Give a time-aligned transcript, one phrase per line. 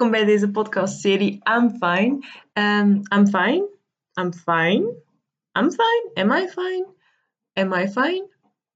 [0.00, 2.24] welkom bij deze podcastserie I'm Fine.
[2.52, 3.68] Um, I'm fine.
[4.20, 4.94] I'm fine.
[5.58, 6.10] I'm fine.
[6.14, 6.86] Am I fine?
[7.52, 8.28] Am I fine?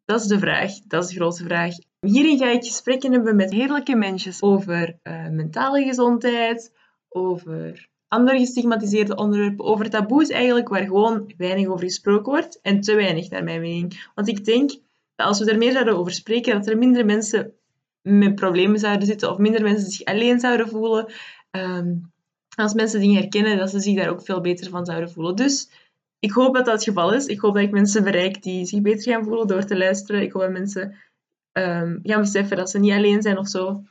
[0.04, 0.72] Dat is de vraag.
[0.86, 1.74] Dat is de grote vraag.
[2.00, 6.72] Hierin ga ik gesprekken hebben met heerlijke mensen over uh, mentale gezondheid,
[7.08, 12.94] over andere gestigmatiseerde onderwerpen, over taboes eigenlijk, waar gewoon weinig over gesproken wordt en te
[12.94, 14.10] weinig naar mijn mening.
[14.14, 14.70] Want ik denk
[15.14, 17.54] dat als we er meer over spreken, dat er minder mensen
[18.04, 21.12] met problemen zouden zitten of minder mensen zich alleen zouden voelen.
[21.50, 22.12] Um,
[22.56, 25.36] als mensen dingen herkennen, dat ze zich daar ook veel beter van zouden voelen.
[25.36, 25.70] Dus
[26.18, 27.26] ik hoop dat dat het geval is.
[27.26, 30.22] Ik hoop dat ik mensen bereik die zich beter gaan voelen door te luisteren.
[30.22, 30.94] Ik hoop dat mensen
[31.52, 33.82] um, gaan beseffen dat ze niet alleen zijn of zo.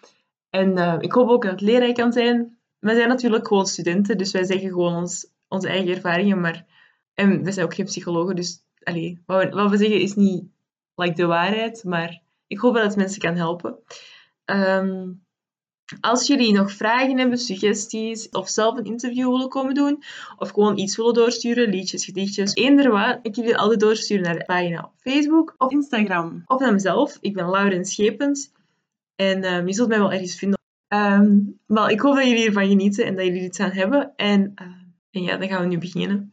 [0.49, 2.57] En uh, ik hoop ook dat het leerrijk kan zijn.
[2.79, 6.41] We zijn natuurlijk gewoon studenten, dus wij zeggen gewoon ons, onze eigen ervaringen.
[6.41, 6.65] Maar,
[7.13, 8.63] en we zijn ook geen psychologen, dus
[9.25, 10.43] wat, we, wat we zeggen is niet
[10.95, 11.83] like, de waarheid.
[11.83, 12.21] Maar
[12.53, 13.77] ik hoop dat het mensen kan helpen.
[14.45, 15.25] Um,
[15.99, 20.03] als jullie nog vragen hebben, suggesties of zelf een interview willen komen doen,
[20.37, 24.45] of gewoon iets willen doorsturen, liedjes, gedichtjes, eender wat, ik jullie altijd doorsturen naar de
[24.45, 26.43] pagina op Facebook of Instagram.
[26.45, 27.17] Of naar mezelf.
[27.21, 28.51] Ik ben Lauren Schepens.
[29.15, 30.59] En um, je zult mij wel ergens vinden.
[30.87, 34.13] Um, wel, ik hoop dat jullie ervan genieten en dat jullie iets aan hebben.
[34.15, 34.53] En,
[35.11, 36.31] en ja, dan gaan we nu beginnen.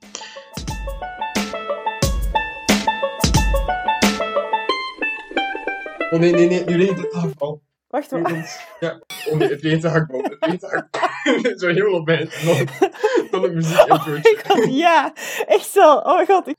[6.12, 7.62] Oh nee, nee, nee, nu reed het afval.
[7.86, 8.66] Wacht, wat?
[8.80, 10.22] Ja, oh nee, het de hakbal.
[10.39, 11.08] Het hakbal.
[11.61, 14.14] Zo helemaal bij het Dan een muziek intro.
[14.55, 15.14] Oh ja.
[15.47, 15.94] Echt zo.
[15.94, 16.47] Oh my god.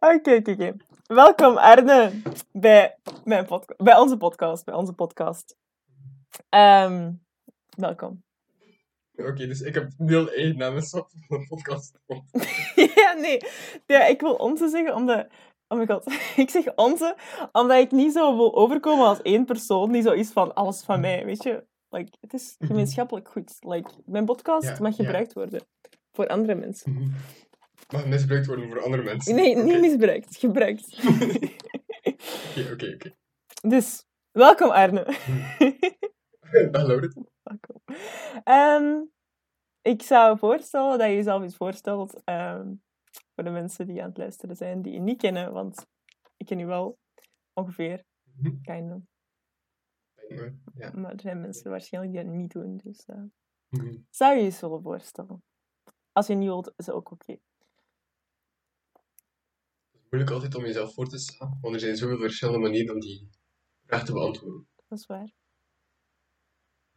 [0.00, 0.76] Oké, oké, oké.
[1.06, 2.22] Welkom Arne
[2.52, 4.64] bij, mijn podcast, bij onze podcast.
[4.64, 5.56] Bij onze podcast.
[6.50, 7.24] Um,
[7.76, 8.22] welkom.
[9.16, 11.98] Oké, okay, dus ik heb deel 1 namens van de podcast.
[12.94, 13.40] ja, nee.
[13.86, 15.26] Ja, ik wil onze zeggen, omdat
[15.74, 16.06] Oh my god.
[16.44, 17.16] Ik zeg onze,
[17.52, 21.00] omdat ik niet zo wil overkomen als één persoon die zo is van alles van
[21.00, 21.64] mij, weet je.
[21.88, 22.70] Like, het is mhm.
[22.70, 23.56] gemeenschappelijk goed.
[23.60, 25.60] Like, mijn podcast mag gebruikt worden
[26.12, 26.92] voor andere mensen.
[26.92, 27.10] Mhm.
[27.90, 29.34] Mag misbruikt worden voor andere mensen?
[29.34, 30.36] Nee, niet misbruikt.
[30.36, 30.96] Gebruikt.
[32.04, 33.14] Oké, oké, oké.
[33.68, 35.06] Dus, welkom Arne.
[36.72, 37.00] Hallo.
[37.42, 37.82] Welkom.
[38.44, 39.10] Um,
[39.82, 42.22] ik zou voorstellen dat je jezelf eens voorstelt.
[42.24, 42.82] Um,
[43.34, 45.86] voor de mensen die aan het luisteren zijn, die je niet kennen, want
[46.36, 46.98] ik ken je wel
[47.52, 48.04] ongeveer.
[48.24, 49.06] Mm -hmm.
[50.74, 50.90] Ja.
[50.94, 52.76] Maar er zijn mensen waarschijnlijk die dat niet doen.
[52.76, 53.16] Dus uh,
[53.68, 55.42] mm zou je je zullen voorstellen?
[56.12, 57.22] Als je niet wilt, is het ook oké.
[57.22, 57.40] Okay.
[59.90, 62.94] Het is moeilijk altijd om jezelf voor te stellen, want er zijn zoveel verschillende manieren
[62.94, 63.28] om die
[63.86, 64.66] vraag te beantwoorden.
[64.88, 65.32] Dat is waar.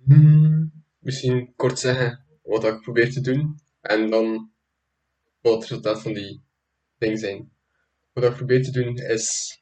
[0.04, 4.52] Hmm, misschien kort zeggen wat ik probeer te doen en dan
[5.50, 6.44] wat het resultaat van die
[6.98, 7.52] dingen zijn.
[8.14, 9.58] Wat ik probeer te doen is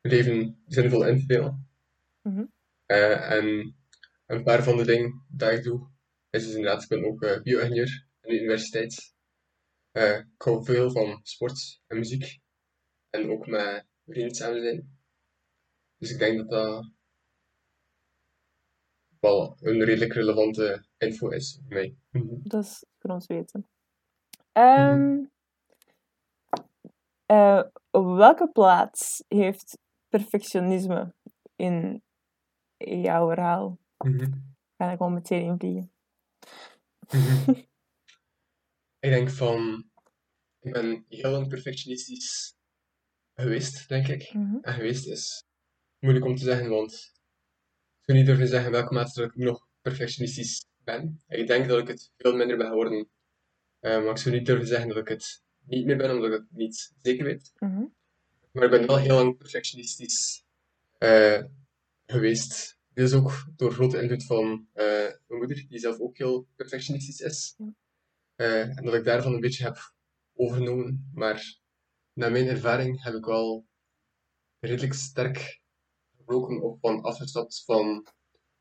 [0.00, 1.68] leven zinvol in te delen.
[2.22, 2.52] Mm
[2.86, 3.76] en
[4.26, 5.90] een paar van de dingen die ik doe,
[6.30, 9.14] is dus inderdaad, ik ben ook uh, bio-ingenieur aan de universiteit.
[9.92, 12.38] Uh, ik hou veel van sport en muziek.
[13.10, 14.98] En ook met vrienden samen zijn.
[15.98, 16.90] Dus ik denk dat dat
[19.20, 21.96] wel een redelijk relevante info is voor mij.
[22.42, 23.68] Dat is voor ons weten.
[24.58, 25.32] Um,
[27.32, 29.78] uh, op welke plaats heeft
[30.08, 31.14] perfectionisme
[31.56, 32.02] in
[32.76, 33.78] jouw verhaal?
[33.98, 34.56] Mm -hmm.
[34.76, 35.92] Ga ik gewoon meteen invliegen.
[37.12, 37.54] Mm -hmm.
[39.04, 39.90] ik denk van,
[40.60, 42.56] ik ben heel perfectionistisch
[43.34, 44.32] geweest, denk ik.
[44.34, 44.58] Mm -hmm.
[44.62, 45.44] En geweest is
[45.98, 49.66] moeilijk om te zeggen, want ik zou niet durven zeggen welke mate dat ik nog
[49.80, 51.22] perfectionistisch ben.
[51.26, 53.08] Ik denk dat ik het veel minder ben geworden
[53.84, 56.46] maar ik zou niet durven zeggen dat ik het niet meer ben, omdat ik het
[56.50, 57.52] niet zeker weet.
[57.58, 57.84] Mhm.
[58.52, 60.44] Maar ik ben wel heel lang perfectionistisch
[60.98, 61.42] uh,
[62.06, 62.78] geweest.
[62.92, 64.84] Dit is ook door grote invloed van uh,
[65.26, 67.56] mijn moeder, die zelf ook heel perfectionistisch is.
[68.36, 69.94] en dat ik daarvan een beetje heb
[70.34, 71.10] overgenomen.
[71.14, 71.58] Maar
[72.12, 73.66] naar mijn ervaring heb ik wel
[74.60, 75.60] redelijk sterk
[76.16, 78.06] gebroken op van afgestapt van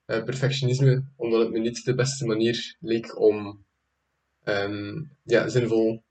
[0.05, 3.65] perfectionisme, omdat het me niet de beste manier leek om
[4.45, 6.03] um, ja, zinvol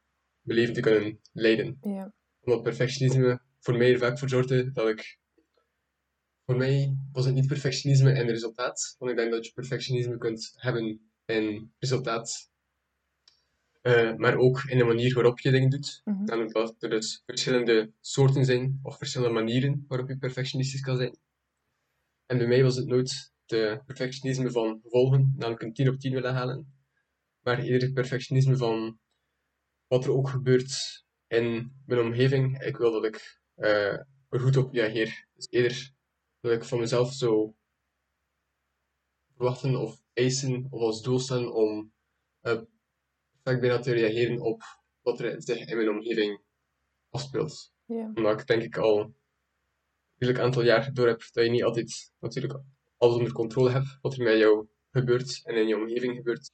[0.42, 1.78] mijn leven te kunnen leiden.
[1.82, 2.12] Ja.
[2.40, 5.20] Omdat perfectionisme voor mij er vaak voor zorgde dat ik.
[6.44, 10.18] Voor mij was het niet perfectionisme in het resultaat, want ik denk dat je perfectionisme
[10.18, 12.50] kunt hebben in resultaat,
[13.82, 16.00] uh, maar ook in de manier waarop je dingen doet.
[16.04, 16.24] Mm -hmm.
[16.24, 21.16] Namelijk dat er dus verschillende soorten zijn, of verschillende manieren waarop je perfectionistisch kan zijn.
[22.26, 26.12] En bij mij was het nooit de perfectionisme van volgen, namelijk een 10 op 10
[26.12, 26.81] willen halen,
[27.42, 28.98] maar eerder perfectionisme van
[29.86, 32.62] wat er ook gebeurt in mijn omgeving.
[32.62, 33.92] Ik wil dat ik uh,
[34.28, 35.26] er goed op reageer.
[35.34, 35.92] Dus eerder
[36.40, 37.56] dat ik van mezelf zo
[39.36, 41.92] verwachten of eisen of als doel stellen om
[42.42, 42.60] uh,
[43.42, 44.62] vaak bijna te reageren op
[45.00, 46.42] wat er zich in mijn omgeving
[47.10, 47.72] afspeelt.
[47.84, 48.10] Ja.
[48.14, 49.14] Omdat ik denk ik al
[50.18, 52.60] een aantal jaar door heb dat je niet altijd natuurlijk
[52.96, 56.50] alles onder controle hebt wat er met jou gebeurt en in je omgeving gebeurt.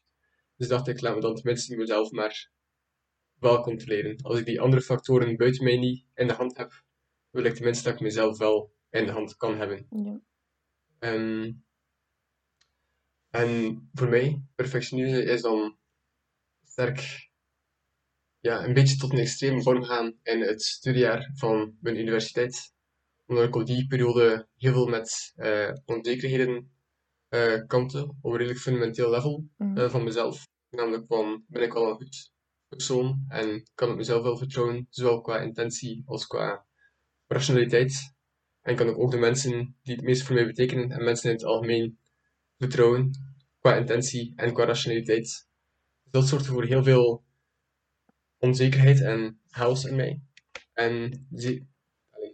[0.59, 2.51] Dus dacht ik, laat me dan tenminste mezelf maar
[3.35, 4.23] wel controleren.
[4.23, 6.85] Als ik die andere factoren buiten mij niet in de hand heb,
[7.31, 9.87] wil ik tenminste dat ik mezelf wel in de hand kan hebben.
[9.91, 10.21] Ja.
[10.99, 11.53] Ehm,
[13.31, 15.77] en voor mij, perfectionisme is dan
[16.65, 17.31] sterk
[18.41, 22.73] ja, een beetje tot een extreme vorm gaan in het studiejaar van mijn universiteit.
[23.27, 26.78] Omdat ik op die periode heel veel met uh, onzekerheden
[27.31, 29.79] uh, kampte, op een redelijk fundamenteel level Mhm.
[29.79, 30.49] uh, van mezelf.
[30.71, 32.33] Namelijk van, ben ik wel een goed
[32.69, 36.67] persoon en kan ik mezelf wel vertrouwen, zowel qua intentie als qua
[37.27, 38.15] rationaliteit.
[38.63, 41.37] En kan ik ook de mensen die het meest voor mij betekenen en mensen in
[41.37, 41.99] het algemeen
[42.59, 43.11] vertrouwen,
[43.59, 45.47] qua intentie en qua rationaliteit.
[46.11, 47.25] Dat zorgt voor heel veel
[48.39, 50.21] onzekerheid en chaos in mij.
[50.73, 51.27] En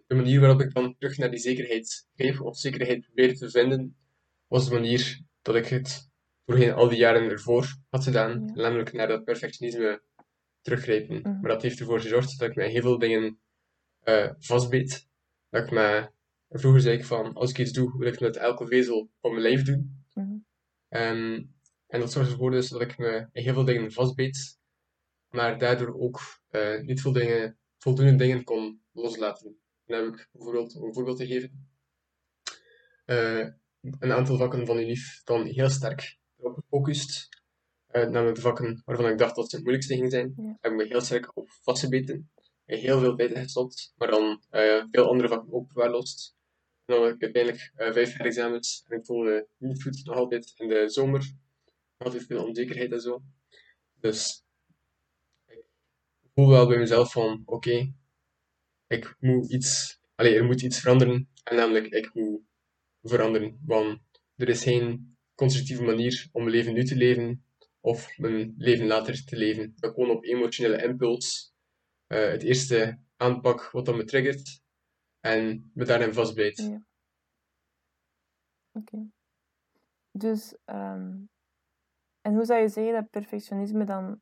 [0.06, 3.96] de manier waarop ik dan terug naar die zekerheid greep, of zekerheid probeerde te vinden,
[4.46, 6.10] was de manier dat ik het
[6.46, 8.54] voorheen al die jaren ervoor had gedaan, Ja.
[8.62, 10.02] namelijk naar dat perfectionisme
[10.60, 11.16] teruggrijpen.
[11.20, 11.40] Mhm.
[11.40, 13.38] Maar dat heeft ervoor gezorgd dat ik mij heel veel dingen
[14.00, 15.08] eh vastbeet.
[15.50, 16.10] Dat ik me,
[16.48, 19.30] vroeger zei ik van, als ik iets doe, wil ik het met elke vezel van
[19.30, 20.04] mijn lijf doen.
[20.14, 20.36] Mhm.
[21.86, 24.58] En dat zorgde ervoor dus dat ik me heel veel dingen vastbeet,
[25.28, 29.56] maar daardoor ook eh, niet veel dingen, voldoende dingen kon loslaten.
[29.86, 31.68] Dan heb ik bijvoorbeeld, om een voorbeeld te geven,
[33.04, 33.46] eh,
[33.98, 37.28] een aantal vakken van UNIF dan heel sterk erop gefocust.
[37.86, 40.56] Eh, namelijk de vakken waarvan ik dacht dat ze het moeilijkste gingen zijn, Ja.
[40.60, 42.30] heb ik me heel sterk op vastgebeten.
[42.64, 46.36] Er heel veel tijd gestopt, maar dan eh, veel andere vakken ook verwaarloosd.
[46.84, 50.52] En dan had ik uiteindelijk eh, vijf herexamens en ik voelde niet goed, nog altijd
[50.56, 51.20] in de zomer.
[51.20, 53.22] Nog altijd veel onzekerheid en zo.
[54.00, 54.44] Dus
[56.22, 57.92] ik voel wel bij mezelf van, oké,
[58.86, 61.28] ik moet iets, allee, er moet iets veranderen.
[61.44, 62.40] En namelijk, ik moet
[63.08, 63.60] veranderen.
[63.64, 64.00] Want
[64.36, 67.44] er is geen constructieve manier om mijn leven nu te leven
[67.80, 69.74] of mijn leven later te leven.
[69.76, 71.54] Dat gewoon op emotionele impuls
[72.06, 74.62] eh, het eerste aanpak wat dan me triggert
[75.20, 76.70] en me daarin vastbijt.
[78.72, 79.10] Oké.
[80.10, 81.16] Dus, ehm,
[82.20, 84.20] en hoe zou je zeggen dat perfectionisme dan,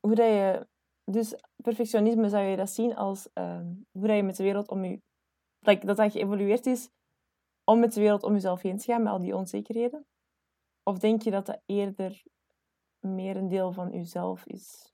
[0.00, 0.66] hoe dat je,
[1.04, 4.84] dus perfectionisme zou je dat zien als ehm, hoe dat je met de wereld om
[4.84, 5.00] je,
[5.58, 6.90] like, dat dat geëvolueerd is
[7.68, 10.06] om met de wereld om jezelf heen te gaan met al die onzekerheden?
[10.82, 12.22] Of denk je dat dat eerder
[12.98, 14.92] meer een deel van jezelf is?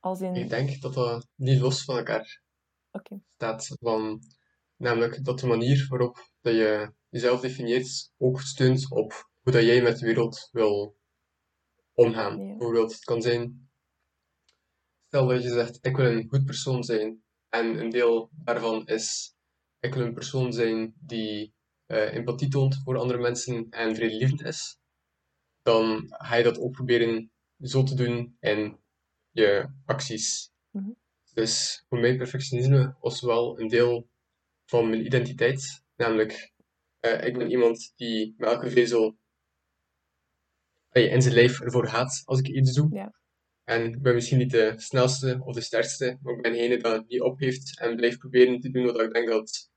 [0.00, 2.42] Als in, Ik denk dat dat niet los van elkaar
[2.90, 3.76] oké, staat.
[3.80, 4.20] Van,
[4.76, 9.82] namelijk dat de manier waarop dat je jezelf definieert ook steunt op hoe dat jij
[9.82, 10.96] met de wereld wil
[11.94, 12.38] omgaan.
[12.38, 12.46] Ja.
[12.46, 13.70] Bijvoorbeeld, het kan zijn,
[15.06, 17.24] stel dat je zegt, ik wil een goed persoon zijn.
[17.48, 19.35] En een deel daarvan is,
[19.94, 21.54] wil een persoon zijn die
[21.86, 24.78] eh, empathie toont voor andere mensen en vredelievend is.
[25.62, 28.78] Dan ga je dat ook proberen zo te doen in
[29.30, 30.50] je acties.
[30.70, 30.90] Mhm.
[31.34, 34.08] Dus voor mij perfectionisme was wel een deel
[34.64, 35.82] van mijn identiteit.
[35.96, 36.52] Namelijk,
[37.00, 39.18] eh, ik ben iemand die met elke vezel
[40.92, 42.94] in zijn lijf ervoor gaat als ik iets doe.
[42.94, 43.14] Ja.
[43.64, 46.92] En ik ben misschien niet de snelste of de sterkste, maar ik ben degene die
[46.92, 49.70] het niet opgeeft en blijft proberen te doen wat ik denk dat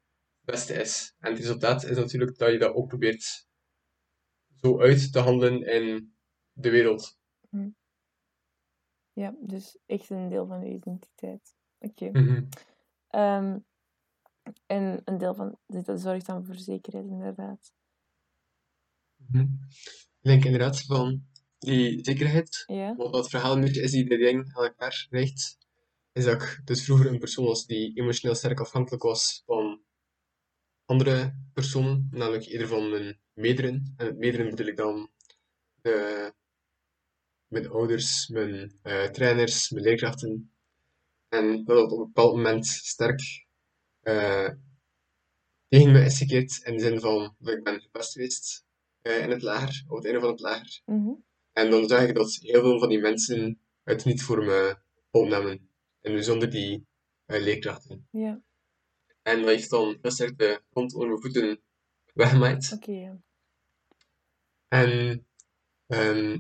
[0.51, 1.15] beste is.
[1.19, 3.47] En het resultaat is natuurlijk dat je dat ook probeert
[4.55, 6.13] zo uit te handelen in
[6.51, 7.17] de wereld.
[9.13, 11.55] ja, dus echt een deel van je identiteit.
[11.79, 12.09] Oké.
[12.09, 12.43] Mhm.
[13.07, 13.59] Ehm,
[14.65, 17.73] en een deel van dit zorgt dan voor zekerheid, inderdaad.
[19.15, 19.47] Mhm.
[20.19, 21.27] Ik denk inderdaad van
[21.57, 25.57] die zekerheid, Ja, wat dat verhaal een beetje is die de dingen aan elkaar richt,
[26.11, 29.78] is dat ik dus vroeger een persoon was die emotioneel sterk afhankelijk was van
[30.89, 33.93] andere personen, namelijk ieder van mijn meerderen.
[33.97, 35.09] En met meerderen bedoel ik dan
[35.81, 36.33] de,
[37.47, 40.53] mijn ouders, mijn eh, trainers, mijn leerkrachten.
[41.27, 43.45] En dat op een bepaald moment sterk
[44.01, 44.49] eh,
[45.67, 48.65] tegen me is gekeerd in de zin van dat ik ben gepest geweest
[49.01, 50.81] eh, in het lager, op het einde van het lager.
[50.85, 51.11] mhm,
[51.51, 54.77] En dan zag ik dat heel veel van die mensen het niet voor me
[55.11, 55.69] opnamen.
[56.01, 56.87] En bijzonder die
[57.25, 58.07] eh, leerkrachten.
[58.11, 58.41] ja,
[59.21, 61.61] En dat heeft dan heel sterk de grond onder mijn voeten
[62.13, 62.71] weggemaaid.
[62.73, 63.21] oké.
[64.67, 65.25] En
[65.87, 66.39] ehm,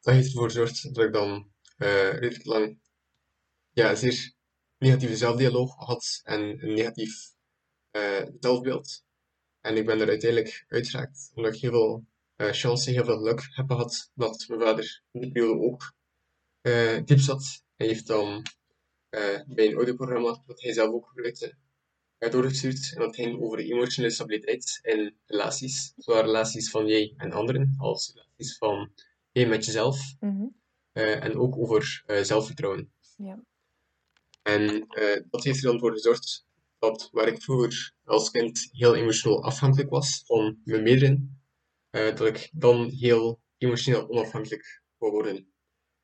[0.00, 2.78] dat heeft ervoor gezorgd dat ik dan eh, redelijk lang
[3.70, 4.32] ja, zeer
[4.78, 7.34] negatieve zelfdialoog had en een negatief
[7.90, 9.04] eh, zelfbeeld.
[9.60, 12.06] En ik ben er uiteindelijk uitgeraakt, omdat ik heel veel
[12.36, 15.92] eh chance, heel veel geluk heb gehad dat mijn vader in die periode ook
[16.60, 17.64] eh diep zat.
[17.76, 18.42] Hij heeft dan
[19.08, 21.56] eh, bij een audioprogramma dat hij zelf ook gebruikte,
[22.18, 22.92] eh, doorgestuurd.
[22.94, 25.92] En dat ging over emotionele stabiliteit in relaties.
[25.96, 28.92] Zowel relaties van jij en anderen, als relaties van
[29.32, 30.14] jij met jezelf.
[30.20, 30.46] Mhm.
[30.92, 32.92] eh, en ook over eh, zelfvertrouwen.
[33.16, 33.44] Ja.
[34.42, 36.46] En eh, dat heeft er dan voor gezorgd
[36.78, 41.40] dat waar ik vroeger als kind heel emotioneel afhankelijk was van mijn meerderen,
[41.90, 45.52] dat ik dan heel emotioneel onafhankelijk wou worden.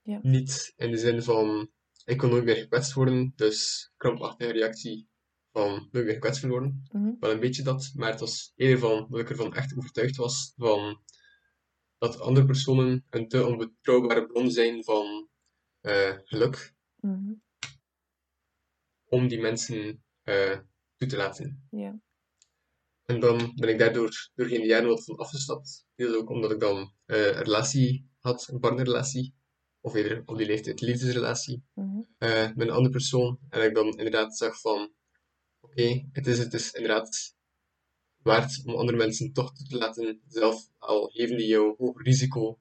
[0.03, 0.19] Ja.
[0.23, 1.71] Niet in de zin van
[2.05, 5.09] ik kon nooit meer gekwetst worden, dus krampachtige reactie
[5.53, 6.83] van nooit meer gekwetst worden.
[6.93, 7.13] Mhm.
[7.21, 10.53] Wel een beetje dat, maar het was eerder van dat ik ervan echt overtuigd was
[10.57, 11.03] van
[11.99, 15.29] dat andere personen een te onbetrouwbare bron zijn van
[15.81, 17.33] eh, geluk Mhm.
[19.05, 20.59] om die mensen eh,
[20.97, 21.67] toe te laten.
[21.71, 22.01] Ja.
[23.03, 25.87] En dan ben ik daardoor doorheen de jaren wat van afgestapt.
[25.95, 29.35] Deels ook omdat ik dan eh, een relatie had, een partnerrelatie,
[29.81, 31.99] of eerder op die leeftijd liefdesrelatie, Mhm.
[32.55, 33.39] met een andere persoon.
[33.49, 34.93] En ik dan inderdaad zag van,
[35.63, 37.35] oké, het is het dus inderdaad
[38.23, 42.61] waard om andere mensen toch toe te laten, zelf al geven die jou hoog risico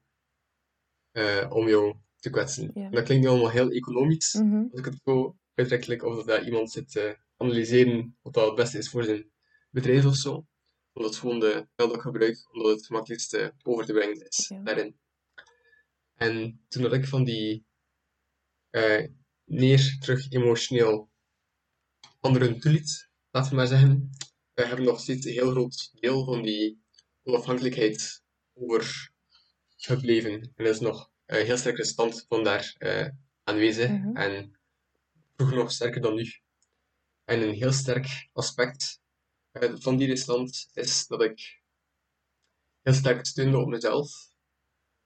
[1.11, 2.71] eh, om jou te kwetsen.
[2.73, 2.89] Ja.
[2.89, 4.63] Dat klinkt nu allemaal heel economisch, Mhm.
[4.71, 8.55] als ik het zo uitrekkelijk of dat daar iemand zit te analyseren wat dat het
[8.55, 9.31] beste is voor zijn
[9.69, 10.45] bedrijf of zo.
[10.93, 14.99] Omdat het gewoon de dat ik gebruik, omdat het gemakkelijkste over te brengen is daarin.
[16.15, 17.65] En toen dat ik van die
[18.69, 19.07] eh,
[19.45, 21.10] neer terug emotioneel
[22.21, 24.09] anderen toeliet, laten we maar zeggen,
[24.53, 26.83] we hebben nog steeds een heel groot deel van die
[27.23, 28.23] onafhankelijkheid
[28.53, 30.31] overgebleven.
[30.31, 33.07] En er is nog een heel sterke stand van daar eh,
[33.43, 33.89] aanwezig.
[33.89, 34.15] Mhm.
[34.15, 34.59] En
[35.35, 36.33] vroeger nog sterker dan nu.
[37.23, 39.01] En een heel sterk aspect
[39.51, 41.61] eh, van die restant is dat ik
[42.81, 44.11] heel sterk steunde op mezelf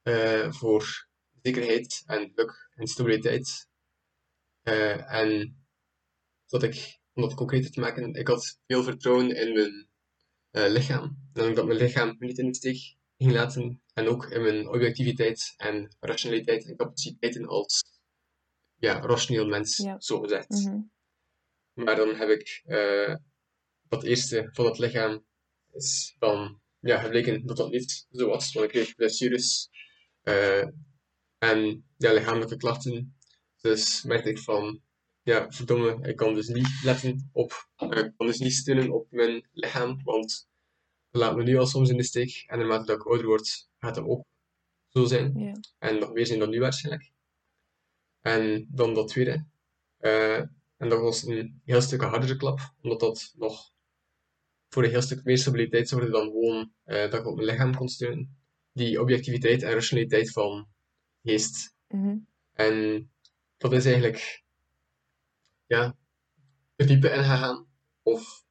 [0.01, 1.07] eh, voor
[1.41, 3.67] zekerheid en geluk en stabiliteit.
[5.07, 5.57] En
[6.45, 9.87] dat ik, om dat concreter te maken, ik had veel vertrouwen in mijn
[10.51, 11.17] eh, lichaam.
[11.33, 13.81] En dat mijn lichaam me niet in de steek ging laten.
[13.93, 17.83] En ook in mijn objectiviteit en rationaliteit en capaciteiten als
[18.75, 19.99] ja, rationeel mens, Ja.
[19.99, 20.49] zo gezegd.
[20.49, 20.81] Mhm.
[21.73, 23.15] Maar dan heb ik eh,
[23.87, 25.25] dat eerste van het lichaam
[25.71, 28.53] is dan ja, gebleken dat dat niet zo was.
[28.53, 29.69] Want ik kreeg blessures
[30.21, 30.67] eh,
[31.37, 33.17] en ja, lichamelijke klachten.
[33.61, 34.81] Dus merkte ik van,
[35.25, 39.07] ja, verdomme, ik kan dus niet letten op, eh, ik kan dus niet steunen op
[39.11, 40.47] mijn lichaam, want
[41.11, 42.43] dat laat me nu al soms in de steek.
[42.47, 44.25] En naarmate dat ik ouder word, gaat dat ook
[44.89, 45.39] zo zijn.
[45.39, 45.53] Ja.
[45.77, 47.11] En nog meer zijn dan nu waarschijnlijk.
[48.21, 49.45] En dan dat tweede.
[49.97, 50.37] eh,
[50.77, 53.71] en dat was een heel stuk hardere klap, omdat dat nog
[54.69, 57.75] voor een heel stuk meer stabiliteit zorgde dan gewoon eh, dat ik op mijn lichaam
[57.75, 58.37] kon steunen.
[58.71, 60.67] Die objectiviteit en rationaliteit van
[61.23, 61.73] geest.
[61.87, 62.17] Mhm.
[62.53, 63.09] En
[63.57, 64.43] dat is eigenlijk
[65.65, 65.97] ja,
[66.75, 67.67] er diepe in gegaan.
[68.01, 68.45] Of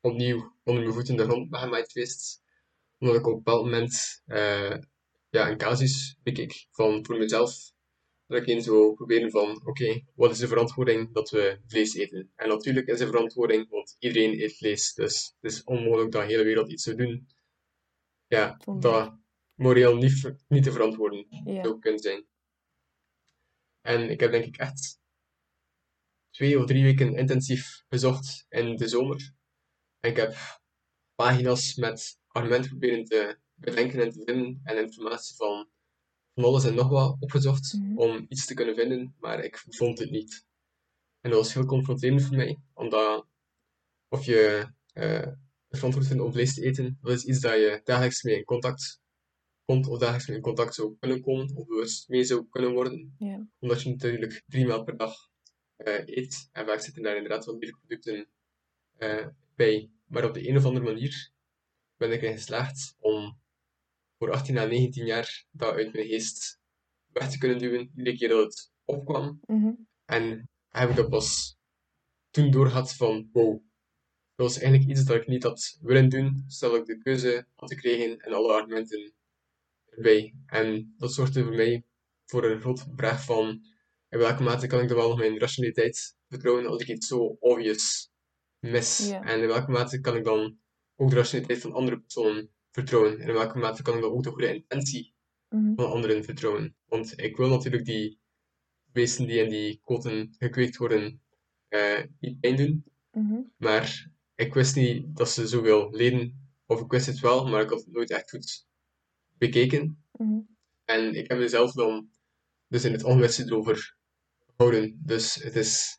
[0.00, 2.42] opnieuw onder mijn voeten de grond gemaaid geweest.
[2.98, 4.76] Omdat ik op een bepaald moment eh,
[5.30, 7.72] ja, een casus bekeek van voor mezelf.
[8.26, 12.32] Dat ik eens wil proberen van, oké, wat is de verantwoording dat we vlees eten?
[12.36, 14.94] En natuurlijk is de verantwoording, want iedereen eet vlees.
[14.94, 17.26] Dus het is onmogelijk dat de hele wereld iets zou doen.
[18.26, 19.18] Ja, dat
[19.54, 21.62] moreel niet, niet te verantwoorden Ja.
[21.62, 22.26] zou kunnen zijn.
[23.80, 25.00] En ik heb denk ik echt
[26.32, 29.32] twee of drie weken intensief gezocht in de zomer.
[30.00, 30.34] En ik heb
[31.14, 35.70] pagina's met argumenten proberen te bedenken en te vinden en informatie van
[36.34, 37.98] van alles en nog wat opgezocht Mhm.
[37.98, 40.44] om iets te kunnen vinden, maar ik vond het niet.
[41.20, 43.26] En dat was heel confronterend voor mij, omdat
[44.08, 45.26] of je eh
[45.68, 49.00] verantwoord vindt om vlees te eten, dat is iets dat je dagelijks mee in contact
[49.64, 53.14] komt, of dagelijks mee in contact zou kunnen komen, of bewust mee zou kunnen worden
[53.58, 55.30] omdat je natuurlijk drie maal per dag
[55.76, 56.48] eet.
[56.52, 58.28] En vaak zitten daar inderdaad wel dierproducten
[58.96, 59.90] eh bij.
[60.06, 61.30] Maar op de een of andere manier
[61.96, 63.40] ben ik erin geslaagd om
[64.18, 66.60] voor 18 à 19 jaar dat uit mijn geest
[67.06, 69.40] weg te kunnen duwen, iedere keer dat het opkwam.
[69.46, 69.72] Mhm.
[70.04, 71.56] En heb ik dat pas
[72.30, 73.62] toen doorgehad van, wow,
[74.34, 77.72] dat was eigenlijk iets dat ik niet had willen doen, stel ik de keuze had
[77.72, 79.12] gekregen en alle argumenten
[79.84, 80.34] erbij.
[80.46, 81.84] En dat zorgde voor mij
[82.26, 83.64] voor een grote vraag van,
[84.12, 87.36] in welke mate kan ik dan wel nog mijn rationaliteit vertrouwen als ik iets zo
[87.40, 88.10] obvious
[88.58, 89.08] mis?
[89.10, 90.58] En in welke mate kan ik dan
[90.96, 93.18] ook de rationaliteit van andere personen vertrouwen?
[93.18, 95.14] En in welke mate kan ik dan ook de goede intentie
[95.48, 95.74] Mhm.
[95.74, 96.76] van anderen vertrouwen?
[96.86, 98.18] Want ik wil natuurlijk die
[98.92, 101.22] beesten die in die koten gekweekt worden,
[101.68, 102.84] eh, niet pijn doen.
[103.12, 103.40] Mhm.
[103.56, 106.50] Maar ik wist niet dat ze zoveel leden.
[106.66, 108.66] Of ik wist het wel, maar ik had het nooit echt goed
[109.38, 110.04] bekeken.
[110.12, 110.40] Mhm.
[110.84, 112.10] En ik heb mezelf dan
[112.68, 113.96] dus in het onwisse erover
[114.98, 115.98] Dus het is,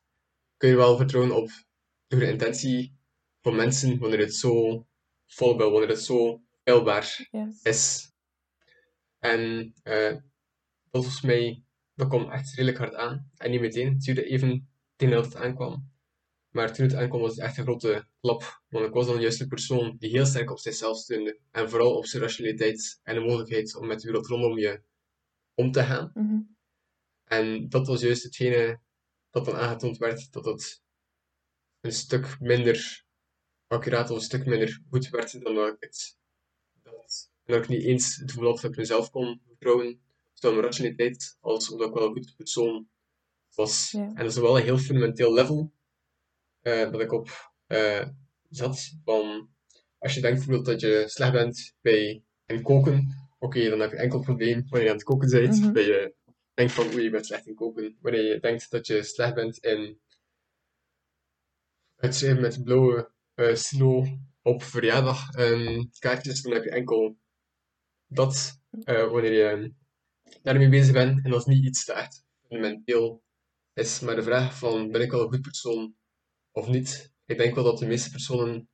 [0.58, 1.48] kun je wel vertrouwen op
[2.08, 2.98] de goede intentie
[3.42, 4.86] van mensen wanneer het zo
[5.26, 7.62] volbel, wanneer het zo peilbaar Yes.
[7.62, 8.12] is.
[9.20, 10.16] En eh,
[10.92, 13.32] volgens mij, dat kwam echt redelijk hard aan.
[13.38, 15.92] En niet meteen, het duurde even tegen dat het aankwam.
[16.50, 18.62] Maar toen het aankwam was het echt een grote klap.
[18.70, 21.40] Want ik was dan juist de persoon die heel sterk op zichzelf steunde.
[21.52, 24.82] En vooral op zijn rationaliteit en de mogelijkheid om met de wereld rondom je
[25.54, 26.12] om te gaan.
[26.14, 26.40] Mhm.
[27.38, 28.80] En dat was juist hetgene
[29.30, 30.82] dat dan aangetoond werd, dat het
[31.82, 33.06] een stuk minder
[33.68, 36.18] accuraat of een stuk minder goed werd dan dat ik het.
[37.46, 40.02] En dat ik niet eens het gevoel had dat ik mezelf kon vertrouwen,
[40.34, 42.88] zowel mijn rationaliteit als omdat ik wel een goede persoon
[43.56, 43.92] was.
[43.92, 44.00] Ja.
[44.08, 45.72] En dat is wel een heel fundamenteel level
[46.62, 48.08] eh, dat ik op eh,
[48.50, 48.92] zat.
[49.04, 49.50] Van,
[49.98, 53.98] als je denkt bijvoorbeeld dat je slecht bent bij het koken, oké, dan heb je
[53.98, 55.78] enkel probleem wanneer je aan het koken bent, Mhm.
[55.78, 56.14] je
[56.54, 57.98] denkt van oei, je bent slecht in koken.
[58.02, 60.00] Wanneer je denkt dat je slecht bent in
[61.96, 63.12] het schrijven met blauwe
[63.54, 64.06] stilo
[64.42, 65.30] op verjaardag
[66.00, 67.18] kaartjes, dan heb je enkel
[68.08, 69.74] dat eh, wanneer je
[70.42, 71.24] daarmee bezig bent.
[71.26, 73.24] En dat is niet iets dat echt fundamenteel
[73.74, 74.00] is.
[74.00, 75.96] Maar de vraag van ben ik wel een goed persoon
[76.52, 77.12] of niet?
[77.26, 78.70] Ik denk wel dat de meeste personen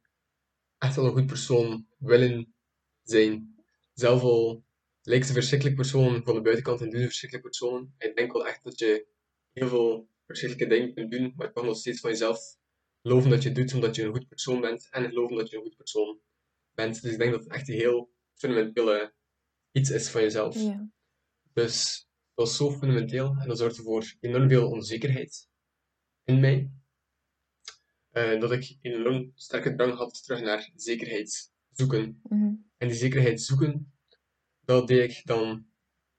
[0.77, 2.53] echt wel een goed persoon willen
[3.01, 3.63] zijn.
[3.93, 4.63] Zelf al
[5.01, 7.93] lijkt ze verschrikkelijk personen van de buitenkant en doen ze verschrikkelijke personen.
[7.97, 9.07] Ik denk wel echt dat je
[9.51, 12.57] heel veel verschrikkelijke dingen kunt doen, maar je kan nog steeds van jezelf
[13.01, 15.55] geloven dat je het doet omdat je een goed persoon bent en geloven dat je
[15.55, 16.19] een goed persoon
[16.73, 17.01] bent.
[17.01, 19.13] Dus ik denk dat het echt een heel fundamentele
[19.71, 20.55] iets is van jezelf.
[20.55, 20.89] Ja.
[21.53, 25.49] Dus dat is zo fundamenteel en dat zorgde voor enorm veel onzekerheid
[26.23, 26.71] in mij.
[28.09, 32.19] Eh, dat ik een enorm sterke drang had terug naar zekerheid zoeken.
[32.23, 32.53] Mhm.
[32.77, 33.98] En die zekerheid zoeken,
[34.69, 35.65] dat deed ik dan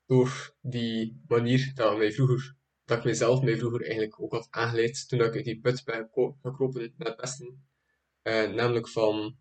[0.06, 5.08] door die manier dat, mij vroeger, dat ik mezelf mij vroeger eigenlijk ook had aangeleid
[5.08, 6.10] toen ik uit die put ben
[6.42, 7.68] gekropen naar het westen.
[8.22, 9.38] Eh, namelijk van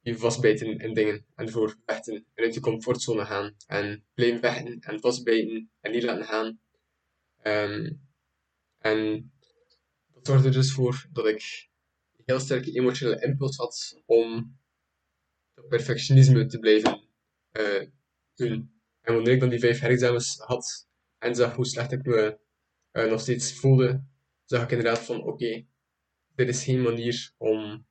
[0.00, 4.80] je vastbijten in dingen en ervoor vechten en uit je comfortzone gaan en blijven vechten
[4.80, 6.60] en vastbijten en niet laten gaan.
[7.42, 7.92] Ehm,
[8.78, 9.32] en
[10.12, 11.68] dat zorgde er dus voor dat ik
[12.16, 14.58] een heel sterke emotionele impuls had om
[15.54, 17.08] dat perfectionisme te blijven
[17.50, 17.86] eh,
[18.40, 22.38] En wanneer ik dan die vijf herexamens had en zag hoe slecht ik me
[22.90, 24.04] eh, nog steeds voelde,
[24.44, 25.64] zag ik inderdaad van oké,
[26.34, 27.86] dit is geen manier om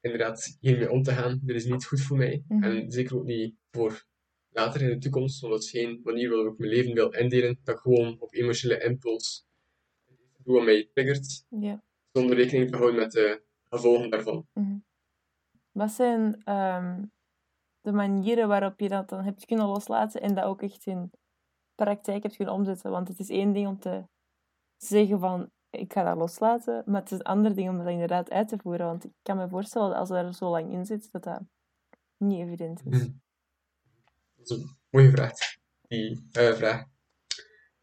[0.00, 1.40] inderdaad hiermee om te gaan.
[1.42, 2.44] Dit is niet goed voor mij.
[2.48, 2.62] Mhm.
[2.62, 4.06] En zeker ook niet voor
[4.48, 7.58] later in de toekomst, want dat is geen manier waarop ik mijn leven wil indelen.
[7.64, 9.46] Dat ik gewoon op emotionele impuls
[10.44, 11.82] doe wat mij triggert, Ja.
[12.12, 14.46] zonder rekening te houden met de gevolgen daarvan.
[14.52, 14.76] Mhm.
[15.72, 17.04] Wat zijn ehm,
[17.82, 21.10] de manieren waarop je dat dan hebt kunnen loslaten en dat ook echt in
[21.74, 22.90] praktijk hebt kunnen omzetten?
[22.90, 24.04] Want het is één ding om te
[24.76, 28.30] zeggen van ik ga dat loslaten, maar het is een ander ding om dat inderdaad
[28.30, 28.86] uit te voeren.
[28.86, 31.42] Want ik kan me voorstellen dat als je er zo lang in zit, dat dat
[32.16, 32.98] niet evident is.
[32.98, 33.10] Mhm.
[34.34, 35.32] Dat is een mooie vraag.
[35.88, 36.84] Die eh, vraag.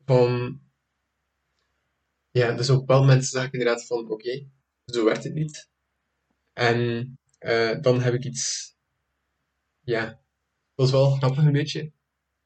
[0.05, 0.61] Van,
[2.31, 4.47] ja, dus een bepaald moment zag ik inderdaad van, oké,
[4.85, 5.69] zo werkt het niet.
[6.53, 8.75] En eh, dan heb ik iets,
[9.89, 10.19] ja,
[10.75, 11.91] dat is wel grappig een beetje.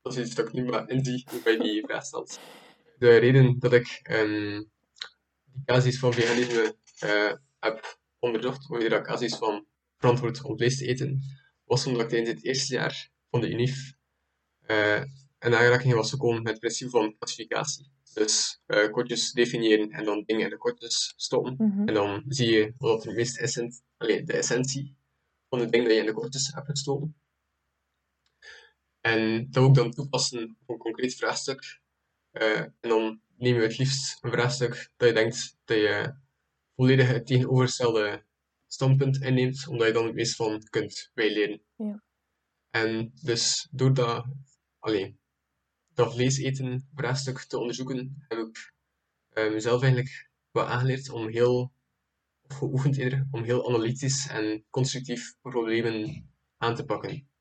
[0.02, 2.40] Dat is iets dat ik nu maar inzie bij die vraag stelt.
[2.98, 4.62] De reden dat ik ehm,
[5.44, 9.66] die casus van veganisme eh, heb onderzocht, of de casus van
[9.98, 11.22] verantwoord om vlees te eten,
[11.64, 13.94] was omdat ik tijdens het eerste jaar van de UNIF
[14.66, 15.04] eh
[15.40, 17.92] in aanraking was gekomen met het principe van klassificatie.
[18.14, 21.56] Dus eh kortjes definiëren en dan dingen in de kortjes stoppen.
[21.58, 21.88] Mhm.
[21.88, 24.96] En dan zie je wat de meest essent, allee, de essentie
[25.50, 27.16] van het ding dat je in de kortjes hebt gestoken.
[29.06, 31.82] En dat ook dan toepassen op een concreet vraagstuk.
[32.32, 36.16] Eh, en dan neem je het liefst een vraagstuk dat je denkt dat je
[36.76, 38.24] volledig het tegenovergestelde
[38.68, 41.62] standpunt inneemt, omdat je dan het meest van kunt bijleren.
[41.76, 42.04] Ja.
[42.70, 44.26] En dus door dat,
[44.80, 45.20] alleen,
[45.94, 48.74] dat vlees eten vraagstuk te onderzoeken, heb ik
[49.30, 51.74] eh, mezelf eigenlijk wel aangeleerd om heel,
[52.42, 57.32] of geoefend eerder, om heel analytisch en constructief problemen aan te pakken.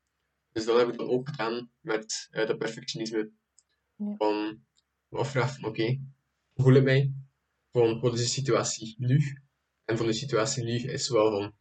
[0.53, 3.31] Dus dat heb ik dan ook gedaan met eh, dat perfectionisme.
[3.95, 4.15] Ja.
[4.17, 4.63] Van
[5.07, 5.85] me afvragen oké,
[6.53, 7.13] hoe voel ik mij?
[7.71, 9.41] Van wat is de situatie nu?
[9.85, 11.53] En van de situatie nu is wel van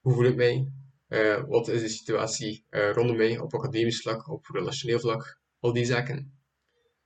[0.00, 0.72] hoe voel ik mij?
[1.06, 5.72] Eh, wat is de situatie eh, rondom mij op academisch vlak, op relationeel vlak, al
[5.72, 6.40] die zaken.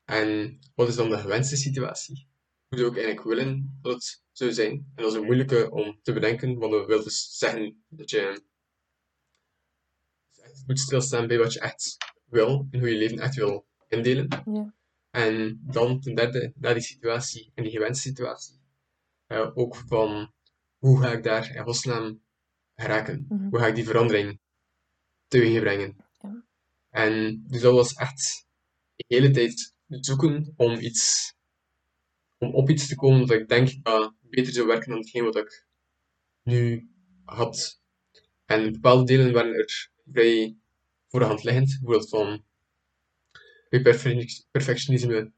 [0.04, 2.28] En wat is dan de gewenste situatie?
[2.68, 4.72] Hoe zou ik eigenlijk willen dat het zou zijn?
[4.72, 8.42] En dat is een moeilijke om te bedenken, want dat wil dus zeggen dat je
[10.66, 14.28] moet stilstaan bij wat je echt wil en hoe je leven echt wil indelen.
[14.52, 14.74] Ja.
[15.10, 18.58] En dan ten derde, naar die situatie en die gewenste situatie.
[19.26, 20.32] eh, ook van
[20.78, 22.22] hoe ga ik daar in godsnaam
[22.74, 23.24] geraken?
[23.28, 23.48] Mhm.
[23.48, 24.40] Hoe ga ik die verandering
[25.28, 25.96] teweeg brengen?
[26.20, 26.44] Ja.
[26.90, 28.46] En dus dat was echt
[28.96, 31.34] de hele tijd zoeken om iets,
[32.38, 35.36] om op iets te komen dat ik denk dat beter zou werken dan hetgeen wat
[35.36, 35.66] ik
[36.42, 36.90] nu
[37.24, 37.80] had.
[38.44, 40.56] En bepaalde delen waren er vrij
[41.08, 42.44] voor de hand liggend, bijvoorbeeld van
[44.50, 45.32] perfectionisme,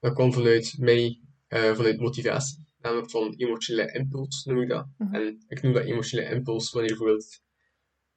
[0.00, 4.86] dat kwam vanuit mij, eh, vanuit motivatie, namelijk van emotionele impuls noem ik dat.
[4.98, 5.14] Mhm.
[5.14, 7.40] En ik noem dat emotionele impuls wanneer bijvoorbeeld,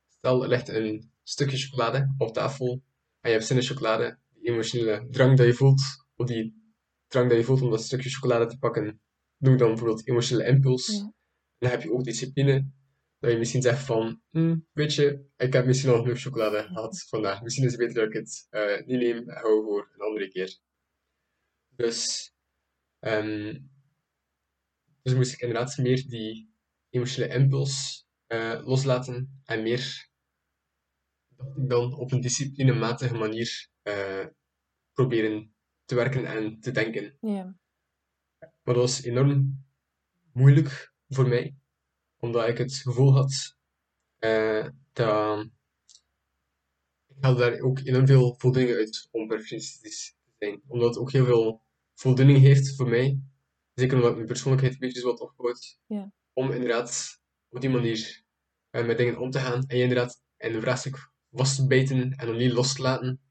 [0.08, 2.84] stel er ligt een stukje chocolade op tafel
[3.22, 5.82] en je hebt zin in chocolade, die emotionele drang dat je voelt,
[6.16, 6.74] of die
[7.08, 9.02] drang dat je voelt om dat stukje chocolade te pakken,
[9.38, 10.88] noem ik dan bijvoorbeeld emotionele impuls.
[10.88, 11.14] Ja.
[11.58, 12.72] Dan heb je ook discipline,
[13.20, 17.06] dat je misschien zegt van, "Hm, weet je, ik heb misschien al genoeg chocolade gehad
[17.10, 17.42] vandaag.
[17.42, 20.28] Misschien is het beter dat ik het eh, niet neem en hou voor een andere
[20.30, 20.60] keer.
[21.70, 22.32] Dus,
[23.00, 23.60] ehm,
[25.02, 26.54] dus moest ik inderdaad meer die
[26.90, 30.10] emotionele impuls eh, loslaten en meer
[31.38, 34.26] ik dan op een disciplinematige manier eh,
[34.94, 37.18] proberen te werken en te denken.
[37.22, 37.56] Ja.
[38.40, 39.66] Maar dat was enorm
[40.32, 41.56] moeilijk voor mij,
[42.26, 43.56] omdat ik het gevoel had
[44.18, 45.46] eh, dat
[47.08, 50.62] ik haalde daar ook enorm veel voldoening uit om perfectionistisch te zijn.
[50.68, 51.62] Omdat het ook heel veel
[51.94, 53.20] voldoening heeft voor mij,
[53.74, 56.12] zeker omdat mijn persoonlijkheid een beetje is wat opgebouwd, Ja.
[56.34, 58.24] om inderdaad op die manier
[58.70, 62.12] eh, met dingen om te gaan en je inderdaad in een vraagstuk vast te bijten
[62.12, 63.22] en dan niet los te laten.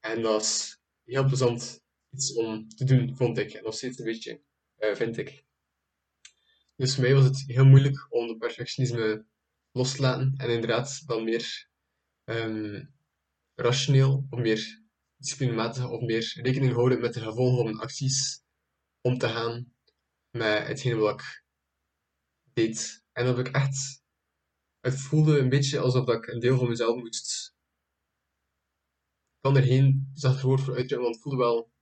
[0.00, 3.52] En dat is heel plezant iets om te doen, vond ik.
[3.52, 4.42] En nog steeds een beetje,
[4.76, 5.44] eh, vind ik.
[6.80, 9.26] Dus voor mij was het heel moeilijk om de perfectionisme
[9.70, 11.68] los te laten en inderdaad dan meer
[12.24, 12.84] ehm,
[13.54, 14.82] rationeel of meer
[15.16, 18.42] disciplinematig of meer rekening houden met de gevolgen van mijn acties
[19.00, 19.74] om te gaan
[20.30, 21.44] met hetgene wat ik
[22.52, 23.04] deed.
[23.12, 24.02] En dat ik echt,
[24.80, 27.54] het voelde een beetje alsof ik een deel van mezelf moest
[29.36, 31.72] ik kan er geen zacht woord voor uitdrukken, want het voelde wel,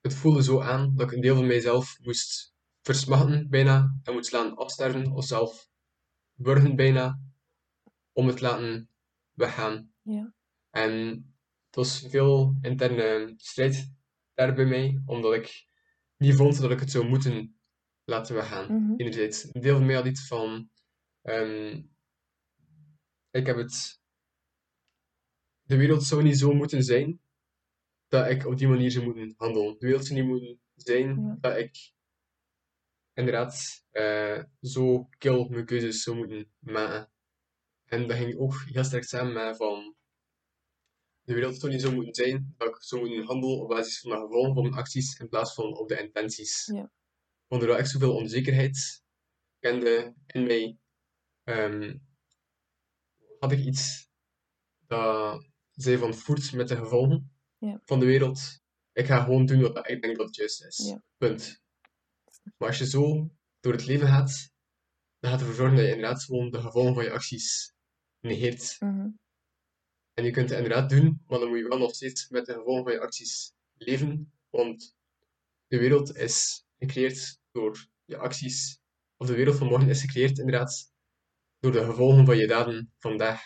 [0.00, 2.58] het voelde zo aan dat ik een deel van mijzelf moest
[2.94, 5.68] versmachten bijna en moest laten afsterven of zelf
[6.34, 7.20] burgen bijna
[8.12, 8.88] om het te laten
[9.32, 9.92] weggaan.
[10.02, 10.34] Ja.
[10.70, 10.90] En
[11.66, 13.92] het was veel interne strijd
[14.34, 15.66] daar bij mij, omdat ik
[16.16, 17.60] niet vond dat ik het zou moeten
[18.04, 18.94] laten weggaan.
[18.96, 20.70] Enerzijds, een deel van mij had iets van,
[21.22, 21.82] ehm,
[23.30, 24.00] ik heb het,
[25.62, 27.20] de wereld zou niet zo moeten zijn
[28.08, 29.76] dat ik op die manier zou moeten handelen.
[29.78, 31.36] De wereld zou niet moeten zijn Ja.
[31.40, 31.92] dat ik
[33.20, 37.10] inderdaad eh, zo kil mijn keuzes zou moeten maken.
[37.84, 39.94] En dat ging ook heel sterk samen met van
[41.22, 44.10] de wereld zou niet zo moeten zijn dat ik zou moeten handelen op basis van
[44.10, 46.66] de gevolgen van mijn acties in plaats van op de intenties.
[46.66, 46.90] Ja.
[47.46, 49.02] Want doordat ik zoveel onzekerheid
[49.58, 50.78] kende in mij,
[51.44, 51.96] ehm,
[53.38, 54.08] had ik iets
[54.86, 57.80] dat zei van voert met de gevolgen Ja.
[57.84, 58.60] van de wereld.
[58.92, 60.86] Ik ga gewoon doen wat ik denk dat het juist is.
[60.88, 61.02] Ja.
[61.16, 61.62] Punt.
[62.42, 64.50] Maar als je zo door het leven gaat,
[65.18, 67.72] dan gaat ervoor zorgen dat je inderdaad gewoon de gevolgen van je acties
[68.20, 68.76] negeert.
[68.78, 69.08] Mhm.
[70.14, 72.52] En je kunt het inderdaad doen, maar dan moet je wel nog steeds met de
[72.52, 74.32] gevolgen van je acties leven.
[74.50, 74.94] Want
[75.66, 78.80] de wereld is gecreëerd door je acties.
[79.16, 80.92] Of de wereld van morgen is gecreëerd inderdaad
[81.58, 83.42] door de gevolgen van je daden vandaag.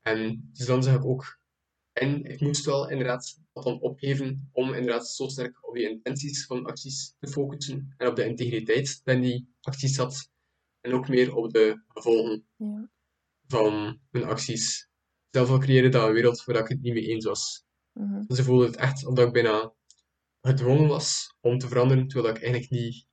[0.00, 1.39] En dus dan zeg ik ook,
[1.92, 6.46] en ik moest wel inderdaad dat dan opgeven om inderdaad zo sterk op die intenties
[6.46, 10.30] van acties te focussen en op de integriteit die in die acties zat.
[10.80, 12.90] En ook meer op de gevolgen Ja.
[13.46, 14.88] van mijn acties.
[15.30, 17.64] Zelf wel creëren dat een wereld waar ik het niet mee eens was.
[17.92, 18.24] Mhm.
[18.26, 19.74] Dus ik voelde het echt omdat ik bijna
[20.40, 23.06] gedwongen was om te veranderen, terwijl ik eigenlijk niet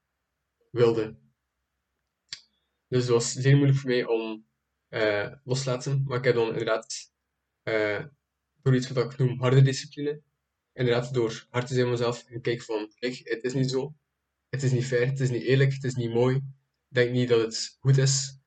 [0.71, 1.17] wilde.
[2.87, 4.45] Dus het was zeer moeilijk voor mij om
[4.87, 7.11] eh, los te laten, maar ik heb dan inderdaad
[7.63, 8.05] eh,
[8.67, 10.21] door iets wat ik noem harde discipline,
[10.73, 13.93] inderdaad door hard te zijn mezelf en kijken van, kijk, het is niet zo,
[14.49, 16.43] het is niet fair, het is niet eerlijk, het is niet mooi, ik
[16.87, 18.39] denk niet dat het goed is,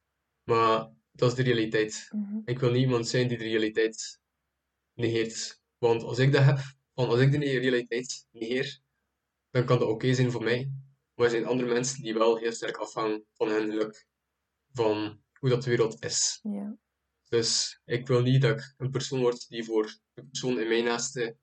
[0.44, 2.08] maar dat is de realiteit.
[2.10, 2.38] Mhm.
[2.44, 4.20] Ik wil niet iemand zijn die de realiteit
[4.94, 5.60] negeert.
[5.78, 6.58] Want als ik dat heb,
[6.94, 8.80] van als ik de realiteit negeer,
[9.50, 10.70] dan kan dat oké zijn voor mij.
[11.14, 14.06] Maar er zijn andere mensen die wel heel sterk afhangen van hun geluk,
[14.72, 16.40] van hoe dat de wereld is.
[16.42, 16.78] Ja.
[17.30, 20.84] Dus ik wil niet dat ik een persoon word die voor de persoon in mijn
[20.84, 21.36] naaste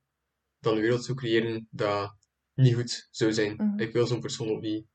[0.60, 2.16] dan een wereld zou creëren dat
[2.54, 3.56] niet goed zou zijn.
[3.56, 3.80] Mhm.
[3.80, 4.86] Ik wil zo'n persoon ook niet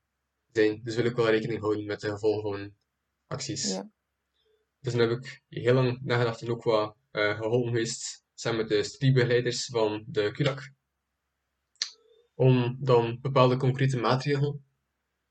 [0.51, 0.81] zijn.
[0.83, 2.75] Dus wil ik wel rekening houden met de gevolgen van mijn
[3.27, 3.69] acties.
[3.69, 3.89] Ja.
[4.79, 8.69] Dus dan heb ik heel lang nagedacht en ook wat eh, geholpen geweest samen met
[8.69, 10.71] de studiebegeleiders van de CULAC,
[12.33, 14.65] om dan bepaalde concrete maatregelen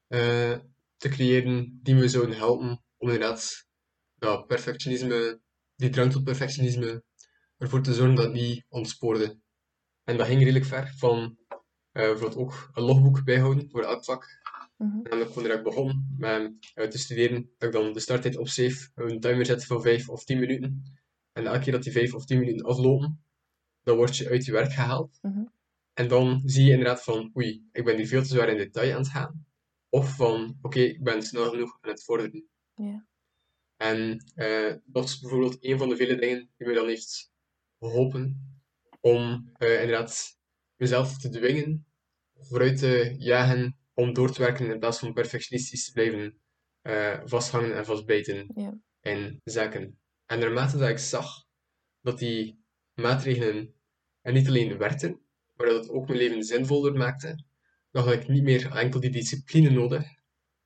[0.07, 0.59] eh,
[0.97, 3.67] te creëren die me zouden helpen om inderdaad
[4.15, 5.41] dat perfectionisme,
[5.83, 7.03] die drang tot perfectionisme,
[7.57, 9.39] ervoor te zorgen dat het niet ontspoorde.
[10.05, 11.37] En dat ging redelijk ver van
[11.93, 14.41] eh, bijvoorbeeld ook een logboek bijhouden voor elk vak.
[14.77, 15.07] Mhm.
[15.07, 18.91] En dan kon ik begon met eh, te studeren, dat ik dan de starttijd opschreef,
[18.95, 20.83] een timer zette van 5 of 10 minuten.
[21.33, 23.25] En elke keer dat die 5 of 10 minuten aflopen,
[23.83, 25.19] dan word je uit je werk gehaald.
[25.23, 25.45] Mhm.
[25.93, 28.93] En dan zie je inderdaad van, oei, ik ben hier veel te zwaar in detail
[28.93, 29.47] aan het gaan.
[29.89, 32.49] Of van, oké, ik ben snel genoeg aan het vorderen.
[32.75, 33.07] Ja.
[33.83, 37.33] En eh, dat is bijvoorbeeld een van de vele dingen die mij dan heeft
[37.79, 38.53] geholpen
[39.01, 40.39] om eh, inderdaad
[40.77, 41.87] mezelf te dwingen,
[42.39, 46.39] vooruit te jagen, om door te werken in plaats van perfectionistisch te blijven
[46.81, 48.79] eh, vasthangen en vastbijten Ja.
[49.01, 49.99] in zaken.
[50.27, 51.45] En naarmate dat ik zag
[52.01, 52.65] dat die
[52.95, 53.75] maatregelen
[54.21, 55.21] en niet alleen werkten,
[55.57, 57.45] maar dat het ook mijn leven zinvoller maakte,
[57.91, 60.05] dan had ik niet meer enkel die discipline nodig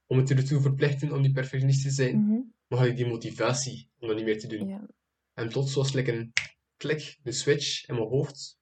[0.07, 2.40] om het ertoe verplichten om niet perfectionistisch te zijn, Mhm.
[2.66, 4.68] Maar had ik die motivatie om dat niet meer te doen.
[4.68, 4.88] Ja.
[5.33, 6.33] En plots was like een
[6.76, 8.59] klik, een switch in mijn hoofd.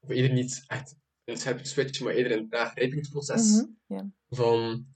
[0.00, 3.66] Of eerder niet echt een scherpe switch, maar eerder een traag rijpingsproces.
[3.86, 4.08] Mhm.
[4.28, 4.86] Van,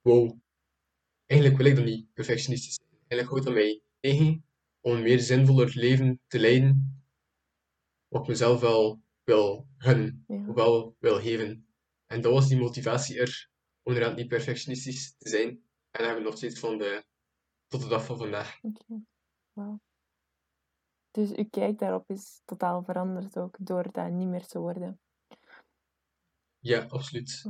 [0.00, 0.38] wow,
[1.26, 2.88] eigenlijk wil ik dan niet perfectionistisch zijn.
[3.08, 4.44] Eigenlijk houdt dat mij tegen
[4.80, 7.02] om een meer zinvoller leven te leiden,
[8.08, 11.66] wat ik mezelf wel wil gunnen, wel wil geven.
[12.06, 13.50] En dat was die motivatie er,
[13.82, 15.48] om inderdaad niet perfectionistisch te zijn.
[15.48, 17.04] En dat hebben we nog steeds van de,
[17.70, 18.58] tot de dag van vandaag.
[18.62, 19.78] Oké.
[21.10, 25.00] Dus uw kijk daarop is totaal veranderd ook door dat niet meer te worden.
[26.58, 27.42] Ja, absoluut.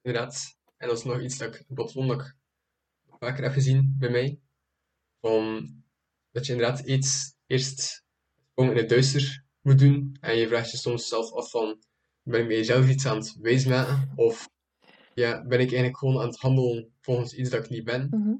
[0.00, 0.56] Inderdaad.
[0.76, 2.36] En dat is nog iets dat ik botwonderlijk
[3.06, 4.40] vaker heb gezien bij mij.
[5.20, 5.68] Van,
[6.30, 8.04] dat je inderdaad iets eerst
[8.54, 10.16] gewoon in het duister moet doen.
[10.20, 11.82] En je vraagt je soms zelf af van,
[12.22, 14.12] ben ik mezelf iets aan het wijsmaken?
[14.14, 14.50] Of
[15.14, 18.06] ja, ben ik eigenlijk gewoon aan het handelen volgens iets dat ik niet ben?
[18.10, 18.34] Mhm.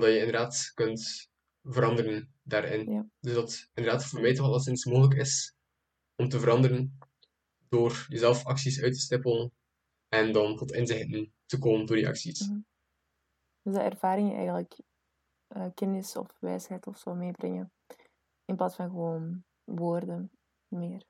[0.00, 1.30] Dat je inderdaad kunt
[1.62, 2.90] veranderen daarin.
[2.90, 3.06] Ja.
[3.20, 5.54] Dus dat inderdaad voor mij toch alleszins mogelijk is
[6.16, 6.98] om te veranderen
[7.68, 9.52] door jezelf acties uit te stippelen
[10.08, 12.48] en dan tot inzichten te komen door die acties.
[12.48, 12.60] Mhm.
[13.62, 14.80] Dus dat ervaringen eigenlijk
[15.46, 17.72] eh, kennis of wijsheid of zo meebrengen.
[18.44, 20.30] In plaats van gewoon woorden
[20.68, 21.04] meer.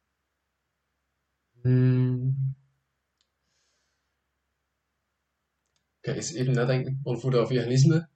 [1.60, 2.54] Hmm.
[6.00, 8.08] Kijk eens even nadenken, want voor dat veganisme,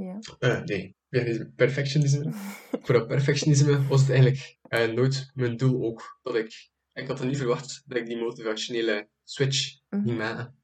[0.00, 0.18] Ja.
[0.38, 0.96] eh, nee,
[1.56, 2.32] perfectionisme,
[2.82, 7.20] voor dat perfectionisme was het eigenlijk eh, nooit mijn doel ook dat ik, ik had
[7.20, 10.58] er niet verwacht dat ik die motivationele switch ging maken.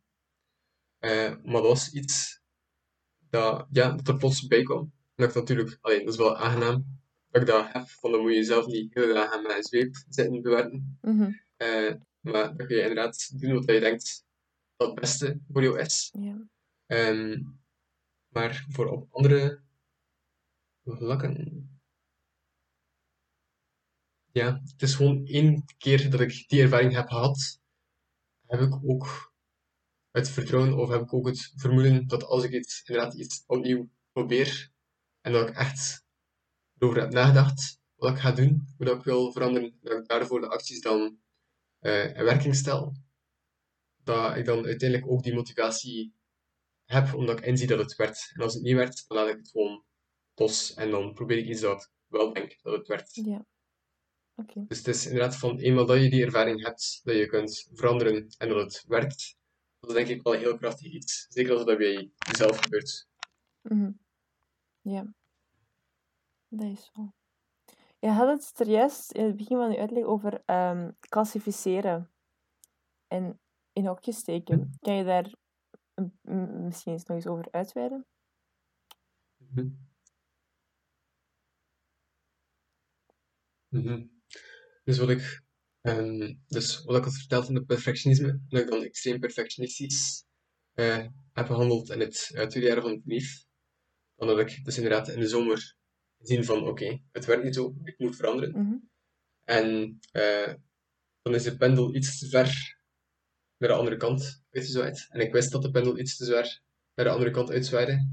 [0.98, 2.40] Eh, maar dat was iets
[3.30, 4.80] dat, ja, dat er plots bij kwam.
[4.80, 8.20] En dat ik natuurlijk, alleen, dat is wel aangenaam dat ik dat heb, van dan
[8.20, 10.98] moet je zelf niet heel dagen aan mijn zweep zitten bewerken.
[11.00, 11.30] Mhm.
[12.20, 14.24] Maar dan kun je inderdaad doen wat je denkt
[14.76, 16.14] dat het beste voor jou is.
[16.86, 17.42] Ehm,
[18.36, 19.60] maar voor op andere
[20.84, 21.34] vlakken.
[24.32, 27.60] Ja, het is gewoon één keer dat ik die ervaring heb gehad,
[28.46, 29.34] heb ik ook
[30.10, 33.90] het vertrouwen of heb ik ook het vermoeden dat als ik iets, inderdaad iets opnieuw
[34.12, 34.70] probeer
[35.20, 36.04] en dat ik echt
[36.78, 40.40] erover heb nagedacht wat ik ga doen, hoe dat ik wil veranderen, dat ik daarvoor
[40.40, 41.18] de acties dan
[41.78, 42.96] eh, in werking stel,
[44.04, 46.14] dat ik dan uiteindelijk ook die motivatie
[46.86, 48.30] heb, omdat ik inzie dat het werkt.
[48.34, 49.84] En als het niet werkt, dan laat ik het gewoon
[50.34, 53.14] los en dan probeer ik iets dat ik wel denk dat het werkt.
[53.14, 53.46] Ja.
[54.34, 54.64] Oké.
[54.68, 58.26] Dus het is inderdaad van eenmaal dat je die ervaring hebt, dat je kunt veranderen
[58.38, 59.36] en dat het werkt,
[59.80, 61.26] dat is denk ik wel een heel krachtig iets.
[61.28, 63.08] Zeker als dat bij jezelf gebeurt.
[63.62, 63.90] Mhm.
[64.80, 65.14] Ja.
[66.48, 67.12] Dat is zo.
[67.98, 72.10] Je had het er juist in het begin van je uitleg over ehm, klassificeren
[73.06, 73.40] en
[73.72, 74.76] in hokjes steken.
[74.80, 75.32] Kan je daar
[76.22, 78.06] misschien eens nog eens over uitweiden?
[79.36, 79.68] Mhm.
[83.68, 84.06] Mhm.
[84.84, 85.42] Dus wat ik,
[85.80, 90.24] ehm, dus wat ik had verteld in het perfectionisme, dat ik dan extreem perfectionistisch
[90.72, 93.44] eh, heb gehandeld in het uh, tweede jaar van het brief,
[94.16, 95.76] dan had ik dus inderdaad in de zomer
[96.18, 98.50] gezien van oké, het werkt niet zo, ik moet veranderen.
[98.50, 98.76] Mhm.
[99.44, 100.54] En eh,
[101.22, 102.75] dan is de pendel iets te ver
[103.58, 105.06] naar de andere kant uitgezwaaid.
[105.10, 106.62] En ik wist dat de pendel iets te ver
[106.94, 108.08] naar de andere kant uitzwaaide.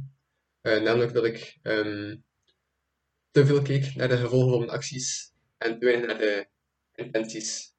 [0.62, 2.16] Eh, namelijk dat ik ehm,
[3.32, 6.48] te veel keek naar de gevolgen van mijn acties en te weinig naar de
[6.94, 7.74] intenties.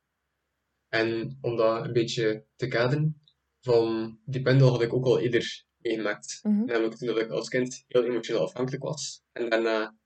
[0.89, 3.23] En om dat een beetje te kaderen,
[3.61, 6.39] van die pendel had ik ook al eerder meegemaakt.
[6.43, 6.65] Mhm.
[6.65, 9.23] Namelijk toen dat ik als kind heel emotioneel afhankelijk was.
[9.33, 9.97] En daarna,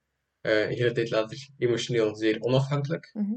[0.41, 3.09] eh, een hele tijd later, emotioneel zeer onafhankelijk.
[3.13, 3.35] Mhm.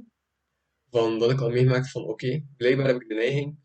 [0.91, 3.62] van dat ik al meegemaakt van oké, blijkbaar heb ik de neiging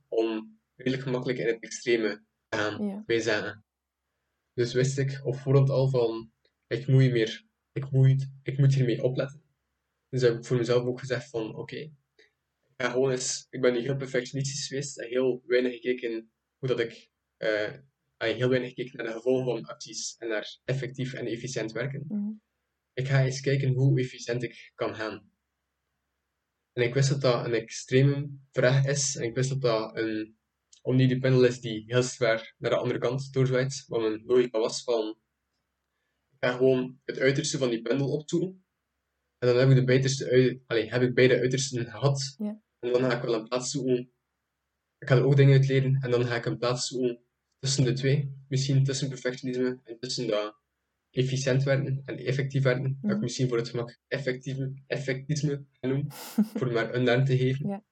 [0.77, 3.03] redelijk gemakkelijk in het extreme gaan Ja.
[3.05, 3.65] bij zaken.
[4.53, 6.31] Dus wist ik op voorhand al van
[6.67, 9.43] ik moet hiermee, ik moet, ik moet hiermee opletten.
[10.09, 11.91] Dus heb ik voor mezelf ook gezegd van oké,
[12.77, 17.09] gewoon eens, ik ben heel perfectionistisch geweest en heel weinig gekeken hoe dat ik,
[18.17, 22.05] ah, heel weinig gekeken naar de gevolgen van acties en naar effectief en efficiënt werken.
[22.07, 22.31] Mhm.
[22.93, 25.31] Ik ga eens kijken hoe efficiënt ik kan gaan.
[26.73, 29.15] En ik wist dat dat een extreme vraag is.
[29.15, 30.36] En ik wist dat dat een
[30.87, 33.83] omnidirecte pendel is die heel zwaar naar de andere kant doorzwaait.
[33.87, 35.17] Wat mijn logica was van...
[36.29, 38.65] Ik ga gewoon het uiterste van die pendel opzoeken.
[39.37, 42.35] En dan heb ik, de allee, heb ik beide uitersten gehad.
[42.37, 42.61] Ja.
[42.79, 44.11] En dan ga ik wel een plaats zoeken.
[44.97, 45.97] Ik ga er ook dingen uit leren.
[46.01, 47.19] En dan ga ik een plaats zoeken
[47.59, 48.31] tussen de twee.
[48.47, 50.55] Misschien tussen perfectionisme en tussen dat
[51.11, 52.83] efficiënt werden en effectief werden.
[53.01, 53.19] Dat ik Mhm.
[53.23, 56.07] misschien voor het gemak effectieve, effectisme ga noemen.
[56.57, 57.69] voor maar een naam te geven.
[57.69, 57.83] Ja.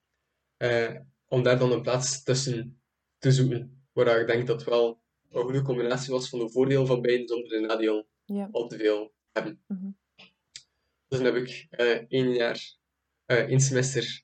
[0.57, 2.81] Eh, om daar dan een plaats tussen
[3.25, 3.87] te zoeken.
[3.93, 7.49] Waar ik denk dat wel een goede combinatie was van de voordelen van beiden zonder
[7.49, 8.49] de nadeel Ja.
[8.51, 9.63] al te veel hebben.
[9.67, 9.89] Mhm.
[11.07, 12.77] Dus dan heb ik eh één jaar,
[13.25, 14.23] eh één semester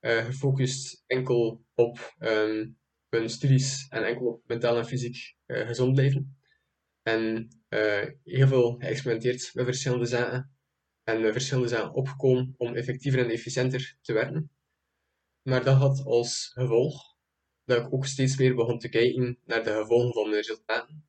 [0.00, 2.70] eh, gefocust enkel op ehm,
[3.08, 6.38] mijn studies en enkel op mentaal en fysiek gezond blijven.
[7.02, 7.48] En
[8.24, 10.56] heel veel geëxperimenteerd met verschillende zaken.
[11.02, 14.50] En met verschillende zaken opgekomen om effectiever en efficiënter te werken.
[15.42, 17.13] Maar dat had als gevolg
[17.64, 21.06] dat ik ook steeds meer begon te kijken naar de gevolgen van mijn resultaten.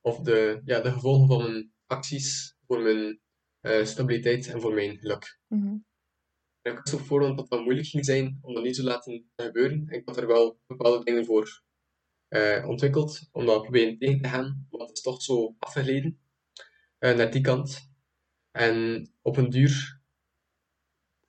[0.00, 3.20] Of de, ja, de gevolgen van mijn acties voor mijn
[3.60, 5.40] eh, stabiliteit en voor mijn geluk.
[5.48, 5.76] Mhm.
[6.62, 9.30] En ik wist op voorhand dat dat moeilijk ging zijn om dat niet te laten
[9.36, 9.88] gebeuren.
[9.88, 11.62] En ik had er wel bepaalde dingen voor
[12.28, 14.66] eh, ontwikkeld om dat proberen tegen te gaan.
[14.70, 16.20] Maar het is toch zo afgeleden
[16.98, 17.90] eh, naar die kant.
[18.50, 20.00] En op een duur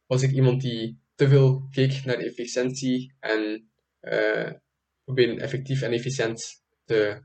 [0.05, 3.66] was ik iemand die te veel keek naar efficiëntie en
[4.09, 4.53] eh
[5.03, 7.23] proberen effectief en efficiënt te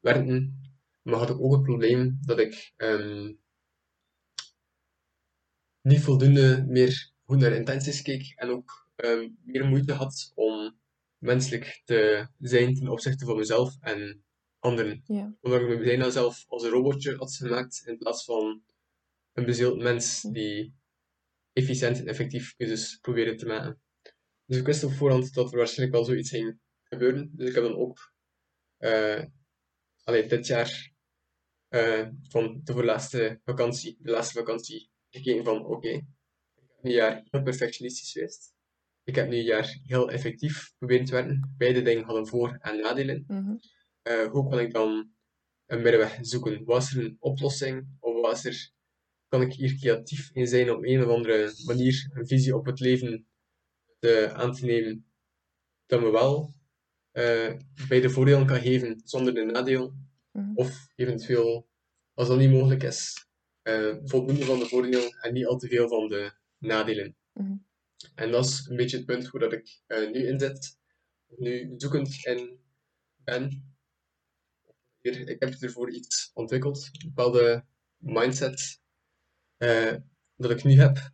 [0.00, 0.60] werken.
[1.02, 3.32] Maar had ik ook het probleem dat ik ehm,
[5.80, 10.80] niet voldoende meer goed naar intenties keek en ook ehm, meer moeite had om
[11.18, 14.24] menselijk te zijn ten opzichte van mezelf en
[14.58, 15.02] anderen.
[15.06, 15.34] Ja.
[15.40, 18.62] Omdat ik me bijna zelf als een robotje had gemaakt in plaats van
[19.32, 20.74] een bezield mens die
[21.52, 23.81] efficiënt en effectief keuzes probeerde te maken.
[24.52, 27.30] Dus ik wist op voorhand dat er waarschijnlijk wel zoiets ging gebeuren.
[27.34, 28.12] Dus ik heb dan ook
[30.04, 30.92] allee, dit jaar
[31.68, 36.04] eh, van de voorlaatste vakantie, de laatste vakantie, gekeken van oké, ik
[36.54, 38.54] heb nu een jaar heel perfectionistisch geweest.
[39.02, 41.54] Ik heb nu een jaar heel effectief proberen te werken.
[41.56, 43.24] Beide dingen hadden voor- en nadelen.
[43.26, 43.54] Mhm.
[44.02, 45.12] Eh, hoe kan ik dan
[45.66, 46.64] een middenweg zoeken?
[46.64, 47.96] Was er een oplossing?
[48.00, 48.70] Of was er,
[49.28, 52.80] kan ik hier creatief in zijn op een of andere manier een visie op het
[52.80, 53.26] leven
[54.02, 55.06] te, aan te nemen
[55.86, 56.54] dat me wel
[57.10, 57.52] eh
[57.88, 59.94] beide voordelen kan geven zonder de nadeel?
[60.32, 60.50] Mhm.
[60.54, 61.68] Of eventueel,
[62.14, 63.26] als dat niet mogelijk is,
[63.62, 67.16] eh, voldoende van de voordelen en niet al te veel van de nadelen.
[67.32, 67.56] Mhm.
[68.14, 70.78] En dat is een beetje het punt hoe dat ik eh, nu in zit,
[71.36, 72.60] nu zoekend in
[73.16, 73.74] ben.
[75.00, 77.64] Hier, ik heb ervoor iets ontwikkeld, een bepaalde
[77.96, 78.80] mindset
[80.36, 81.12] dat ik nu heb.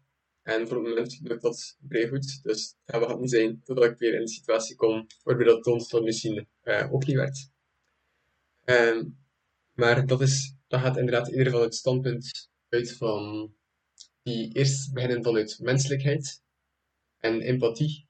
[0.49, 3.85] En voor het moment lukt dat vrij goed, dus het gaat wel niet zijn totdat
[3.85, 7.51] ik weer in een situatie kom waarbij dat dat misschien eh, ook niet werkt.
[8.65, 9.05] Ehm,
[9.73, 13.53] maar dat, is, dat gaat inderdaad eerder van het standpunt uit van
[14.23, 16.43] die eerst beginnen vanuit menselijkheid
[17.19, 18.07] en empathie,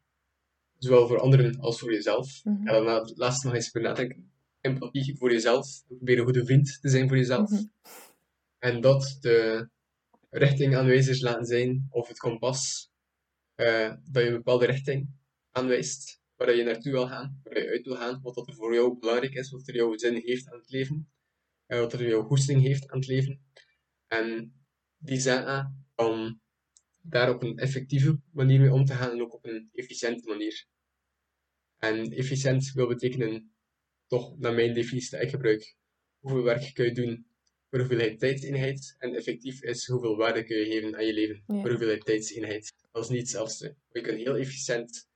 [0.79, 2.45] zowel voor anderen als voor jezelf.
[2.45, 2.67] Mhm.
[2.67, 4.33] Ga daarna laatst nog eens over nadenken.
[4.61, 7.51] Empathie voor jezelf, proberen een goede vriend te zijn voor jezelf.
[7.51, 7.63] Mhm.
[8.59, 9.69] En dat de
[10.29, 12.91] richting aanwijzers laten zijn, of het kompas,
[13.55, 15.11] eh, dat je een bepaalde richting
[15.51, 18.75] aanwijst, waar je naartoe wil gaan, waar je uit wil gaan, wat dat er voor
[18.75, 21.13] jou belangrijk is, wat er jouw zin heeft aan het leven,
[21.67, 23.41] eh, wat er jouw goesting heeft aan het leven.
[24.07, 24.55] En
[24.97, 26.41] die zaken om
[27.03, 30.67] daar op een effectieve manier mee om te gaan en ook op een efficiënte manier.
[31.77, 33.53] En efficiënt wil betekenen,
[34.07, 35.77] toch naar mijn definitie die ik gebruik,
[36.19, 37.28] hoeveel werk kun je doen
[37.71, 41.61] voor hoeveelheid tijdseenheid en effectief is hoeveel waarde kun je geven aan je leven Ja.
[41.61, 42.75] voor hoeveelheid tijdseenheid.
[42.93, 43.77] Dat is niet hetzelfde.
[43.91, 45.07] Je kunt heel efficiënt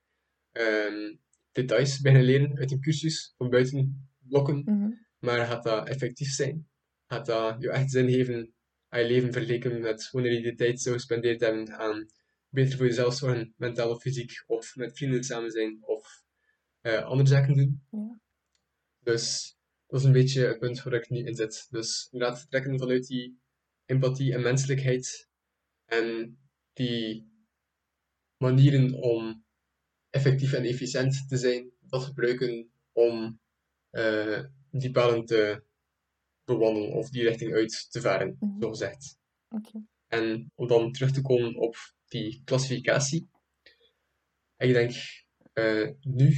[0.53, 1.17] ehm,
[1.53, 4.91] details beginnen leren uit een cursus van buiten blokken, Mhm.
[5.19, 6.69] maar gaat dat effectief zijn?
[7.07, 8.55] Gaat dat je echt zin geven
[8.89, 12.07] aan je leven vergeleken met wanneer je de tijd zou gespendeerd hebben aan
[12.49, 16.07] beter voor jezelf zorgen, mentaal of fysiek, of met vrienden samen zijn, of
[16.81, 17.83] eh, andere zaken doen?
[17.91, 18.21] Ja.
[18.99, 19.57] Dus
[19.93, 21.67] dat is een beetje het punt waar ik nu in zit.
[21.71, 23.41] Dus inderdaad vertrekken vanuit die
[23.85, 25.29] empathie en menselijkheid
[25.85, 26.39] en
[26.73, 27.31] die
[28.37, 29.45] manieren om
[30.11, 33.41] effectief en efficiënt te zijn, dat gebruiken om
[33.91, 35.65] eh, die paden te
[36.45, 38.61] bewandelen of die richting uit te varen, Mhm.
[38.61, 39.19] zo gezegd.
[40.07, 41.77] En om dan terug te komen op
[42.07, 43.29] die klassificatie.
[44.57, 44.95] Ik denk
[45.53, 46.35] eh, nu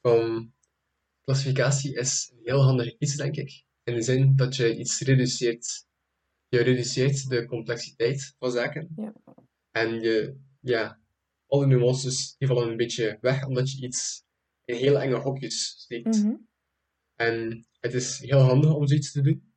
[0.00, 0.52] van
[1.28, 3.64] klassificatie is een heel handig iets, denk ik.
[3.82, 5.86] In de zin dat je iets reduceert.
[6.48, 8.92] Je reduceert de complexiteit van zaken.
[8.96, 9.14] Ja.
[9.70, 11.00] En je, ja,
[11.46, 14.24] alle nuances die vallen een beetje weg, omdat je iets
[14.64, 16.22] in heel enge hokjes steekt.
[16.22, 16.36] Mhm.
[17.14, 19.52] En het is heel handig om zoiets te doen,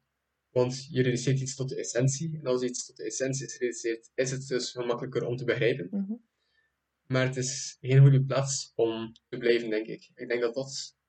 [0.49, 2.37] want je reduceert iets tot de essentie.
[2.39, 5.45] En als iets tot de essentie is gereduceerd, is het dus veel makkelijker om te
[5.45, 5.87] begrijpen.
[5.91, 6.13] Mhm.
[7.07, 10.11] Maar het is geen goede plaats om te blijven, denk ik.
[10.15, 10.99] Ik denk dat dat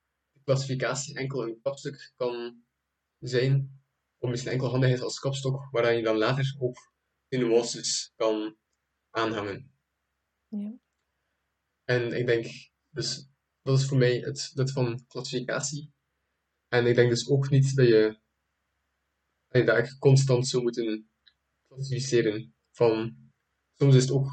[0.45, 2.65] klassificatie enkel een kapstuk kan
[3.19, 3.83] zijn,
[4.19, 6.93] of misschien enkel handig is als kapstok, waaraan je dan later ook
[7.29, 8.57] de nuances kan
[9.11, 9.73] aanhangen.
[10.49, 10.79] Ja.
[11.85, 12.47] En ik denk,
[12.89, 13.29] dus
[13.63, 15.93] dat is voor mij het nut van klassificatie.
[16.69, 18.21] En ik denk dus ook niet dat je,
[19.49, 21.11] dat je dat constant zou moeten
[21.67, 22.55] klassificeren.
[22.71, 23.17] Van,
[23.73, 24.31] soms is het ook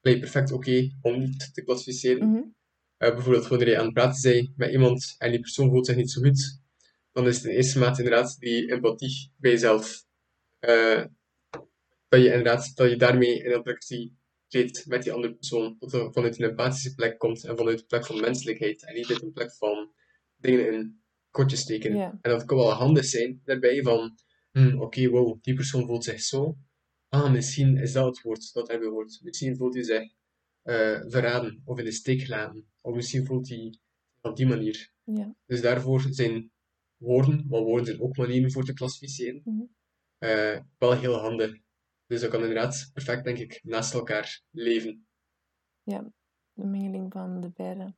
[0.00, 2.30] perfect oké om niet te klassificeren.
[2.30, 2.42] Mhm.
[3.12, 6.10] Bijvoorbeeld wanneer je aan het praten bent met iemand en die persoon voelt zich niet
[6.10, 6.60] zo goed,
[7.12, 10.04] dan is het in eerste maat inderdaad die empathie bij jezelf.
[10.58, 11.04] Eh,
[12.08, 14.16] dat je inderdaad, dat je daarmee in interactie
[14.48, 17.86] treedt met die andere persoon, dat er vanuit een empathische plek komt en vanuit een
[17.86, 19.92] plek van menselijkheid en niet uit een plek van
[20.36, 21.96] dingen in kortjes steken.
[22.00, 24.18] En dat kan wel handig zijn daarbij van,
[24.52, 26.56] hm, oké, wow, die persoon voelt zich zo.
[27.08, 29.20] Ah, misschien is dat het woord dat hij hoort.
[29.22, 30.12] Misschien voelt hij zich
[30.64, 32.66] eh, verraden of in de steek gelaten.
[32.80, 33.78] Of misschien voelt hij
[34.20, 34.92] op die manier.
[35.04, 35.34] Ja.
[35.46, 36.50] Dus daarvoor zijn
[36.96, 39.62] woorden, want woorden zijn ook manieren voor te klassificeren, Mhm.
[40.18, 41.56] eh, wel heel handig.
[42.06, 45.06] Dus dat kan inderdaad perfect, denk ik, naast elkaar leven.
[46.52, 47.94] De mengeling van de beide.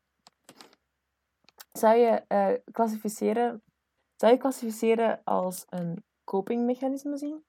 [1.73, 3.63] Zou je eh, klassificeren,
[4.17, 7.45] zou je klassificeren als een copingmechanisme zien?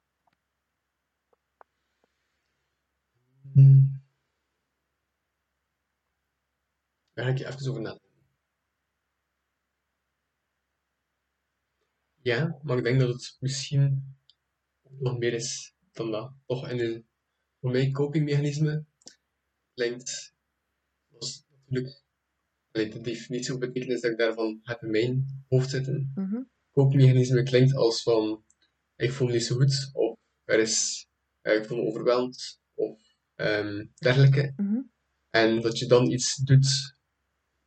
[3.53, 4.05] Hmm.
[7.17, 8.09] Daar ga ik even over nadenken.
[12.21, 14.15] Ja, maar ik denk dat het misschien
[14.89, 16.33] nog meer is dan dat.
[16.45, 17.07] Toch in een,
[17.59, 18.85] voor mij, copingmechanisme
[19.73, 20.33] klinkt,
[21.19, 22.03] is natuurlijk,
[22.71, 26.11] de definitie betekenis dat ik daarvan heb in mijn hoofd zitten.
[26.15, 26.41] Mhm.
[26.71, 28.43] Copingmechanisme klinkt als van,
[28.95, 31.07] ik voel me niet zo goed, of er is,
[31.41, 33.01] ik voel me overweldigd, of
[33.35, 34.53] ehm, dergelijke.
[34.55, 34.81] Mhm.
[35.29, 36.95] En dat je dan iets doet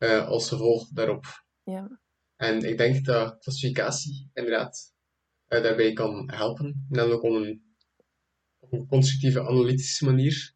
[0.00, 1.44] eh, als gevolg daarop.
[1.62, 2.00] Ja.
[2.36, 4.92] En ik denk dat klassificatie inderdaad
[5.46, 7.62] eh, daarbij kan helpen, namelijk om een,
[8.58, 10.54] op een constructieve, analytische manier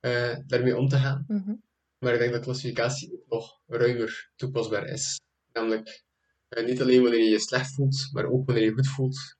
[0.00, 1.24] eh, daarmee om te gaan.
[1.28, 1.54] Mhm.
[1.98, 5.20] Maar ik denk dat klassificatie ook nog ruimer toepasbaar is.
[5.52, 6.04] Namelijk
[6.48, 9.36] niet alleen wanneer je je slecht voelt, maar ook wanneer je goed voelt,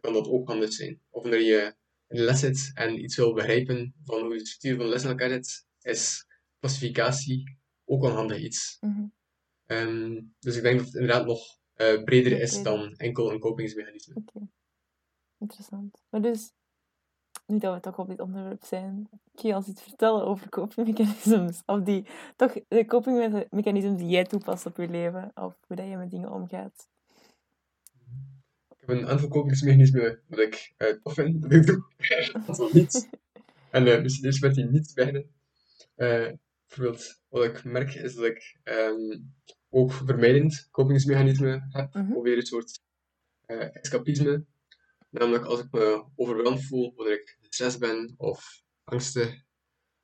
[0.00, 1.00] kan dat ook handig zijn.
[1.10, 1.74] Of wanneer je
[2.08, 5.02] in de les zit en iets wil begrijpen van hoe de structuur van de les
[5.02, 6.26] in elkaar zit, is
[6.58, 8.76] klassificatie ook een handig iets.
[8.80, 9.06] Mhm.
[9.66, 12.72] Ehm, dus ik denk dat het inderdaad nog eh, breder is breder.
[12.72, 14.14] dan enkel een kopingsmechanisme.
[14.14, 14.48] Oké.
[15.38, 16.02] Interessant.
[16.10, 16.52] Maar dus,
[17.46, 21.62] nu dat we toch op dit onderwerp zijn, kun je ons iets vertellen over copingmechanismes?
[21.66, 22.06] Of die,
[22.36, 26.32] toch de copingmechanismes die jij toepast op je leven, of hoe dat je met dingen
[26.32, 26.88] omgaat?
[28.68, 33.08] Ik heb een aantal kopingsmechanismen dat ik eh, tof vind, dat ik doe, niet.
[33.70, 35.30] En eh, misschien eerst met die niet beginnen.
[35.94, 36.32] Eh,
[36.68, 39.18] bijvoorbeeld, wat ik merk is dat ik ehm,
[39.68, 42.12] ook vermijdend kopingsmechanismen heb, Mhm.
[42.12, 42.80] of weer een soort
[43.46, 44.44] eh, escapisme.
[45.10, 49.42] Namelijk als ik me overweldigd voel, wanneer ik gestrest ben of angstig,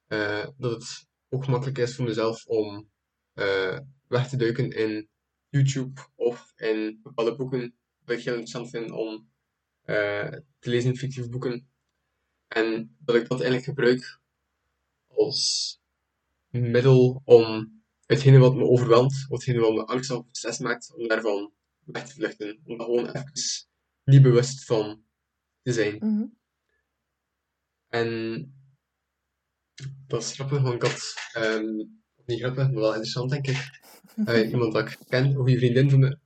[0.06, 2.90] eh, dat het ook makkelijk is voor mezelf om
[3.32, 5.08] eh, weg te duiken in
[5.48, 9.30] YouTube of in bepaalde boeken dat ik heel interessant vind om
[10.58, 11.68] te lezen in fictieve boeken.
[12.48, 14.20] En dat ik dat eigenlijk gebruik
[15.06, 15.80] als
[16.52, 17.72] middel om
[18.06, 21.52] hetgene wat me overweldigt, of hetgene wat me angstig of stress maakt, om daarvan
[21.84, 22.60] weg te vluchten.
[22.64, 23.32] Om daar gewoon even
[24.04, 25.02] niet bewust van
[25.62, 25.96] te zijn.
[25.98, 26.24] Mhm.
[27.88, 28.08] En
[30.06, 31.76] dat is grappig, want ik had, ehm,
[32.26, 33.80] niet grappig, maar wel interessant denk ik,
[34.24, 36.18] eh, iemand dat ik ken, of een vriendin van me,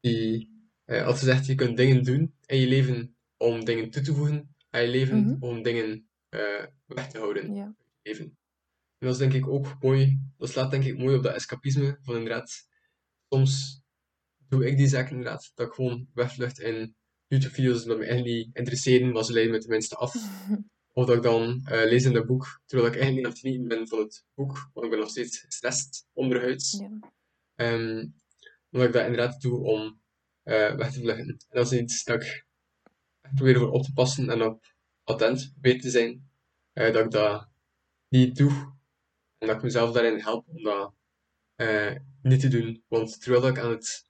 [0.00, 0.50] die
[0.84, 4.54] eh, had gezegd, je kunt dingen doen in je leven om dingen toe te voegen
[4.70, 5.36] aan je leven, Mhm.
[5.44, 7.74] om dingen eh, weg te houden in Ja.
[8.02, 8.37] je leven.
[8.98, 11.98] En dat is denk ik ook mooi, dat slaat denk ik mooi op dat escapisme,
[12.02, 12.68] van inderdaad,
[13.28, 13.80] soms
[14.48, 16.96] doe ik die zaken inderdaad, dat ik gewoon wegvlucht in
[17.26, 20.14] YouTube-video's dat me eigenlijk niet interesseren, maar ze leiden me tenminste af
[20.98, 23.68] Of dat ik dan eh, lees in een boek, terwijl ik eigenlijk niet aan het
[23.68, 26.72] ben van het boek, want ik ben nog steeds gestrest onderhuids.
[26.72, 26.98] Ja.
[27.54, 28.06] Ehm,
[28.70, 30.00] omdat ik dat inderdaad doe om
[30.42, 31.26] eh, weg te vluchten.
[31.28, 32.46] En dat is iets dat ik
[33.34, 34.74] probeer voor op te passen en op
[35.04, 36.30] attent probeer te zijn.
[36.72, 37.48] eh, dat ik dat
[38.08, 38.77] niet doe.
[39.38, 40.94] En dat ik mezelf daarin help om dat
[41.54, 42.84] eh, niet te doen.
[42.88, 44.06] Want terwijl dat ik aan het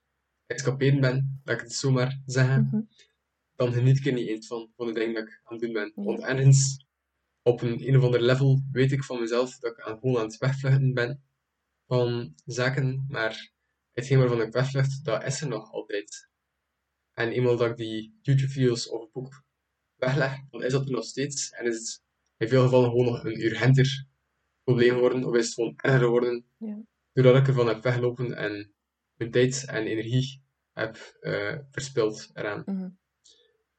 [0.46, 2.80] escaperen ben, dat ik het zomaar zeggen, Mhm.
[3.54, 5.72] dan geniet ik er niet eens van, van de dingen dat ik aan het doen
[5.72, 5.92] ben.
[5.94, 6.84] Want ergens,
[7.42, 10.26] op een, een of ander level, weet ik van mezelf dat ik aan, gewoon aan
[10.26, 11.22] het wegvluchten ben
[11.86, 13.50] van zaken, maar
[13.92, 16.28] hetgeen waarvan ik wegvlucht, dat is er nog altijd.
[17.12, 19.44] En eenmaal dat ik die YouTube-video's of het boek
[19.94, 21.50] wegleg, dan is dat er nog steeds.
[21.50, 22.02] En is het
[22.36, 24.06] in veel gevallen gewoon nog een urgenter
[24.68, 26.82] probleem geworden, of is het gewoon erger geworden, Ja.
[27.12, 28.74] doordat ik ervan heb weggelopen en
[29.14, 30.42] mijn tijd en energie
[30.72, 32.62] heb eh, verspild eraan.
[32.66, 32.88] Mhm.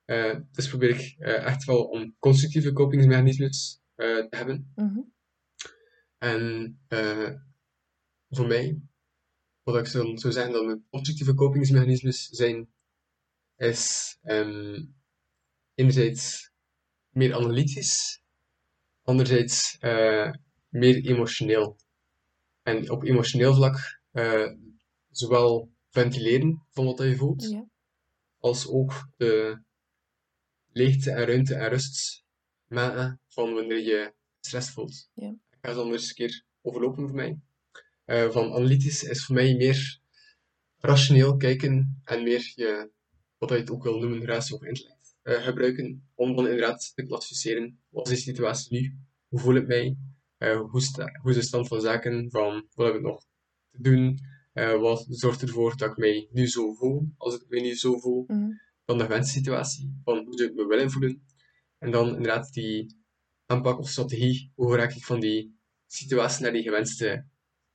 [0.05, 4.71] Eh, dus probeer ik eh, echt wel om constructieve kopingsmechanismes te hebben.
[4.75, 4.99] Mhm.
[6.17, 6.77] En
[8.29, 8.81] voor mij,
[9.63, 12.69] wat ik zou, zou zeggen dat mijn constructieve kopingsmechanismes zijn,
[13.55, 14.85] is ehm,
[15.73, 16.51] enerzijds
[17.09, 18.23] meer analytisch,
[19.01, 19.77] anderzijds
[20.69, 21.77] meer emotioneel.
[22.63, 24.51] En op emotioneel vlak eh,
[25.09, 27.65] zowel ventileren van wat je voelt, Ja.
[28.37, 29.61] als ook de
[30.71, 32.23] leegte en ruimte en rust
[32.67, 35.09] maken van wanneer je stress voelt.
[35.13, 35.27] Ja.
[35.29, 37.39] Ik ga het anders een keer overlopen voor mij.
[38.05, 39.99] Eh, van analytisch is voor mij meer
[40.77, 42.89] rationeel kijken en meer je,
[43.37, 47.03] wat je het ook wil noemen, ratio of intellect eh, gebruiken om dan inderdaad te
[47.05, 47.79] klassificeren.
[47.89, 48.97] Wat is de situatie nu?
[49.27, 49.97] Hoe voel ik mij?
[50.39, 52.31] Eh, hoe, sta, hoe is de stand van zaken?
[52.31, 53.25] Van wat heb ik nog
[53.71, 54.19] te doen?
[54.53, 57.13] Eh, wat zorgt ervoor dat ik mij nu zo voel?
[57.17, 58.49] Als ik mij nu zo voel, Mhm.
[58.85, 61.23] dan de gewenste situatie, van hoe zou ik me willen voelen.
[61.77, 62.95] En dan inderdaad die
[63.45, 67.25] aanpak of strategie, hoe raak ik van die situatie naar die gewenste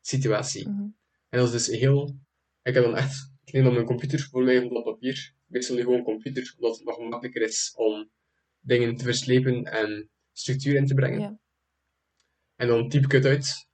[0.01, 0.69] situatie.
[0.69, 0.81] Mhm.
[1.29, 2.17] En dat is dus heel,
[2.63, 5.77] ik heb dan echt, ik neem dan mijn computer voor mij een blad papier, meestal
[5.77, 8.11] nu gewoon computer, omdat het nog makkelijker is om
[8.61, 11.41] dingen te verslepen en structuur in te brengen.
[12.57, 13.69] En dan typ ik het uit.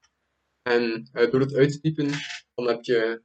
[0.62, 2.10] En eh, door het uit te typen,
[2.54, 3.22] dan heb je,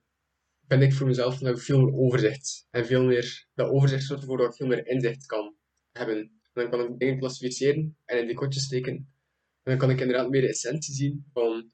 [0.60, 2.68] ben ik voor mezelf, dan heb ik veel meer overzicht.
[2.70, 5.56] En veel meer, dat overzicht zorgt ervoor dat ik veel meer inzicht kan
[5.91, 6.18] hebben.
[6.18, 8.93] En dan kan ik dingen klassificeren en in die kotjes steken.
[8.93, 11.72] En dan kan ik inderdaad meer de essentie zien van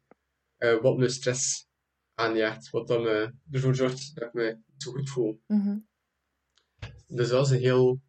[0.58, 1.68] eh, wat me stress
[2.14, 2.70] aanjaagt.
[2.70, 5.42] Wat dan eh, ervoor zorgt dat ik me niet zo goed voel.
[5.48, 5.78] Mhm.
[7.08, 8.02] Dus dat is een heel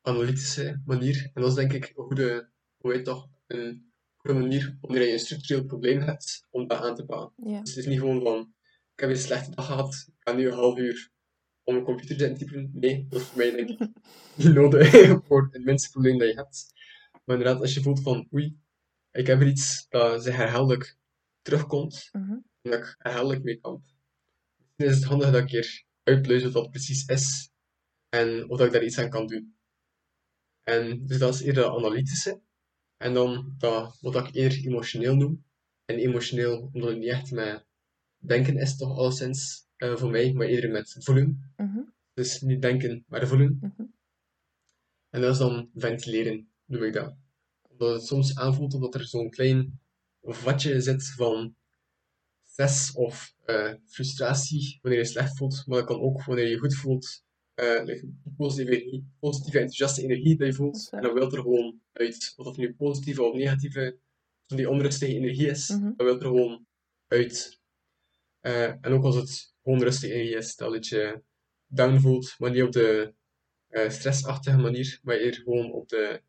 [0.00, 1.30] analytische manier.
[1.34, 3.87] En dat is denk ik een goede, hoe dat, een
[4.28, 7.50] goede manier wanneer je een structureel probleem hebt om dat aan te pakken.
[7.50, 7.60] Ja.
[7.60, 8.54] Dus het is niet gewoon van,
[8.94, 11.10] ik heb een slechte dag gehad, ik ga nu een half uur
[11.62, 12.70] om een computer te typen.
[12.74, 13.78] Nee, dat is voor mij denk ik
[14.36, 14.90] niet nodig
[15.26, 16.72] voor het minste probleem dat je hebt.
[17.24, 18.58] Maar inderdaad, als je voelt van, oei,
[19.12, 20.96] ik heb er iets dat zich herhaaldelijk
[21.42, 22.30] terugkomt, Mhm.
[22.62, 23.82] en dat ik herhaaldelijk mee kamp,
[24.76, 27.50] dan is het handig dat ik een keer uitpluis wat dat precies is
[28.08, 29.56] en of dat ik daar iets aan kan doen.
[30.62, 32.40] En dus dat is eerder analytische.
[32.98, 35.44] En dan dat, wat ik eerder emotioneel noem.
[35.84, 37.64] En emotioneel, omdat het niet echt met
[38.16, 41.52] denken is, toch alleszins eh, voor mij, maar eerder met voelen.
[41.56, 41.80] Mhm.
[42.14, 43.58] Dus niet denken, maar voelen.
[43.60, 43.82] Mhm.
[45.10, 47.16] En dat is dan ventileren, noem ik dat.
[47.62, 49.80] Omdat het soms aanvoelt omdat er zo'n klein
[50.22, 51.54] vatje zit van
[52.44, 56.74] stress of eh, frustratie wanneer je slecht voelt, maar dat kan ook wanneer je goed
[56.74, 57.24] voelt.
[57.58, 58.02] Eh,
[58.36, 60.88] positieve, positieve, enthousiaste energie dat je Dat voelt.
[60.90, 62.32] En dat wil er gewoon uit.
[62.36, 63.98] Of dat nu positieve of negatieve,
[64.46, 65.92] van die onrustige energie is, Mhm.
[65.96, 66.66] dat wil er gewoon
[67.06, 67.60] uit.
[68.40, 71.22] Eh, en ook als het gewoon rustige energie is, dat het je
[71.66, 73.14] down voelt, maar niet op de
[73.68, 76.22] eh, stressachtige manier, maar eerder gewoon op de.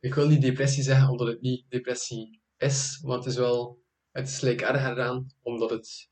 [0.00, 3.82] Ik wil niet depressie zeggen, omdat het niet depressie is, maar het is wel.
[4.10, 6.10] Het is erger aan, omdat het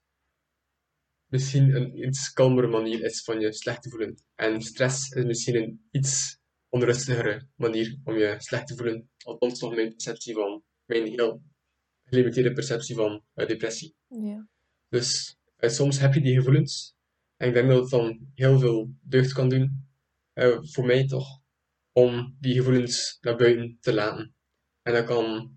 [1.33, 4.16] misschien een iets kalmere manier is van je slecht te voelen.
[4.35, 9.11] En stress is misschien een iets onrustigere manier om je slecht te voelen.
[9.24, 11.43] Althans, nog mijn perceptie van, mijn heel
[12.05, 13.95] gelimiteerde perceptie van eh, depressie.
[14.09, 14.49] Ja.
[14.89, 16.95] Dus eh, soms heb je die gevoelens.
[17.37, 19.89] En ik denk dat het dan heel veel deugd kan doen,
[20.33, 21.41] eh, voor mij toch,
[21.93, 24.35] om die gevoelens naar buiten te laten.
[24.83, 25.55] En dat kan,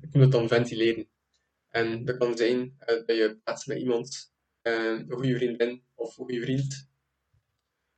[0.00, 1.08] ik noem het dan ventileren.
[1.68, 4.32] En dat kan zijn dat je praat met iemand,
[4.76, 6.88] een goede vriendin of een goede vriend.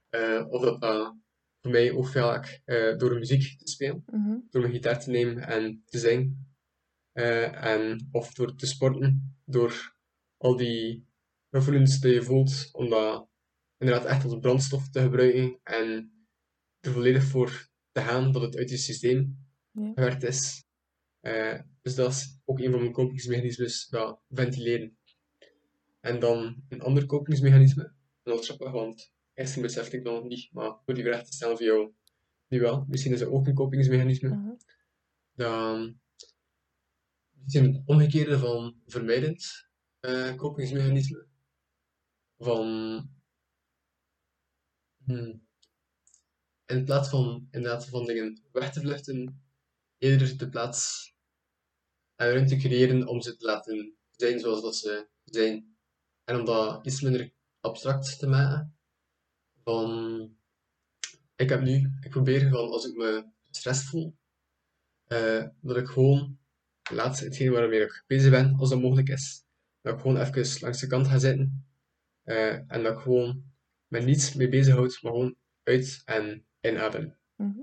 [0.09, 1.16] Eh, of dat dat
[1.61, 4.39] voor mij ook vaak eh, door muziek te spelen Mhm.
[4.51, 6.55] door mijn gitaar te nemen en te zingen.
[7.12, 9.97] Eh, en, of door te sporten, door
[10.37, 11.07] al die
[11.51, 13.29] gevoelens die je voelt, om dat
[13.79, 16.12] inderdaad echt als brandstof te gebruiken en
[16.81, 19.93] er volledig voor te gaan dat het uit je systeem Ja.
[19.95, 20.64] gewerkt is.
[21.21, 24.99] Eh, dus dat is ook een van mijn kopingsmechanismes, dat ventileren.
[26.01, 30.24] En dan een ander kopingsmechanisme, en dat is grappig, want eerst besefte ik dat nog
[30.24, 31.92] niet, maar door die vraag te stellen voor jou
[32.48, 32.84] nu wel.
[32.88, 34.28] Misschien is dat ook een kopingsmechanisme.
[34.28, 34.55] Mhm.
[35.32, 36.01] Dan
[37.46, 39.68] is een omgekeerde van vermijdend
[40.01, 41.26] eh kopingsmechanisme.
[42.38, 42.66] Van
[45.05, 45.46] hmm,
[46.66, 49.42] in plaats van inderdaad van dingen weg te vluchten,
[49.98, 51.11] eerder de plaats
[52.16, 55.76] en ruimte creëren om ze te laten zijn zoals dat ze zijn.
[56.31, 58.76] En om dat iets minder abstract te maken.
[59.64, 60.37] Van,
[61.37, 64.16] ik heb nu, ik probeer van als ik me gestrest voel,
[65.05, 66.39] eh, dat ik gewoon
[66.91, 69.45] laat hetgeen waarmee ik bezig ben, als dat mogelijk is,
[69.81, 71.66] dat ik gewoon even langs de kant ga zitten.
[72.22, 73.45] eh, en dat ik gewoon
[73.87, 77.16] me niets mee bezighoud, maar gewoon uit en inadem.
[77.37, 77.61] Mhm.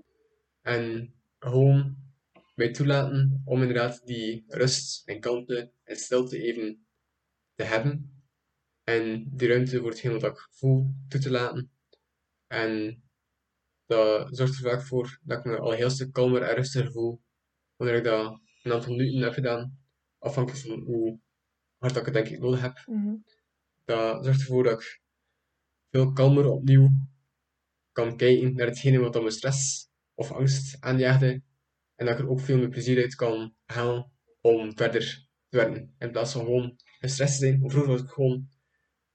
[0.62, 1.98] En gewoon
[2.56, 6.88] mij toelaten om inderdaad die rust en kalmte en stilte even
[7.56, 8.17] te hebben.
[8.90, 11.72] En die ruimte voor hetgeen wat ik voel toe te laten.
[12.48, 13.04] En
[13.86, 16.92] dat zorgt er vaak voor dat ik me al een heel stuk kalmer en rustiger
[16.92, 17.22] voel
[17.76, 19.80] wanneer ik dat een aantal minuten heb gedaan.
[20.20, 21.20] Afhankelijk van hoe
[21.78, 22.84] hard dat ik het denk ik nodig heb.
[22.86, 23.16] Mhm.
[23.86, 25.02] Dat zorgt ervoor dat ik
[25.92, 26.90] veel kalmer opnieuw
[27.92, 31.42] kan kijken naar hetgene wat dan me stress of angst aanjaagde.
[31.96, 34.12] En dat ik er ook veel meer plezier uit kan halen
[34.42, 35.96] om verder te werken.
[35.98, 37.70] In plaats van gewoon gestrest te zijn.
[37.70, 38.56] Vroeger was ik gewoon,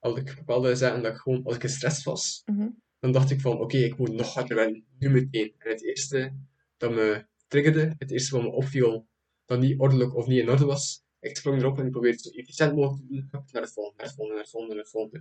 [0.03, 2.69] als ik bepaalde zaken, dat ik gewoon, als ik gestrest was, Mhm.
[2.99, 5.55] dan dacht ik van, oké, ik moet nog harder werken, nu meteen.
[5.59, 6.37] En het eerste
[6.77, 9.09] dat me triggerde, het eerste wat me opviel,
[9.45, 12.27] dat niet ordelijk of niet in orde was, ik sprong erop en ik probeerde het
[12.27, 14.83] zo efficiënt mogelijk te doen, naar het volgende, naar het volgende, naar het volgende, naar
[14.83, 15.21] het volgende.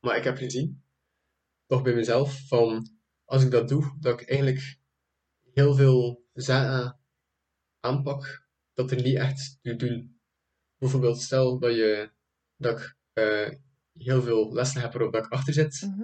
[0.00, 0.82] Maar ik heb gezien,
[1.66, 2.88] toch bij mezelf, van
[3.24, 4.78] als ik dat doe, dat ik eigenlijk
[5.52, 6.98] heel veel zaken
[7.80, 10.20] aanpak dat er niet echt toe doen.
[10.78, 12.10] Bijvoorbeeld, stel dat, je,
[12.56, 12.96] dat ik
[13.92, 16.02] heel veel lessen heb waarop dat ik achter zit, Mhm.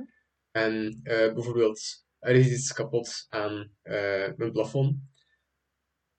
[0.51, 4.97] en eh, bijvoorbeeld er is iets kapot aan eh, mijn plafond,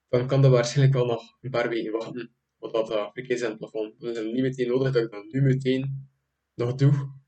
[0.08, 3.42] dan kan dat waarschijnlijk wel nog een paar weken wachten, wat dat uh, verkeerd is
[3.42, 4.00] aan het plafond.
[4.00, 6.08] Dan is het niet meteen nodig dat ik dat nu meteen
[6.54, 7.20] nog doe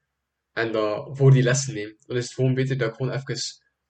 [0.53, 1.97] en dat voor die lessen neem.
[2.07, 3.37] Dan is het gewoon beter dat ik gewoon even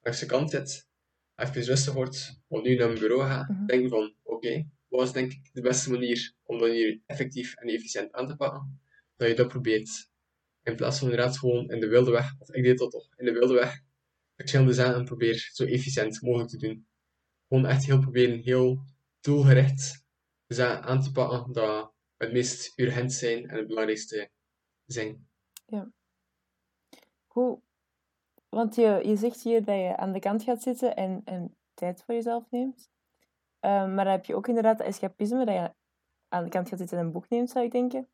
[0.01, 0.89] langs de kant zit,
[1.37, 3.67] even rustig word, opnieuw naar mijn bureau ga, Mhm.
[3.67, 7.69] denken van oké, wat is denk ik de beste manier om dat hier effectief en
[7.69, 8.81] efficiënt aan te pakken?
[9.17, 10.09] Dat je dat probeert.
[10.63, 13.25] In plaats van inderdaad gewoon in de wilde weg, of ik deed dat toch, in
[13.25, 13.81] de wilde weg,
[14.37, 16.87] verschillende zaken probeer zo efficiënt mogelijk te doen.
[17.49, 18.79] Gewoon echt heel proberen, heel
[19.21, 20.05] doelgericht
[20.47, 24.31] de zaken aan te pakken dat het meest urgent zijn en het belangrijkste
[24.87, 25.29] zijn.
[27.27, 27.61] Hoe,
[28.49, 32.03] want je, je zegt hier dat je aan de kant gaat zitten en, en tijd
[32.03, 32.91] voor jezelf neemt.
[33.61, 35.75] Ehm, maar dan heb je ook inderdaad dat escapisme, dat je
[36.29, 38.09] aan de kant gaat zitten en een boek neemt, zou ik denken.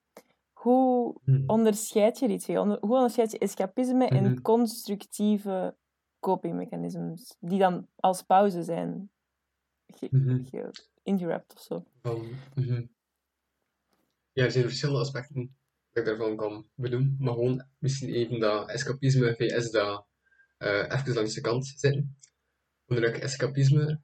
[0.60, 1.44] Hoe Hmm.
[1.46, 2.56] onderscheid je die twee?
[2.58, 4.40] Hoe onderscheid je escapisme en Mhm.
[4.40, 5.76] constructieve
[6.18, 9.10] copingmechanismes, die dan als pauze zijn
[9.86, 10.44] ge- Mhm.
[10.44, 10.70] ge-
[11.02, 11.84] ingewrapt of zo?
[12.54, 12.86] Mhm.
[14.32, 15.56] Ja, er zijn verschillende aspecten
[15.90, 20.06] dat ik daarvan kan benoemen, maar gewoon misschien even dat escapisme vs dat
[20.58, 22.18] eh even langs de kant zitten.
[22.84, 24.00] Wanneer ik escapisme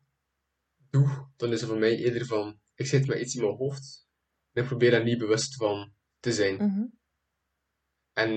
[0.91, 4.07] doe, dan is het voor mij eerder van, ik zit met iets in mijn hoofd
[4.53, 6.57] en ik probeer daar niet bewust van te zijn.
[6.57, 6.87] Mhm.
[8.13, 8.31] En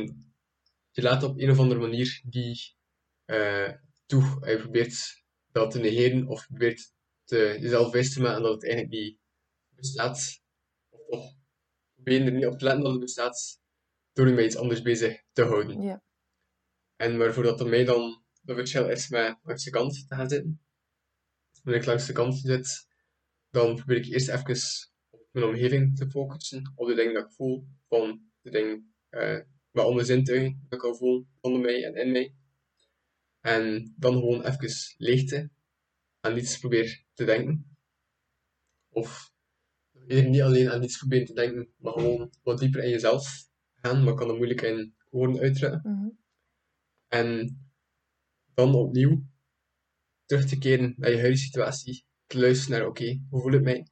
[0.91, 2.77] je laat op een of andere manier die
[4.05, 4.37] toe.
[4.41, 8.63] En je probeert dat te negeren of probeert te, jezelf wijs te maken dat het
[8.63, 9.19] eigenlijk niet
[9.69, 10.41] bestaat.
[10.89, 11.35] Of toch
[11.93, 13.59] probeer er niet op te letten dat het bestaat
[14.13, 16.03] door je met iets anders bezig te houden.
[16.95, 20.61] En waarvoor dat mij dan de verschil is met langs de kant te gaan zitten.
[21.63, 22.87] Wanneer ik langs de kant zit,
[23.49, 24.55] dan probeer ik eerst even
[25.31, 28.93] mijn omgeving te focussen, op de dingen dat ik voel, van de dingen
[29.71, 32.33] met andere zintuigen dat ik al voel onder mij en in mij.
[33.39, 35.49] En dan gewoon even leegte
[36.19, 37.77] aan niets probeer te denken.
[38.89, 39.33] Of
[40.07, 44.13] niet alleen aan niets proberen te denken, maar gewoon wat dieper in jezelf gaan, maar
[44.13, 45.81] kan dat moeilijk in woorden uitdrukken.
[45.83, 46.09] Mhm.
[47.07, 47.59] En
[48.53, 49.23] dan opnieuw
[50.25, 52.05] terug te keren naar je huidige situatie.
[52.25, 53.87] Te luisteren naar, oké, hoe voel ik mij?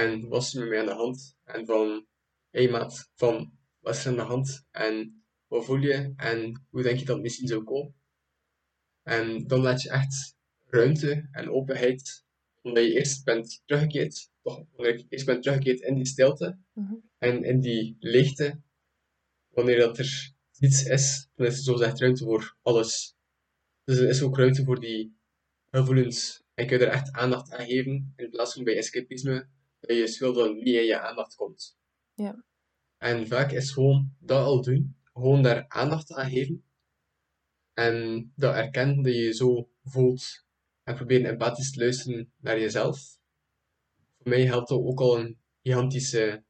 [0.00, 1.36] En wat is er met mij aan de hand?
[1.44, 2.06] En van,
[2.50, 4.66] hé hey maat, van, wat is er aan de hand?
[4.70, 6.12] En wat voel je?
[6.16, 7.94] En hoe denk je dat het misschien zou komen?
[9.02, 10.36] En dan laat je echt
[10.66, 12.24] ruimte en openheid,
[12.62, 14.64] omdat je eerst bent teruggekeerd, toch,
[15.08, 16.94] eerst bent teruggekeerd in die stilte Mhm.
[17.18, 18.60] en in die leegte,
[19.48, 23.16] wanneer dat er niets is, dan is er zogezegd ruimte voor alles.
[23.84, 25.16] Dus er is ook ruimte voor die
[25.70, 26.42] gevoelens.
[26.54, 29.48] En kun je er echt aandacht aan geven, in plaats van bij escapisme,
[29.80, 31.78] dat je dat het niet in je aandacht komt.
[32.14, 32.44] Ja.
[32.96, 36.64] En vaak is gewoon dat al doen, gewoon daar aandacht aan geven.
[37.72, 40.46] En dat erkennen dat je je zo voelt.
[40.82, 43.18] En proberen empathisch te luisteren naar jezelf.
[44.18, 46.44] Voor mij helpt dat ook al een gigantische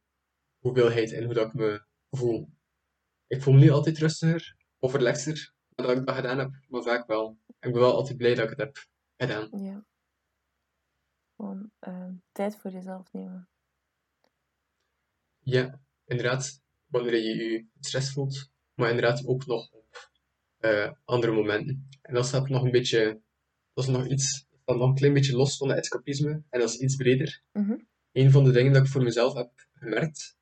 [0.59, 2.49] hoeveelheid in hoe dat ik me voel.
[3.27, 7.07] Ik voel me niet altijd rustiger of relaxer nadat ik dat gedaan heb, maar vaak
[7.07, 7.37] wel.
[7.47, 9.63] Ik ben wel altijd blij dat ik het heb gedaan.
[9.63, 9.85] Ja.
[11.39, 13.49] Gewoon ehm, tijd voor jezelf nemen.
[15.39, 20.11] Ja, inderdaad, wanneer je je stress voelt, maar inderdaad ook nog op
[20.57, 21.89] eh, andere momenten.
[22.01, 23.21] En dat staat nog een beetje,
[23.73, 26.69] dat is nog iets, dat nog een klein beetje los van het escapisme en dat
[26.69, 27.43] is iets breder.
[27.51, 27.77] Mhm.
[28.11, 30.37] Een van de dingen dat ik voor mezelf heb gemerkt,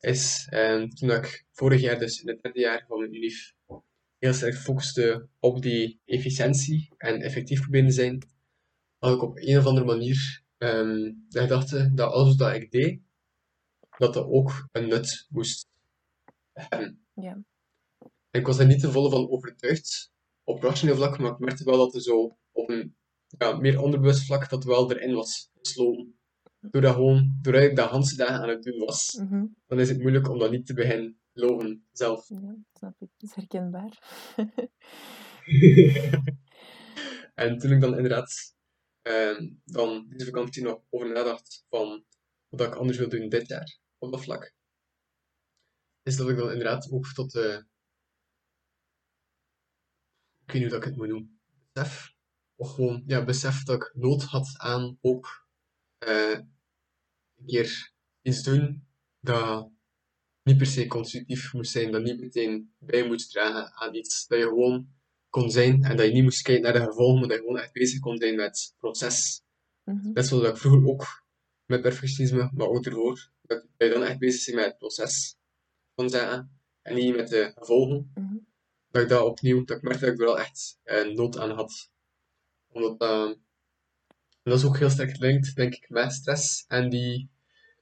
[0.00, 3.54] is eh, toen ik vorig jaar, dus in het derde jaar van mijn UNIF,
[4.18, 8.22] heel sterk focuste op die efficiëntie en effectief proberen te zijn,
[9.02, 13.00] had ik op een of andere manier ehm, de gedachte dat alles wat ik deed,
[13.98, 15.68] dat dat ook een nut moest
[16.52, 17.04] hebben.
[17.14, 17.42] Ja.
[18.30, 20.12] En ik was daar niet te volle van overtuigd
[20.44, 22.96] op rationeel vlak, maar ik merkte wel dat er zo op een
[23.38, 26.16] ja, meer onderbewust vlak dat wel erin was gesloten.
[26.60, 29.44] Doordat, gewoon, doordat ik dat Hanse dagen aan het doen was, Mhm.
[29.66, 32.28] dan is het moeilijk om dat niet te beginnen geloven zelf.
[32.28, 33.08] Ja, snap ik.
[33.16, 33.98] Dat is herkenbaar.
[37.34, 38.54] En toen ik dan inderdaad
[39.02, 42.04] ehm, dan deze vakantie nog over nadacht van
[42.48, 44.54] wat ik anders wil doen dit jaar op dat vlak,
[46.02, 47.66] is dat ik dan inderdaad ook tot de,
[50.44, 51.40] ik weet niet hoe dat ik het moet noemen,
[51.72, 52.14] besef,
[52.54, 55.46] of gewoon, ja, besef dat ik nood had aan ook
[55.98, 56.38] eh,
[57.36, 57.92] een keer
[58.22, 58.86] iets doen
[59.20, 59.70] dat
[60.42, 64.38] niet per se constructief moest zijn, dat niet meteen bij moest dragen aan iets, dat
[64.38, 64.94] je gewoon
[65.32, 67.58] kon zijn en dat je niet moest kijken naar de gevolgen, maar dat je gewoon
[67.58, 69.42] echt bezig kon zijn met het proces.
[69.84, 70.12] Mhm.
[70.12, 71.24] Net zoals ik vroeger ook
[71.66, 75.36] met perfectionisme, maar ook ervoor, dat je dan echt bezig bent met het proces
[75.94, 78.10] van zaken en niet met de gevolgen.
[78.14, 78.36] Mhm.
[78.90, 81.50] Dat ik dat opnieuw, dat ik merkte dat ik er wel echt eh, nood aan
[81.50, 81.90] had.
[82.68, 83.30] Omdat dat,
[84.42, 87.30] en dat is ook heel sterk gelinkt, denk ik, met stress en die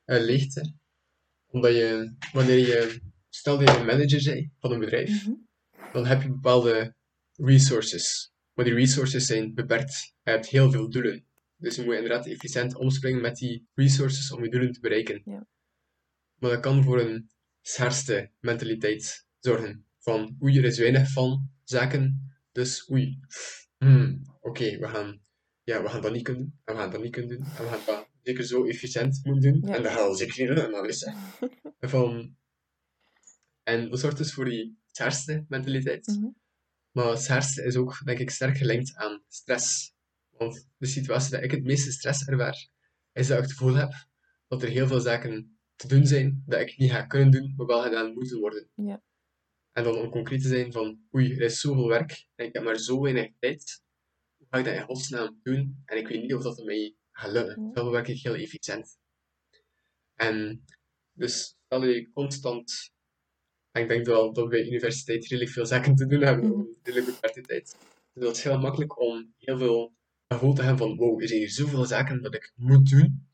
[0.05, 0.75] eh, leegte.
[1.47, 5.35] Omdat je, wanneer je, stel dat je een manager bent van een bedrijf, Mhm.
[5.93, 6.95] dan heb je bepaalde
[7.41, 8.33] resources.
[8.55, 10.15] Maar die resources zijn beperkt.
[10.23, 11.25] Je hebt heel veel doelen.
[11.57, 15.23] Dus je moet inderdaad efficiënt omspringen met die resources om je doelen te bereiken.
[15.25, 15.47] Ja.
[16.35, 17.31] Maar dat kan voor een
[17.61, 19.85] schaarste mentaliteit zorgen.
[19.99, 23.19] Van oei, er is weinig van zaken, dus oei.
[23.79, 25.21] Hmm, Oké, we, gaan,
[25.63, 26.59] ja, we gaan dat niet kunnen doen.
[26.65, 27.47] En we gaan dat niet kunnen doen.
[27.47, 29.71] En we gaan dat zeker zo efficiënt moeten doen.
[29.71, 29.77] Ja.
[29.77, 30.65] En dat gaan we zeker niet doen.
[30.65, 31.09] En dan is.
[31.81, 32.37] Van,
[33.63, 36.07] en dat zorgt dus voor die schaarste mentaliteit.
[36.07, 36.29] Mhm.
[36.91, 39.95] Maar schaarste is ook, denk ik, sterk gelinkt aan stress.
[40.31, 42.69] Want de situatie dat ik het meeste stress ervaar,
[43.13, 43.93] is dat ik het gevoel heb
[44.49, 47.67] dat er heel veel zaken te doen zijn dat ik niet ga kunnen doen, maar
[47.67, 48.71] wel gedaan moeten worden.
[48.75, 49.03] Ja.
[49.73, 52.63] En dan om concreet te zijn van, oei, er is zoveel werk en ik heb
[52.63, 53.83] maar zo weinig tijd.
[54.37, 55.83] Hoe ga ik dat in godsnaam doen?
[55.85, 57.63] En ik weet niet of dat mij gaat lukken.
[57.63, 57.71] Ja.
[57.73, 58.99] Terwijl werk ik heel efficiënt.
[60.15, 60.65] En
[61.13, 62.93] dus stel je constant
[63.73, 66.59] en ik denk wel dat we bij universiteit redelijk veel zaken te doen hebben Mhm.
[66.59, 67.77] een redelijk beperkte tijd.
[68.13, 69.95] Dus dat is heel makkelijk om heel veel
[70.29, 73.29] gevoel te hebben van wow, er zijn hier zoveel zaken dat ik moet doen.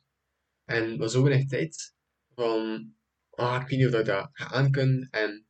[0.64, 1.94] En maar zo weinig tijd
[2.34, 2.92] van
[3.30, 5.08] ah, ik weet niet of ik dat ga aankunnen.
[5.10, 5.46] En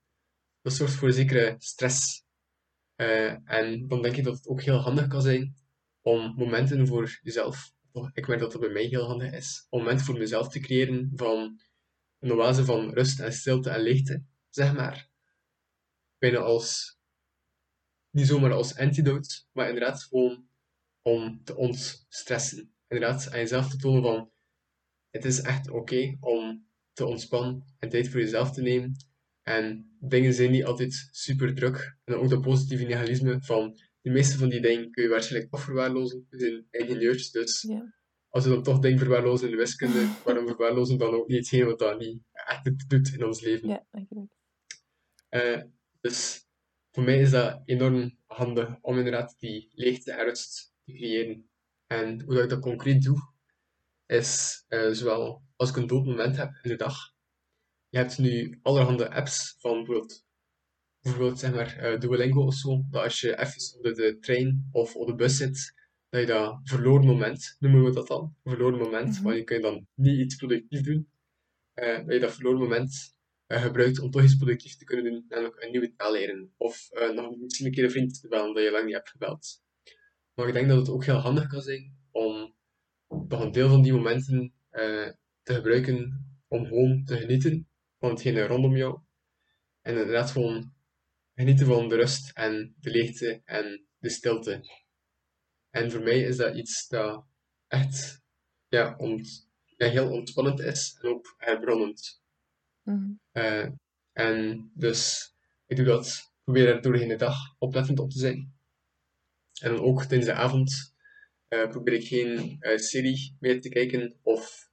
[0.62, 2.24] dat zorgt voor een zekere stress.
[2.94, 5.54] Eh, en dan denk ik dat het ook heel handig kan zijn
[6.02, 9.80] om momenten voor jezelf, of ik merk dat dat bij mij heel handig is, om
[9.80, 11.60] momenten voor mezelf te creëren van
[12.18, 14.22] een oase van rust en stilte en leegte
[14.56, 15.10] zeg maar.
[16.18, 16.98] Bijna als,
[18.10, 20.48] niet zomaar als antidote, maar inderdaad gewoon
[21.02, 22.74] om te ontstressen.
[22.88, 24.30] Inderdaad, aan jezelf te tonen van,
[25.10, 28.96] het is echt oké om te ontspannen en tijd voor jezelf te nemen.
[29.42, 31.98] En dingen zijn niet altijd super druk.
[32.04, 35.60] En ook dat positieve nihilisme van, de meeste van die dingen kun je waarschijnlijk toch
[35.62, 36.26] verwaarlozen.
[36.28, 37.94] We zijn ingenieurs, dus Ja.
[38.28, 41.64] als we dan toch dingen verwaarlozen in de wiskunde, waarom verwaarlozen dan ook niet hetgeen
[41.66, 43.68] wat dat niet echt doet in ons leven?
[43.68, 44.35] Ja, eigenlijk.
[45.28, 45.62] Eh,
[46.00, 46.46] dus
[46.90, 51.48] voor mij is dat enorm handig om inderdaad die leegte en rust te creëren.
[51.86, 53.32] En hoe dat ik dat concreet doe,
[54.06, 56.96] is eh, zowel als ik een dood moment heb in de dag.
[57.88, 60.24] Je hebt nu allerhande apps van bijvoorbeeld,
[61.00, 64.94] bijvoorbeeld zeg maar, eh, Duolingo of zo, dat als je even onder de trein of
[64.96, 65.74] op de bus zit,
[66.08, 69.22] dat je dat verloren moment, noemen we dat dan, verloren moment, Mhm.
[69.22, 71.10] want je je dan niet iets productiefs doen,
[71.72, 73.15] eh, dat je dat verloren moment
[73.46, 76.52] gebruikt om toch iets productiefs te kunnen doen, namelijk een nieuwe taal leren.
[76.56, 79.10] Of eh, nog misschien een keer een vriend te bellen dat je lang niet hebt
[79.10, 79.62] gebeld.
[80.34, 82.54] Maar ik denk dat het ook heel handig kan zijn om
[83.28, 85.08] toch een deel van die momenten eh,
[85.42, 87.68] te gebruiken om gewoon te genieten
[87.98, 89.00] van hetgene rondom jou.
[89.82, 90.74] En inderdaad gewoon
[91.34, 94.84] genieten van de rust en de leegte en de stilte.
[95.70, 97.26] En voor mij is dat iets dat
[97.66, 98.22] echt
[98.68, 98.96] ja,
[99.76, 102.22] heel ontspannend is en ook herbronnend.
[102.82, 103.12] Mhm.
[103.36, 103.68] Eh,
[104.12, 105.32] en dus
[105.66, 108.54] ik doe dat, probeer er doorheen de dag oplettend op te zijn.
[109.60, 110.94] En dan ook tijdens de avond
[111.48, 114.64] eh, probeer ik geen eh, serie meer te kijken of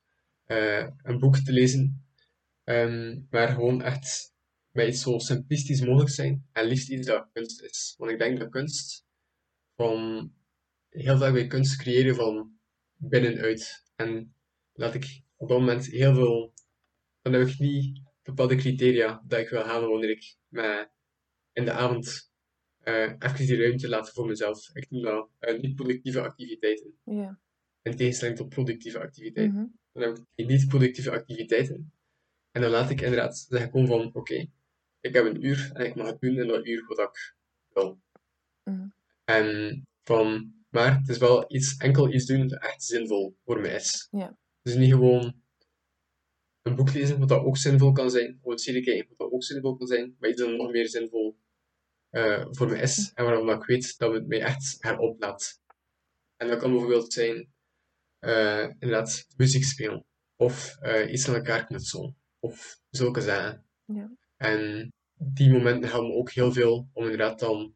[1.03, 2.03] een boek te lezen,
[2.63, 4.33] Ehm, maar gewoon echt
[4.71, 7.95] bij iets zo simplistisch mogelijk zijn en liefst iets dat kunst is.
[7.97, 9.05] Want ik denk dat kunst
[9.75, 10.31] van
[10.89, 12.59] heel vaak bij kunst creëren van
[12.95, 13.83] binnenuit.
[13.95, 14.35] En
[14.73, 16.53] laat ik op dat moment heel veel,
[17.21, 20.87] dan heb ik niet bepaalde criteria dat ik wil halen wanneer ik me
[21.53, 22.31] in de avond
[22.79, 24.69] eh even die ruimte laat voor mezelf.
[24.73, 26.93] Ik noem dat eh, niet-productieve activiteiten.
[27.81, 29.55] In tegenstelling tot productieve activiteiten.
[29.55, 29.67] Mhm.
[29.91, 31.93] Dan heb ik die niet-productieve activiteiten.
[32.51, 34.45] En dan laat ik inderdaad zeggen gewoon van, oké,
[34.99, 37.35] ik heb een uur en ik mag het doen in dat uur wat ik
[37.69, 38.01] wil.
[38.63, 38.87] Mhm.
[39.23, 43.75] En van, maar het is wel iets, enkel iets doen dat echt zinvol voor mij
[43.75, 44.07] is.
[44.11, 44.37] Ja.
[44.61, 45.42] Dus niet gewoon
[46.63, 49.31] een boek lezen, wat dat ook zinvol kan zijn, of een serie kijken, wat dat
[49.31, 51.37] ook zinvol kan zijn, maar iets dat nog meer zinvol
[52.09, 55.61] eh, voor mij is, en waarom dat ik weet dat het mij echt heroplaat.
[56.37, 57.53] En dat kan bijvoorbeeld zijn,
[58.19, 60.05] eh, inderdaad, muziek spelen,
[60.35, 63.65] of eh, iets aan elkaar knutselen, of zulke zaken.
[63.85, 64.11] Ja.
[64.37, 67.75] En die momenten helpen me ook heel veel om inderdaad dan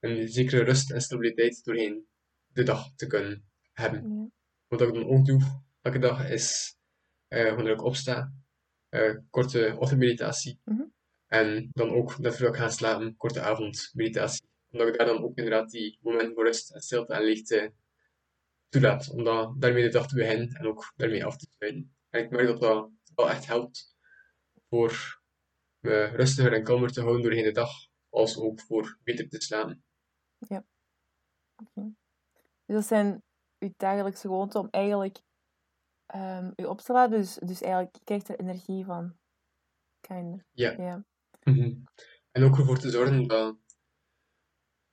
[0.00, 2.06] een zekere rust en stabiliteit doorheen
[2.46, 4.16] de dag te kunnen hebben.
[4.16, 4.30] Ja.
[4.68, 6.76] Wat ik dan ook doe elke dag is,
[7.28, 8.32] eh, wanneer ik opsta,
[8.88, 10.60] eh, korte ochtendmeditatie.
[10.64, 10.82] Mhm.
[11.26, 14.48] En dan ook, net voordat ik ga slapen, korte avondmeditatie.
[14.70, 17.72] Omdat ik daar dan ook inderdaad die momenten voor rust en stilte en leegte
[18.68, 19.10] toelaat.
[19.10, 21.96] Om dat- daarmee de dag te beginnen en ook daarmee af te sluiten.
[22.10, 23.96] En ik merk dat dat wel echt helpt
[24.68, 25.20] voor
[25.78, 27.70] me rustiger en kalmer te houden doorheen de dag,
[28.08, 29.84] als ook voor beter te slapen.
[31.56, 31.82] Oké.
[32.64, 33.22] Dus dat zijn
[33.58, 35.18] uw dagelijkse gewoonten om eigenlijk
[36.08, 37.18] ehm u op te laden.
[37.18, 39.16] Dus, dus eigenlijk, je krijgt er energie van.
[40.00, 40.44] Kinda.
[40.52, 40.74] Ja.
[40.78, 41.04] Ja.
[41.42, 41.74] Mhm.
[42.30, 43.56] En ook ervoor te zorgen dat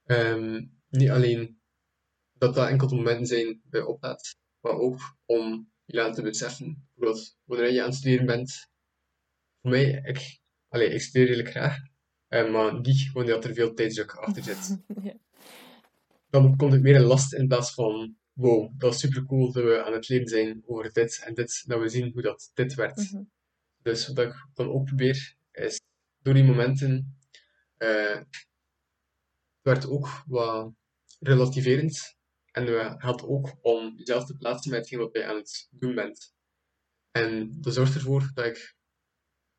[0.04, 1.60] ehm, niet alleen
[2.34, 6.90] dat dat enkel momenten zijn bij oplaad, maar ook om je laten beseffen.
[6.94, 8.70] Bijvoorbeeld, wanneer je aan het studeren bent,
[9.62, 11.78] voor mij, ik, allee, ik studeer redelijk graag,
[12.28, 14.78] eh, maar niet wanneer dat er veel tijdsdruk achter zit.
[15.04, 15.14] ja.
[16.30, 19.64] Dan komt het meer een last in plaats van, wow, dat is super cool dat
[19.64, 22.74] we aan het leren zijn over dit en dit, dat we zien hoe dat dit
[22.74, 23.12] werkt.
[23.12, 23.24] Mhm.
[23.82, 25.82] Dus wat ik dan ook probeer, is
[26.22, 27.18] door die momenten,
[27.78, 28.48] het
[29.62, 30.74] werd ook wat
[31.20, 32.16] relativerend.
[32.52, 35.96] En het helpt ook om jezelf te plaatsen met hetgeen wat je aan het doen
[35.96, 36.34] bent.
[37.12, 38.76] En dat zorgt ervoor dat ik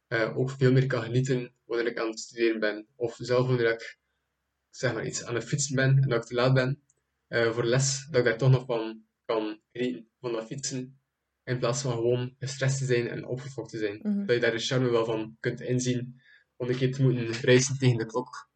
[0.06, 2.86] eh, ook veel meer kan genieten wanneer ik aan het studeren ben.
[2.94, 3.98] Of zelf wanneer ik
[4.70, 6.85] zeg maar iets aan het fietsen ben en dat ik te laat ben
[7.28, 11.00] eh, voor les, dat ik daar toch nog van kan genieten van dat fietsen.
[11.44, 13.98] In plaats van gewoon gestrest te zijn en opgefokt te zijn.
[14.02, 14.26] Mhm.
[14.26, 16.20] Dat je daar de charme wel van kunt inzien
[16.56, 18.50] om een keer te moeten reizen tegen de klok.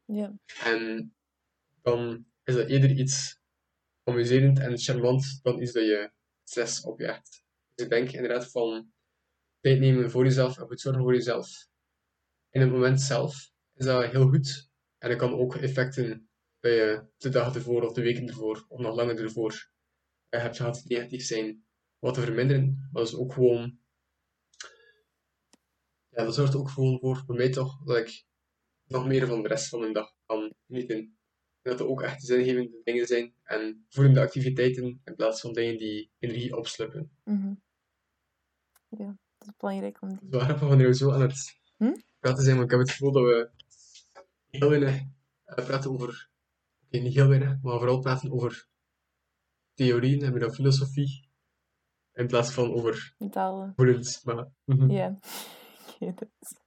[0.64, 1.14] En
[1.82, 3.38] dan is dat eerder iets
[4.02, 6.12] amuserend en charmant dan iets dat je
[6.44, 7.42] stress opjaagt.
[7.74, 8.92] Dus ik denk inderdaad van
[9.60, 11.48] tijd nemen voor jezelf en goed zorgen voor jezelf.
[12.50, 14.68] In het moment zelf is dat heel goed.
[14.98, 16.29] En dat kan ook effecten
[16.60, 19.70] dat je de dagen ervoor of de weken ervoor of nog langer ervoor
[20.28, 21.64] eh, hebt gehad die negatief zijn,
[21.98, 22.88] wat te verminderen.
[22.92, 23.78] Maar dat is ook gewoon
[26.10, 28.24] ja, dat zorgt ook gewoon voor, voor mij toch, dat ik
[28.84, 30.96] nog meer van de rest van mijn dag kan genieten.
[31.62, 35.78] En dat er ook echt zingevende dingen zijn en voedende activiteiten in plaats van dingen
[35.78, 37.10] die energie opsluppen.
[37.24, 37.54] Mhm.
[38.88, 40.28] Ja, dat is belangrijk om Het die...
[40.28, 41.94] is wel grappig wanneer we zo aan het Hm?
[42.18, 43.50] praten zijn, want ik heb het gevoel dat we
[44.50, 45.00] heel weinig
[45.44, 46.29] eh, praten over,
[46.90, 48.68] oké, niet heel weinig, maar vooral praten over
[49.74, 51.28] theorieën en filosofie,
[52.12, 53.66] in plaats van over Mentale...
[53.68, 54.22] gevoelens.
[54.24, 54.90] Maar, mhm.
[54.90, 55.08] Ja.
[55.86, 56.60] Ik weet het.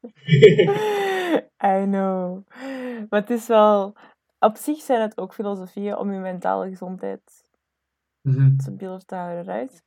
[1.65, 2.47] I know.
[3.09, 3.95] Maar het is wel...
[4.39, 7.45] Op zich zijn het ook filosofieën om je mentale gezondheid
[8.57, 9.83] te beeld te houden, right?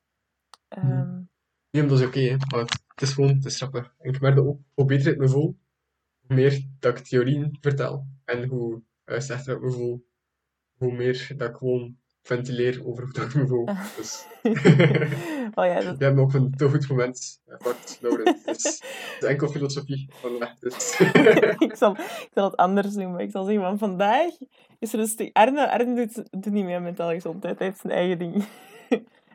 [1.70, 2.36] Nee, maar dat is oké, hè.
[2.36, 3.94] maar het is gewoon, het is grappig.
[3.98, 5.58] En ik merk ook, hoe beter ik me voel,
[6.26, 8.06] hoe meer dat ik theorieën vertel.
[8.24, 10.06] En hoe uh, slechter ik me voel,
[10.76, 13.68] hoe meer dat ik gewoon ventileer over hoe dat ik me voel.
[13.96, 14.26] Dus,
[15.58, 15.98] oh ja, dat...
[15.98, 18.38] jij hebt me op een te goed moment gepakt, Lauren.
[18.44, 18.64] Dus,
[19.20, 20.58] is enkel filosofie van weg.
[20.58, 21.00] Dus,
[21.68, 24.30] ik, zal, ik zal het anders doen, maar ik zal zeggen van vandaag
[24.78, 25.36] is er een stuk...
[25.36, 28.44] Arne, Arne doet, doet niet meer aan mentale gezondheid, hij heeft zijn eigen ding.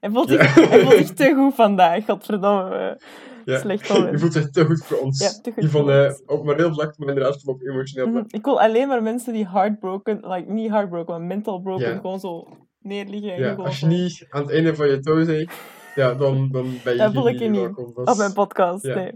[0.01, 0.67] Hij, voelt zich, Ja.
[0.67, 2.99] hij voelt zich te goed vandaag, godverdomme.
[3.45, 3.59] ja.
[3.59, 5.19] Slecht Je voelt zich te goed voor ons.
[5.19, 6.21] Ja, te goed Niet van, voor eh, ons.
[6.25, 8.25] op moreel vlak, maar inderdaad op emotioneel vlak.
[8.25, 8.35] Mhm.
[8.35, 11.95] Ik wil alleen maar mensen die heartbroken, like niet heartbroken, maar mental broken, Ja.
[11.99, 12.47] gewoon zo
[12.79, 15.51] neerliggen en Ja, gewoon als je niet aan het einde van je touw bent,
[15.95, 17.75] ja, dan, dan ben je Dat hier ik je niet.
[17.95, 18.83] op mijn podcast.
[18.85, 18.95] ja.
[18.95, 19.11] Nee,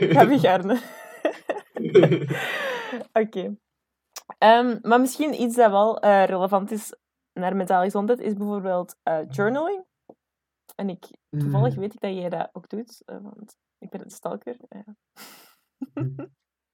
[0.00, 0.78] ik heb je gerne.
[3.12, 3.56] Oké.
[4.38, 6.94] Ehm, maar misschien iets dat wel eh, relevant is
[7.32, 9.84] naar mentale gezondheid, is bijvoorbeeld eh, journaling.
[10.78, 11.80] En ik, toevallig Mm.
[11.80, 14.56] weet ik dat jij dat ook doet, eh, want ik ben een stalker.
[14.68, 14.80] eh.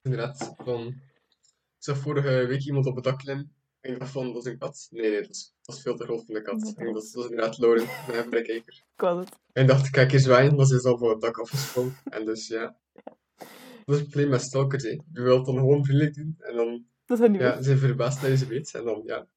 [0.01, 0.87] Inderdaad, van...
[0.87, 3.55] Ik zag vorige week iemand op het dak klimmen.
[3.79, 4.87] En ik dacht van, dat is een kat.
[4.89, 6.59] Nee, nee, dat is, dat is veel te groot voor een kat.
[6.59, 8.73] Dat En is inderdaad Lauren, mijn verbrekijker.
[8.73, 9.39] ik was het.
[9.53, 11.95] En ik dacht, kijk eens zwaaien, maar ze is al van het dak afgesprongen.
[12.03, 12.77] En dus, ja.
[13.85, 14.89] Dat is het probleem met stalkers, hè.
[14.89, 16.35] Je wilt dan gewoon vriendelijk doen.
[16.39, 17.61] En dan, Dat is niet ja, ja.
[17.61, 18.73] ze verbaasd dat je ze weet.
[18.75, 19.27] En dan, ja.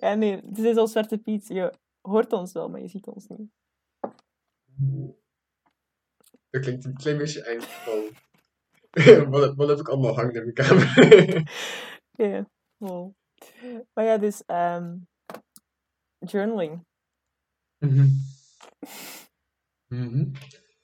[0.00, 1.48] ja, nee, het is zoals Zwarte Piet.
[1.48, 3.50] Je hoort ons wel, maar je ziet ons niet.
[6.50, 7.60] Dat klinkt een klein beetje eng.
[7.60, 8.04] Van...
[9.30, 10.94] wat, heb- wat heb ik allemaal hangen in mijn kamer?
[12.18, 13.14] Ja, wow.
[13.92, 14.96] Maar ja, dus ehm,
[16.18, 16.84] journaling.
[17.78, 18.08] Mhm.
[19.86, 20.34] Mhm.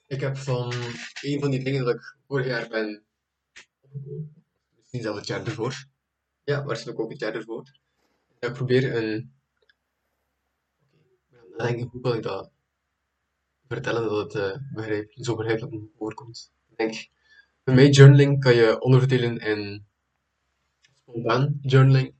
[0.07, 0.73] Ik heb van
[1.21, 3.05] een van die dingen dat ik vorig jaar ben,
[4.75, 5.85] misschien zelfs het jaar ervoor,
[6.43, 7.77] ja, waarschijnlijk ook het jaar ervoor,
[8.39, 9.33] ik probeer een,
[10.79, 12.51] ik ben aan het nadenken, hoe kan ik dat
[13.73, 16.51] vertellen dat het eh, begrijp, zo begrijpelijk overkomt.
[16.69, 17.07] Ik denk,
[17.63, 19.85] bij mij journaling kan je onderverdelen in
[20.93, 22.13] spontaan journaling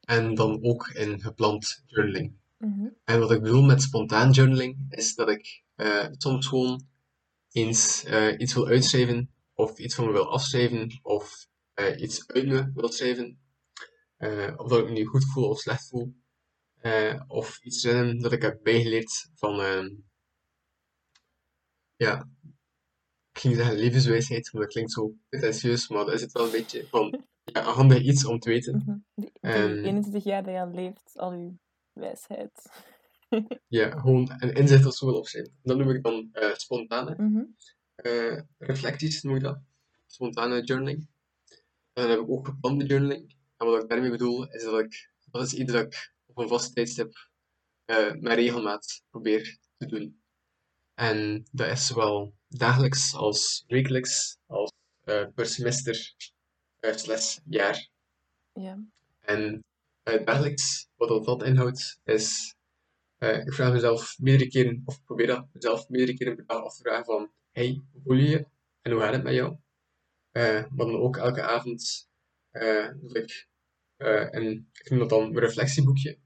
[0.00, 2.36] en dan ook in gepland journaling.
[2.58, 2.86] Mhm.
[3.04, 6.86] En wat ik bedoel met spontaan journaling is dat ik eh, soms gewoon
[7.50, 11.48] eens eh, iets wil uitschrijven, of iets van me wil afschrijven, of
[11.96, 13.38] iets uit me wil schrijven,
[14.56, 16.14] of dat ik me nu goed voel of slecht voel,
[17.26, 17.82] of iets
[18.18, 19.88] dat ik heb bijgeleerd van, ehm,
[21.96, 22.28] ja,
[23.32, 26.50] ik ging zeggen levenswijsheid, maar dat klinkt zo pretentieus, maar dat is het wel een
[26.50, 28.76] beetje van, ja, een handig iets om te weten.
[28.76, 28.96] Mhm.
[29.14, 29.84] Die, die Ehm.
[29.84, 31.52] 21 jaar dat je al leeft, al je
[31.92, 32.70] wijsheid.
[33.68, 35.58] Ja, gewoon een inzicht of zo wil opschrijven.
[35.62, 37.14] Dat noem ik dan eh, spontane.
[37.18, 37.44] Mhm.
[37.94, 39.58] eh, reflecties noem ik dat.
[40.06, 41.08] Spontane journaling.
[41.92, 43.34] En dan heb ik ook geplande journaling.
[43.56, 46.48] En wat ik daarmee bedoel, is dat ik, dat is iets dat ik op een
[46.48, 47.28] vast tijdstip
[47.84, 50.20] eh met regelmaat probeer te doen.
[50.96, 54.72] En dat is zowel dagelijks als wekelijks, als
[55.04, 56.14] eh, per semester
[56.80, 57.88] eh, slash jaar.
[58.52, 58.78] Ja.
[59.20, 59.64] En
[60.02, 62.54] eh, dagelijks, wat dat, dat inhoudt, is
[63.18, 66.62] eh, ik vraag mezelf meerdere keren, of ik probeer dat mezelf meerdere keren per dag
[66.62, 68.46] af te vragen van hey, hoe voel je je?
[68.82, 69.56] En hoe gaat het met jou?
[70.32, 72.08] Maar dan ook elke avond
[73.00, 73.48] dat ik
[73.96, 76.18] een, ik noem dat dan mijn reflectieboekje,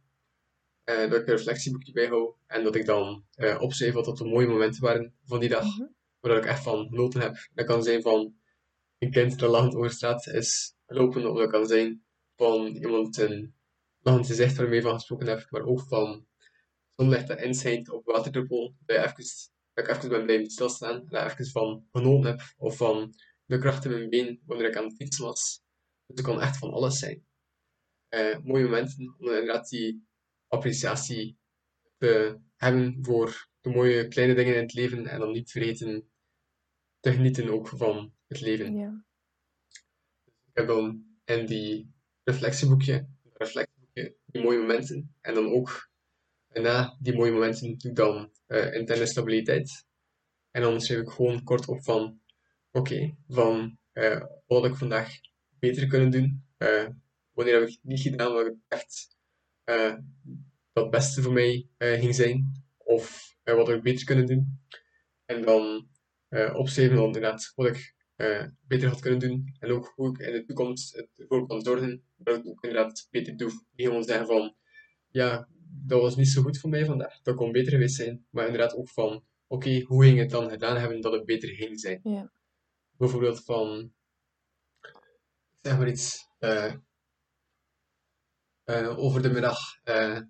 [0.97, 4.82] dat ik een reflectieboekje bijhoud en dat ik dan eh opschrijf wat de mooie momenten
[4.82, 5.88] waren van die dag, Mhm.
[6.20, 7.49] waar ik echt van genoten heb.
[7.55, 8.34] Dat kan zijn van
[8.99, 12.05] een kind dat lachend over straat is lopen, of dat kan zijn
[12.36, 13.55] van iemand een
[14.01, 16.26] lachend gezicht waarmee je van gesproken hebt, maar ook van
[16.97, 19.24] zonlicht dat inschijnt op waterdruppel, dat, je even,
[19.72, 23.14] dat ik even ben blijven stilstaan, en dat ik even van genoten heb, of van
[23.45, 25.62] de kracht in mijn been wanneer ik aan het fietsen was.
[26.07, 27.24] Dus het kan echt van alles zijn.
[28.09, 30.09] Eh, mooie momenten, om inderdaad die
[30.51, 31.36] appreciatie
[31.98, 36.09] te hebben voor de mooie kleine dingen in het leven, en dan niet vergeten
[37.01, 38.74] te genieten ook van het leven.
[38.76, 39.05] Ja.
[40.46, 41.92] Ik heb dan in die
[42.24, 45.14] reflectieboekje, reflectieboekje die mooie momenten.
[45.20, 45.90] En dan ook
[46.53, 49.84] na die mooie momenten doe ik dan eh interne stabiliteit.
[50.51, 52.20] En dan schrijf ik gewoon kort op van,
[52.70, 55.11] oké, van eh, wat had ik vandaag
[55.59, 56.44] beter kunnen doen?
[56.57, 56.88] Eh,
[57.32, 59.16] wanneer heb ik niet gedaan wat ik echt
[59.71, 59.97] eh,
[60.73, 62.64] dat het beste voor mij eh, ging zijn?
[62.77, 64.61] Of eh, wat ik beter kunnen doen?
[65.27, 65.89] En dan
[66.29, 69.57] eh opschrijven dan inderdaad wat ik eh, beter had kunnen doen.
[69.59, 73.09] En ook hoe ik in de toekomst ervoor kan zorgen dat ik het ook inderdaad
[73.11, 73.51] beter doe.
[73.51, 74.55] Niet gewoon zeggen van,
[75.09, 75.49] ja,
[75.87, 77.21] dat was niet zo goed voor mij vandaag.
[77.23, 78.27] Dat kon beter geweest zijn.
[78.31, 81.81] Maar inderdaad ook van, oké, hoe ging het dan gedaan hebben dat het beter ging
[81.81, 82.01] zijn?
[82.03, 82.33] Ja.
[82.97, 83.93] Bijvoorbeeld van,
[85.62, 86.75] zeg maar iets, eh, eh,
[88.97, 90.21] over de middag eh,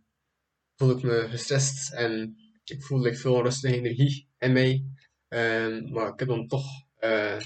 [0.77, 4.85] voel ik me gestrest en ik voel like, veel onrustige energie in mij.
[5.29, 6.67] Ehm, maar ik heb dan toch
[6.97, 7.41] eh,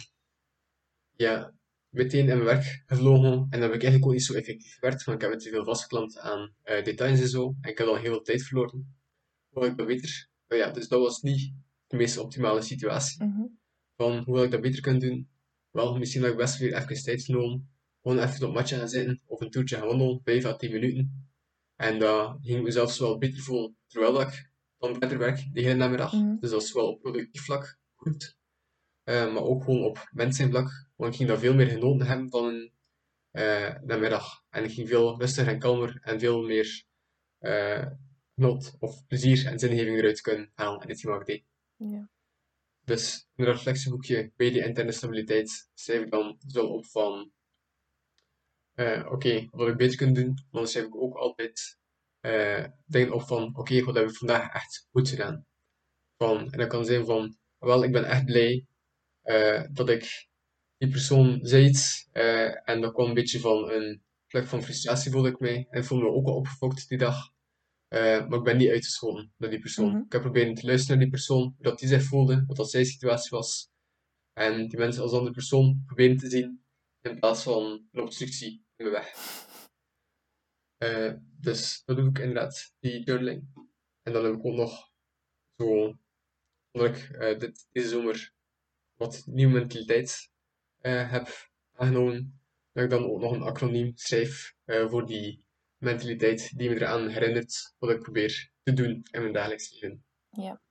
[1.16, 1.54] ja,
[1.88, 5.04] meteen in mijn werk gevlogen en dan heb ik eigenlijk ook niet zo effectief gewerkt,
[5.04, 7.54] want ik heb me te veel vastgeklampt aan eh, details en zo.
[7.60, 8.96] En ik heb dan heel veel tijd verloren.
[9.48, 10.28] Wat ik dat beter?
[10.48, 11.52] Maar ja, dus dat was niet
[11.86, 13.42] de meest optimale situatie Mhm.
[13.96, 15.28] van hoe wil ik dat beter kunnen doen.
[15.70, 17.73] wel, misschien had ik best weer even tijd genomen.
[18.04, 20.72] Gewoon even op het matje gaan zitten of een toertje gaan wandelen, 5 à 10
[20.72, 21.28] minuten.
[21.76, 25.74] En dat ging me zelfs wel beter voelen terwijl ik dan verder werk de hele
[25.74, 26.12] namiddag.
[26.12, 26.36] Mhm.
[26.40, 28.36] Dus dat is wel op productief vlak goed.
[29.02, 30.88] Eh, maar ook gewoon op menselijk vlak.
[30.96, 32.72] Want ik ging daar veel meer genoten hebben van een
[33.30, 34.42] eh namiddag.
[34.50, 36.84] En ik ging veel rustiger en kalmer en veel meer
[37.38, 37.86] eh
[38.34, 41.44] genot of plezier en zingeving eruit kunnen halen in hetgeen wat ik deed.
[41.90, 42.08] Ja.
[42.84, 47.32] Dus een reflectieboekje bij die interne stabiliteit schrijf ik dan zo op van
[48.74, 50.34] eh, oké, wat ik beter kunnen doen?
[50.34, 51.78] Maar dan schrijf ik ook altijd
[52.24, 55.46] eh, dingen op van oké, wat heb ik vandaag echt goed gedaan?
[56.16, 58.66] Van, en dat kan zijn van wel, ik ben echt blij
[59.22, 60.28] eh, dat ik
[60.76, 65.10] die persoon zei iets eh, en dat kwam een beetje van een plek van frustratie
[65.10, 67.32] voelde ik mij en ik voelde me ook wel opgefokt die dag.
[67.88, 69.88] Maar ik ben niet uitgeschoten naar die persoon.
[69.88, 70.04] Mhm.
[70.04, 72.70] Ik heb proberen te luisteren naar die persoon, hoe dat die zich voelde, wat dat
[72.70, 73.70] zijn situatie was.
[74.32, 76.63] En die mensen als andere persoon proberen te zien,
[77.04, 79.14] in plaats van een obstructie in mijn weg.
[80.76, 83.48] Eh, dus dat doe ik inderdaad, die journaling.
[84.02, 84.90] En dan heb ik ook nog
[85.56, 85.98] zo,
[86.70, 88.34] omdat ik eh, dit, deze zomer
[88.94, 90.30] wat nieuwe mentaliteit
[90.78, 92.40] eh, heb aangenomen,
[92.72, 95.44] dat ik dan ook nog een acroniem schrijf voor die
[95.76, 100.04] mentaliteit die me eraan herinnert wat ik probeer te doen in mijn dagelijks leven.
[100.30, 100.62] Ja.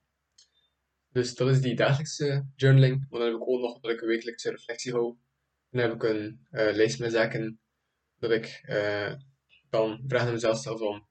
[1.08, 3.06] Dus dat is die dagelijkse journaling.
[3.08, 5.16] Maar dan heb ik ook nog dat ik een wekelijkse reflectie hou.
[5.74, 7.60] Dan heb ik een eh, lijst met zaken
[8.18, 9.14] dat ik eh,
[9.70, 11.06] dan vraag aan mezelf stel van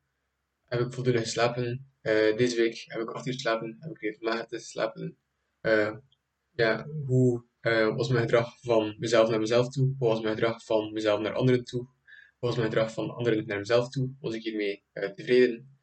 [0.64, 1.92] heb ik voldoende geslapen?
[2.02, 5.18] Eh, deze week heb ik acht uur geslapen, heb ik regelmatig geslapen.
[5.62, 5.96] Eh,
[6.52, 9.96] ja, hoe eh, was mijn gedrag van mezelf naar mezelf toe?
[9.98, 11.82] Hoe was mijn gedrag van mezelf naar anderen toe?
[12.40, 14.16] Hoe was mijn gedrag van anderen naar mezelf toe?
[14.20, 15.78] Was ik hiermee eh, tevreden?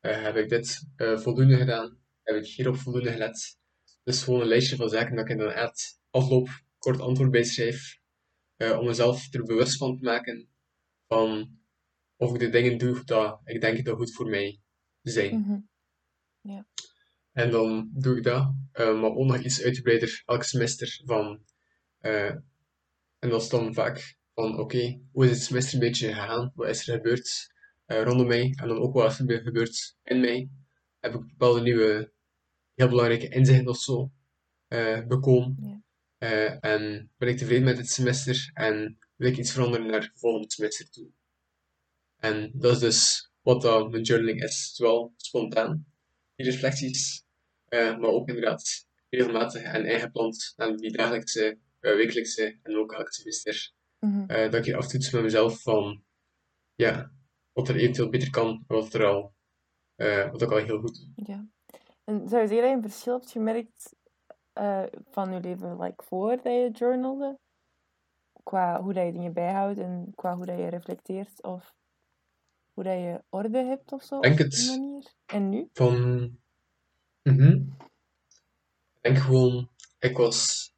[0.00, 1.98] Eh, heb ik dit eh, voldoende gedaan?
[2.22, 3.58] Heb ik hierop voldoende gelet?
[4.04, 8.02] Dus gewoon een lijstje van zaken dat ik dan echt afloop, kort antwoord bij schrijf.
[8.56, 10.48] Eh, om mezelf er bewust van te maken
[11.06, 11.58] van
[12.16, 14.60] of ik de dingen doe dat ik denk dat goed voor mij
[15.02, 15.40] zijn.
[15.40, 15.60] Mhm.
[17.32, 21.44] En dan doe ik dat, eh, maar ook nog iets uitgebreider elk semester van,
[21.98, 22.30] eh,
[23.18, 26.52] en dat is dan vaak van, oké, hoe is het semester een beetje gegaan?
[26.54, 27.52] Wat is er gebeurd
[27.86, 28.52] rondom mij?
[28.56, 30.50] En dan ook wat is er gebeurd in mij?
[31.00, 32.12] Heb ik bepaalde nieuwe,
[32.74, 34.12] heel belangrijke inzichten of zo
[35.06, 35.56] bekomen?
[35.60, 35.83] Ja.
[36.24, 40.10] Eh, en ben ik tevreden met het semester en wil ik iets veranderen naar het
[40.14, 41.08] volgende semester toe?
[42.16, 45.86] En dat is dus wat dat mijn journaling is, zowel spontaan,
[46.34, 47.24] die reflecties,
[47.64, 53.12] eh, maar ook inderdaad regelmatig en ingepland aan die dagelijkse, eh, wekelijkse en ook elk
[53.12, 53.72] semester.
[53.98, 54.26] Mhm.
[54.26, 56.04] Dat ik hier aftoets met mezelf van,
[56.74, 57.12] ja,
[57.52, 59.34] wat er eventueel beter kan, en wat er al,
[60.30, 61.08] wat ik al heel goed.
[61.14, 61.48] Ja.
[62.04, 63.94] En zou je zeggen dat je een verschil hebt gemerkt
[64.54, 67.38] eh, van je leven like, voor dat je journalde?
[68.42, 71.74] Qua hoe dat je dingen bijhoudt en qua hoe dat je reflecteert of
[72.72, 74.20] hoe dat je orde hebt of zo?
[74.20, 74.66] Denk op het.
[74.66, 75.12] manier?
[75.26, 75.68] En nu?
[75.72, 75.94] Van,
[77.22, 77.52] mhm.
[78.94, 80.70] Ik denk gewoon, ik was,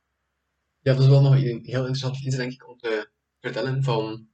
[0.80, 4.28] ja, dat is wel nog een heel interessant iets, denk ik, om te vertellen van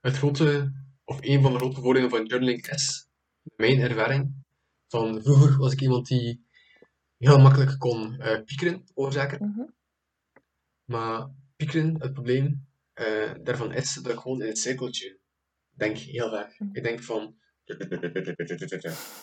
[0.00, 0.72] het grote,
[1.04, 3.08] of een van de grote voordelen van journaling is,
[3.56, 4.34] mijn ervaring,
[4.88, 6.45] van vroeger was ik iemand die
[7.18, 9.68] heel makkelijk kon eh, piekeren over zaken, Mhm.
[10.84, 15.18] maar piekeren, het probleem eh, daarvan is dat ik gewoon in een cirkeltje
[15.70, 16.58] denk, heel vaak.
[16.58, 16.76] Mhm.
[16.76, 17.36] Ik denk van,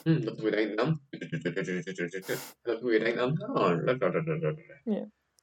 [0.03, 1.01] Hmm, dat moet je denken aan.
[1.09, 3.41] En dat moet je denken aan.
[3.55, 3.69] Oh.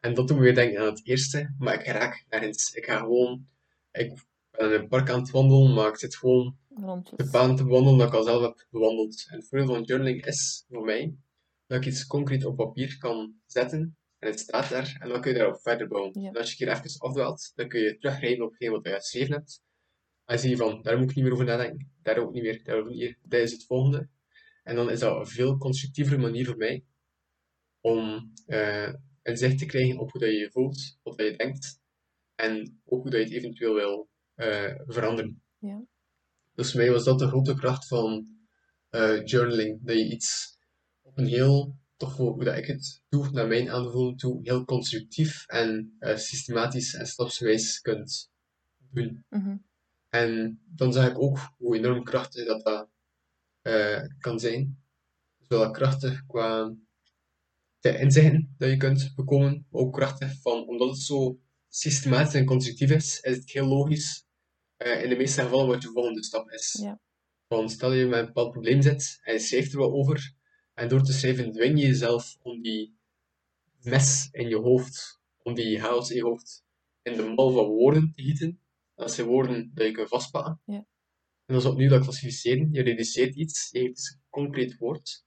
[0.00, 2.72] En dat me weer denken aan het eerste, maar ik raak nergens.
[2.72, 3.46] Ik ga gewoon,
[3.90, 4.12] ik
[4.50, 6.56] ben in een park aan het wandelen, maar ik zit gewoon
[7.16, 9.26] de baan te bewandelen dat ik al zelf heb bewandeld.
[9.30, 11.14] En het voordeel van journaling is voor mij
[11.70, 15.32] dat ik iets concreet op papier kan zetten en het staat daar en dan kun
[15.32, 16.20] je daarop verder bouwen.
[16.20, 16.28] Ja.
[16.28, 18.92] En als je een keer even afdwaalt, dan kun je terugrijden op hetgeen wat je
[18.92, 19.62] geschreven hebt.
[20.24, 22.64] En zie je van, daar moet ik niet meer over nadenken, daar ook niet meer,
[22.64, 24.08] daar ook niet meer, dit is het volgende.
[24.62, 26.84] En dan is dat een veel constructievere manier voor mij
[27.80, 28.92] om eh,
[29.22, 31.80] een zicht te krijgen op hoe dat je je voelt, wat dat je denkt
[32.34, 35.42] en ook hoe dat je het eventueel wil eh, veranderen.
[35.58, 35.84] Ja.
[36.54, 38.26] Dus voor mij was dat de grote kracht van
[38.88, 39.84] eh, journaling.
[39.84, 40.58] Dat je iets
[41.10, 44.64] op een heel, toch voor hoe dat ik het doe, naar mijn aanvoelen toe, heel
[44.64, 48.30] constructief en eh, systematisch en stapsgewijs kunt
[48.90, 49.24] doen.
[49.28, 49.56] Mhm.
[50.08, 52.88] En dan zag ik ook hoe enorm krachtig dat, dat
[53.60, 54.84] eh, kan zijn.
[55.38, 56.74] Zowel krachtig qua
[57.78, 62.44] de inzichten dat je kunt bekomen, maar ook krachtig van, omdat het zo systematisch en
[62.44, 64.26] constructief is, is het heel logisch
[64.76, 66.78] eh, in de meeste gevallen wat je volgende stap is.
[66.82, 67.00] Ja.
[67.46, 70.34] Want stel je met een bepaald probleem zit en je schrijft er wat over,
[70.80, 72.98] en door te schrijven dwing je jezelf om die
[73.80, 76.64] mes in je hoofd, om die chaos in je hoofd
[77.02, 78.60] in de mal van woorden te gieten.
[78.94, 80.60] Dat zijn woorden dat je kunt vastpakken.
[80.64, 80.86] Ja.
[81.44, 82.72] En dat is opnieuw dat klassificeren.
[82.72, 85.24] Je reduceert iets, je geeft dus een concreet woord.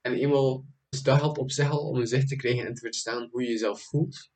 [0.00, 2.80] En eenmaal, dus dat helpt op zich al om een zicht te krijgen en te
[2.80, 4.30] verstaan hoe je jezelf voelt.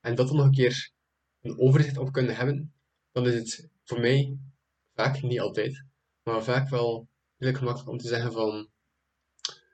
[0.00, 0.92] En dat dan nog een keer
[1.40, 2.74] een overzicht op kunnen hebben,
[3.12, 4.38] dan is het voor mij
[4.94, 5.84] vaak, niet altijd,
[6.22, 8.70] maar vaak wel heel gemakkelijk om te zeggen van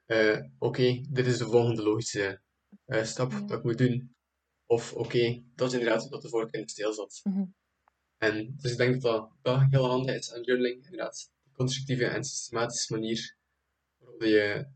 [0.07, 2.41] eh, oké, dit is de volgende logische
[2.85, 3.41] eh, stap Ja.
[3.41, 4.15] dat ik moet doen.
[4.67, 7.21] Of oké, dat is inderdaad wat de vorige keer in de stijl zat.
[7.23, 7.45] Mhm.
[8.19, 11.31] En dus ik denk dat dat, dat heel handig is aan journaling, inderdaad.
[11.45, 13.37] Die constructieve en systematische manier
[13.99, 14.67] waarop je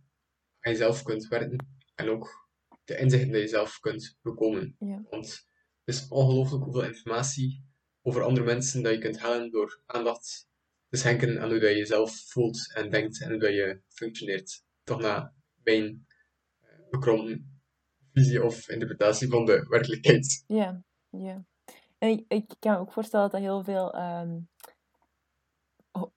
[0.61, 2.49] aan jezelf kunt werken en ook
[2.85, 4.77] de inzichten die je zelf kunt bekomen.
[4.79, 5.03] Ja.
[5.11, 5.27] Want
[5.85, 7.65] het is ongelooflijk hoeveel informatie
[8.03, 10.49] over andere mensen dat je kunt halen door aandacht
[10.89, 14.65] te schenken aan hoe dat je jezelf voelt en denkt en hoe dat je functioneert.
[14.89, 15.33] Toch na
[15.63, 16.07] mijn
[16.61, 17.61] eh, bekrompen
[18.13, 20.45] visie of interpretatie van de werkelijkheid.
[20.47, 21.45] Ja, ja.
[21.99, 24.39] En ik, ik kan me ook voorstellen dat dat heel veel ehm,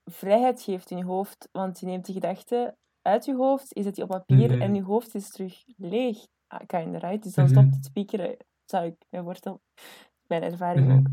[0.05, 3.95] vrijheid geeft in je hoofd, want je neemt de gedachten uit je hoofd, je zet
[3.95, 4.61] die op papier Mhm.
[4.61, 6.17] en je hoofd is terug leeg.
[6.47, 7.23] Ah, kind of, right?
[7.23, 7.53] Dus dan Mhm.
[7.53, 9.61] stopt het spiekeren, zou ik me voorstellen.
[10.27, 10.97] Mijn ervaring Mhm.
[10.97, 11.07] ook.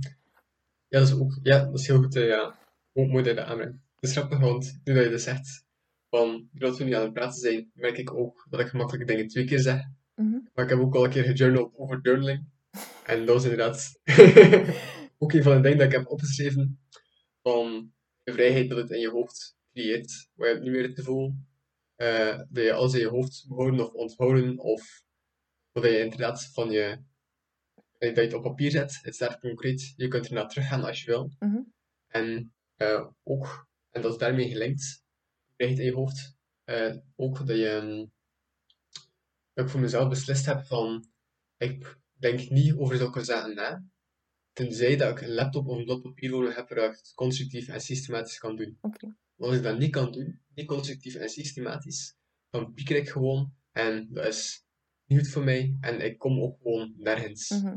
[0.88, 2.46] Ja, dat is ook, ja, dat is heel goed, eh, ja.
[2.92, 3.74] Ook mooi dat je dat aanbrengt.
[4.00, 5.64] Het is grappig, want nu dat je dat zegt,
[6.10, 9.28] van, doordat we nu aan het praten zijn, merk ik ook dat ik gemakkelijke dingen
[9.28, 9.80] twee keer zeg.
[10.14, 10.38] Mhm.
[10.54, 12.46] Maar ik heb ook al een keer gejournald over journaling.
[13.04, 14.00] En dat was inderdaad
[15.18, 16.80] ook een van de dingen dat ik heb opgeschreven,
[17.42, 20.28] van de vrijheid dat het in je hoofd creëert.
[20.34, 21.34] Waar je hebt niet meer het gevoel
[21.94, 25.02] eh, dat je alles in je hoofd houden of onthouden, of
[25.72, 27.02] dat je inderdaad van je,
[27.98, 31.10] dat je het op papier zet, het staat concreet, je kunt ernaar teruggaan als je
[31.10, 31.30] wil.
[31.38, 31.60] Mhm.
[32.06, 35.02] En eh, ook, en dat is daarmee gelinkt,
[35.58, 38.06] vrijheid in je hoofd, eh, ook dat je, ehm,
[39.52, 41.10] dat ik voor mezelf beslist heb van,
[41.56, 43.84] ik denk niet over zulke zaken na,
[44.52, 47.68] tenzij dat ik een laptop of een blad papier voor heb waar ik het constructief
[47.68, 48.78] en systematisch kan doen.
[49.36, 52.16] Als ik dat niet kan doen, niet constructief en systematisch,
[52.50, 54.64] dan pieker ik gewoon en dat is
[55.06, 57.76] niet goed voor mij en ik kom ook gewoon nergens Mhm.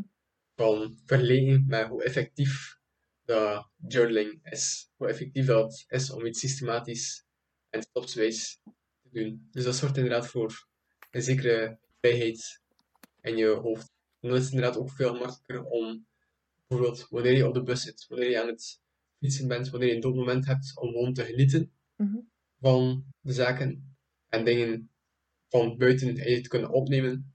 [0.55, 2.79] van vergeleken met hoe effectief
[3.25, 4.89] dat journaling is.
[4.95, 7.25] Hoe effectief dat is om iets systematisch
[7.71, 8.59] en stapswijs
[9.01, 9.47] te doen.
[9.51, 10.67] Dus dat zorgt inderdaad voor
[11.11, 12.61] een zekere vrijheid
[13.21, 13.91] in je hoofd.
[14.19, 16.05] En dan is het inderdaad ook veel gemakkelijker om,
[16.67, 18.81] bijvoorbeeld wanneer je op de bus zit, wanneer je aan het
[19.19, 22.17] fietsen bent, wanneer je een dood moment hebt, om gewoon te genieten Mhm.
[22.59, 23.95] van de zaken
[24.29, 24.89] en dingen
[25.49, 27.33] van buiten in je te kunnen opnemen,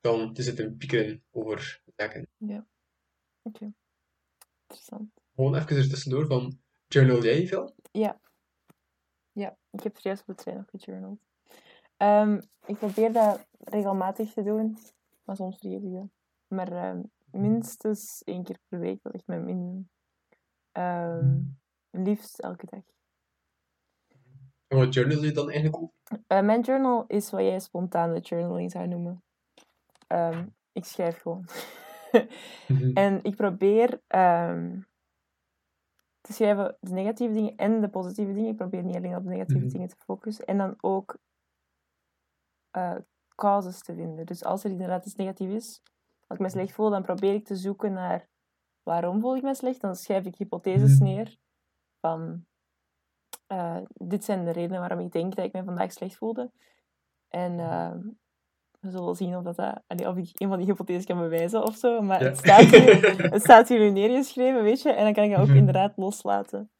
[0.00, 2.28] dan te zitten piekeren over zaken.
[3.42, 3.72] Oké.
[4.66, 5.10] Interessant.
[5.34, 7.74] Gewoon even er tussendoor van, journal jij veel?
[7.92, 8.20] Ja.
[9.34, 11.18] Ja, ik heb serieus op de trein nog gejournald.
[11.96, 14.78] Ehm, ik probeer dat regelmatig te doen,
[15.24, 16.08] maar soms vergeet ik dat.
[16.48, 19.88] Maar ehm, minstens één keer per week, dat ligt mijn minimum.
[21.90, 22.82] Liefst elke dag.
[24.66, 25.94] En wat journal je dan eigenlijk over?
[26.26, 29.22] Eh, mijn journal is wat jij spontane journaling zou noemen.
[30.06, 31.44] Ehm, ik schrijf gewoon.
[32.94, 34.00] En ik probeer
[36.24, 38.50] te schrijven de negatieve dingen en de positieve dingen.
[38.50, 39.72] Ik probeer niet alleen op de negatieve Mhm.
[39.72, 40.44] dingen te focussen.
[40.44, 41.16] En dan ook
[42.70, 42.96] eh
[43.34, 44.26] causes te vinden.
[44.26, 45.82] Dus als er inderdaad iets negatief is,
[46.26, 48.28] als ik me slecht voel, dan probeer ik te zoeken naar
[48.82, 49.80] waarom voel ik me slecht.
[49.80, 51.04] Dan schrijf ik hypotheses Mhm.
[51.04, 51.36] neer
[52.00, 52.46] van
[53.46, 56.50] eh, dit zijn de redenen waarom ik denk dat ik me vandaag slecht voelde.
[57.28, 58.00] En ehm,
[58.84, 61.62] we zullen zien of, dat, dat- allee, of ik een van die hypotheses kan bewijzen
[61.62, 62.00] of zo.
[62.02, 62.28] Maar Ja.
[62.28, 64.92] het, staat hier, het staat hier nu neergeschreven, weet je.
[64.92, 65.56] En dan kan ik dat ook Mhm.
[65.56, 66.70] inderdaad loslaten.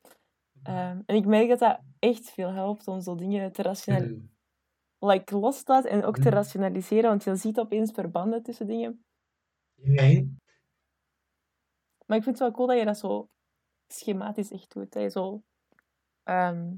[0.62, 4.16] Ehm, en ik merk dat dat echt veel helpt om zo dingen te rationaliseren.
[4.98, 5.10] Mhm.
[5.10, 6.28] Like, los te laten en ook te Mhm.
[6.36, 7.09] rationaliseren.
[7.10, 9.05] Want je ziet opeens verbanden tussen dingen.
[9.74, 10.36] Nee.
[12.06, 13.28] Maar ik vind het wel cool dat je dat zo
[13.89, 14.93] schematisch echt doet.
[14.93, 15.43] Dat je zo...
[16.22, 16.72] ehm,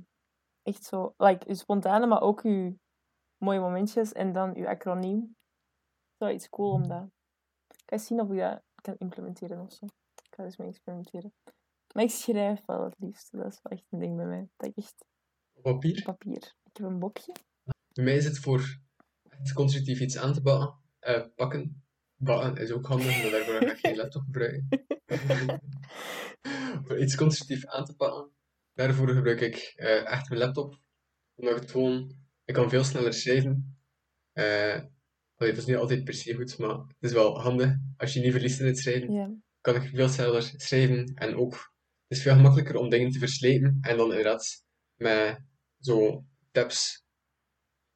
[0.62, 1.15] echt zo...
[1.16, 2.74] Like, je spontane, maar ook je
[3.47, 4.12] mooie momentjes.
[4.12, 5.20] En dan je acroniem.
[5.20, 5.28] Dat
[6.12, 7.05] is wel iets cool om dat...
[7.68, 9.85] Ik ga zien of ik dat kan implementeren of zo.
[9.85, 11.32] Ik ga er eens mee experimenteren.
[11.94, 13.32] Maar ik schrijf wel het liefst.
[13.32, 14.48] Dat is wel echt een ding bij mij.
[14.56, 15.05] Dat ik echt
[15.62, 16.02] papier.
[16.02, 16.55] papier...
[16.64, 17.32] Ik heb een boekje.
[17.93, 18.78] Bij mij is het voor
[19.28, 21.85] echt constructief iets aan te bakken, eh, pakken.
[22.16, 24.68] Bakken is ook handig, maar daarvoor ga ik geen laptop gebruiken.
[26.85, 28.31] voor iets constructief aan te pakken,
[28.73, 30.81] daarvoor gebruik ik eh, echt mijn laptop.
[31.35, 33.78] Omdat ik het gewoon, ik kan veel sneller schrijven.
[35.39, 37.74] Allee, het is niet altijd per se goed, maar het is wel handig.
[37.97, 39.35] Als je niet verliest in het schrijven, Ja.
[39.60, 41.12] kan ik veel sneller schrijven.
[41.14, 41.52] En ook,
[42.06, 43.78] het is veel gemakkelijker om dingen te verslepen.
[43.81, 44.64] En dan inderdaad
[44.94, 45.39] met
[45.81, 47.05] zo tabs,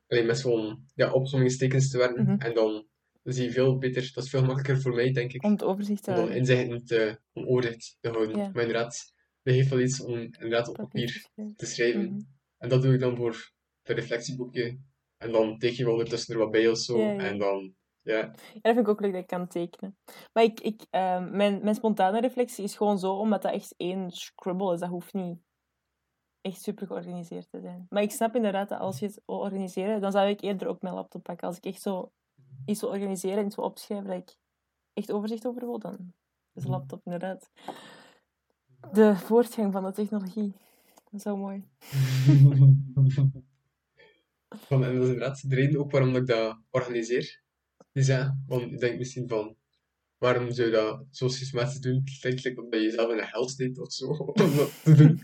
[0.07, 2.23] alleen met zo'n ja, opzommingstekens te werken.
[2.25, 2.41] Mhm.
[2.41, 2.89] En dan
[3.23, 6.03] zie je veel beter, dat is veel makkelijker voor mij, denk ik, Om het overzicht
[6.03, 6.37] te om houden.
[6.37, 8.37] inzichten te, om overzicht te houden.
[8.37, 8.51] Ja.
[8.53, 9.13] Maar inderdaad,
[9.43, 11.57] dat geeft wel iets om inderdaad op Papier papier te schrijven.
[11.57, 12.05] te schrijven.
[12.05, 12.21] Mhm.
[12.59, 13.53] En dat doe ik dan voor
[13.91, 14.79] het reflectieboekje.
[15.17, 16.99] En dan teken je wel ondertussen er wat bij of zo.
[16.99, 17.19] Ja, ja.
[17.19, 18.17] En dan, ja.
[18.17, 19.99] Ja, dat vind ik ook leuk dat ik kan tekenen.
[20.33, 24.11] Maar ik, ik, ehm, mijn, mijn spontane reflectie is gewoon zo, omdat dat echt één
[24.11, 24.81] scribble is.
[24.81, 25.39] Dat hoeft niet
[26.41, 27.87] echt super georganiseerd te zijn.
[27.89, 30.83] Maar ik snap inderdaad dat als je het wil organiseren, dan zou ik eerder ook
[30.83, 31.47] mijn laptop pakken.
[31.47, 32.13] Als ik echt zo
[32.67, 34.37] iets wil organiseren en iets wil opschrijven dat ik
[34.93, 36.13] echt overzicht over wil, dan
[36.55, 37.51] is een laptop inderdaad
[38.93, 40.55] de voortgang van de technologie.
[41.17, 41.65] Zo mooi.
[44.59, 47.43] Van, en dat is inderdaad de reden ook waarom ik dat organiseer.
[47.93, 49.57] Dus ja, want ik denk misschien van,
[50.19, 52.03] waarom zou je dat zo systematisch doen?
[52.05, 54.07] Het like dat je jezelf in een hel steekt of zo,
[54.43, 55.23] om dat te doen.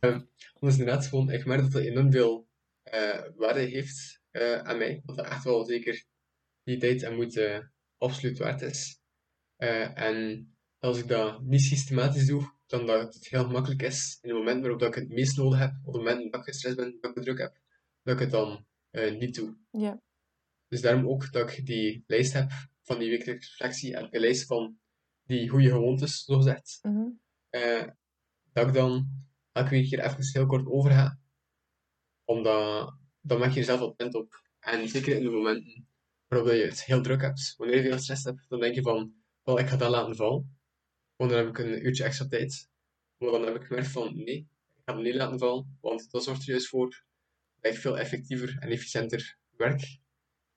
[0.60, 2.48] Want inderdaad gewoon, ik merk dat dat enorm veel
[2.82, 5.02] eh, waarde heeft eh, aan mij.
[5.04, 6.04] Dat dat echt wel zeker
[6.64, 9.00] die tijd en moeite absoluut waard is.
[9.56, 10.46] Eh, en
[10.78, 14.60] als ik dat niet systematisch doe, dan dat het heel makkelijk is in het moment
[14.60, 17.22] waarop ik het meest nodig heb, op het moment dat ik gestrest ben, dat ik
[17.22, 17.61] druk heb,
[18.02, 19.56] dat ik het dan eh, niet doe.
[19.70, 20.02] Ja.
[20.68, 22.50] Dus daarom ook dat ik die lijst heb
[22.82, 24.78] van die wekelijkse reflectie en een lijst van
[25.24, 26.78] die goede gewoontes, zogezegd.
[26.82, 27.08] Mhm.
[27.48, 27.86] Eh,
[28.52, 29.08] dat ik dan
[29.52, 31.18] elke week hier even heel kort over ga.
[32.24, 34.42] Omdat dan maak je jezelf attent op.
[34.58, 35.86] En zeker in de momenten
[36.28, 39.14] waarop je het heel druk hebt, wanneer je veel stress hebt, dan denk je van,
[39.42, 40.58] wel, ik ga dat laten vallen.
[41.16, 42.68] Want dan heb ik een uurtje extra tijd.
[43.18, 45.78] Maar dan heb ik gemerkt van, nee, ik ga het niet laten vallen.
[45.80, 47.04] Want dat zorgt er juist voor
[47.62, 49.80] ik veel effectiever en efficiënter werk.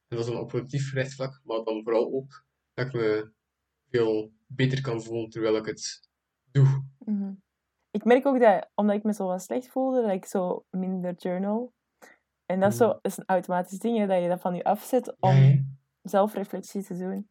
[0.08, 3.32] En dat is dan op productief rechtsvlak, maar dan vooral ook dat ik me
[3.90, 6.10] veel beter kan voelen terwijl ik het
[6.52, 6.84] doe.
[7.00, 7.34] Mhm.
[7.92, 11.14] Ik merk ook dat, omdat ik me zo wat slecht voelde, dat ik zo minder
[11.14, 11.74] journal.
[12.46, 13.00] En dat is, zo, Mm.
[13.02, 16.98] is een automatisch ding, hè, dat je dat van je afzet Ja, om zelfreflectie te
[16.98, 17.30] doen.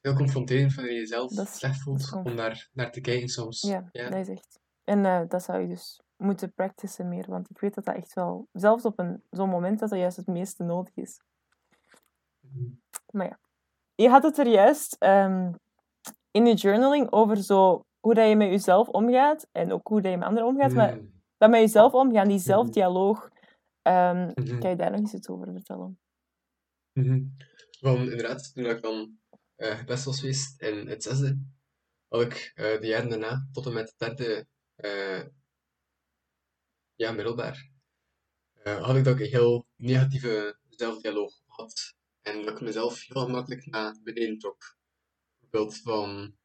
[0.00, 3.60] heel confronterend je jezelf Dat is- slecht voelt om daar naar te kijken soms.
[3.60, 4.10] Ja, Ja.
[4.10, 4.60] dat is echt.
[4.84, 8.12] En eh, dat zou je dus moeten practicen meer, want ik weet dat dat echt
[8.14, 11.20] wel, zelfs op een, zo'n moment, dat dat juist het meeste nodig is.
[13.12, 13.38] Maar ja,
[13.94, 15.52] je had het er juist ehm,
[16.30, 20.10] in je journaling over zo, hoe dat je met jezelf omgaat en ook hoe dat
[20.10, 21.22] je met anderen omgaat, maar Mm.
[21.38, 22.44] dat met jezelf omgaan, die Mhm.
[22.46, 23.30] zelfdialoog,
[23.82, 24.58] ehm, Mhm.
[24.58, 25.98] kan je daar nog eens iets over vertellen?
[27.80, 29.18] Van inderdaad, toen ik dan
[29.56, 31.38] eh gepest was geweest in het zesde,
[32.08, 35.20] had ik eh, de jaren daarna tot en met het derde eh,
[36.96, 37.70] ja, middelbaar,
[38.62, 41.94] eh, had ik dat ik een heel negatieve zelfdialoog had.
[42.22, 44.76] En dat ik mezelf heel gemakkelijk naar beneden trok.
[45.38, 46.36] Bijvoorbeeld van,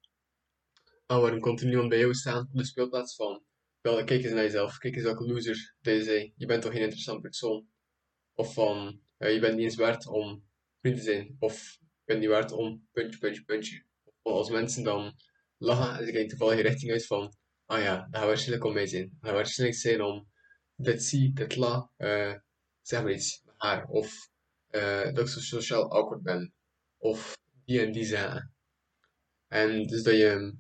[1.05, 3.43] ah, waarom er niemand bij jou staan op de speelplaats van,
[3.81, 6.81] wel, kijk eens naar jezelf, kijk eens welke loser je zei, je bent toch geen
[6.81, 7.67] interessant persoon.
[8.34, 10.43] Of van, eh, je bent niet eens waard om
[10.81, 11.35] vriend te zijn.
[11.39, 13.84] Of je bent niet waard om puntje, puntje, puntje.
[14.21, 15.15] Of als mensen dan
[15.57, 17.34] lachen en ze kijken toevallig richting uit van,
[17.65, 19.09] ah ja, dat gaat waarschijnlijk om mij zijn.
[19.09, 20.28] Dat gaat waarschijnlijk zijn om
[20.81, 22.35] dit zie, dit la, eh,
[22.81, 23.88] zeg maar iets haar.
[23.88, 24.30] Of
[24.68, 26.53] eh, dat ik sociaal awkward ben.
[26.97, 28.53] Of die en die zaken.
[29.47, 30.57] En dus dat je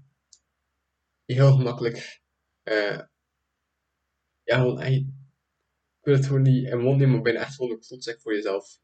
[1.25, 2.21] je heel gemakkelijk,
[2.63, 2.99] eh,
[4.43, 7.71] ja, gewoon echt, ik wil het gewoon niet in mond nemen, maar bijna echt gewoon
[7.71, 8.79] een klotzak voor jezelf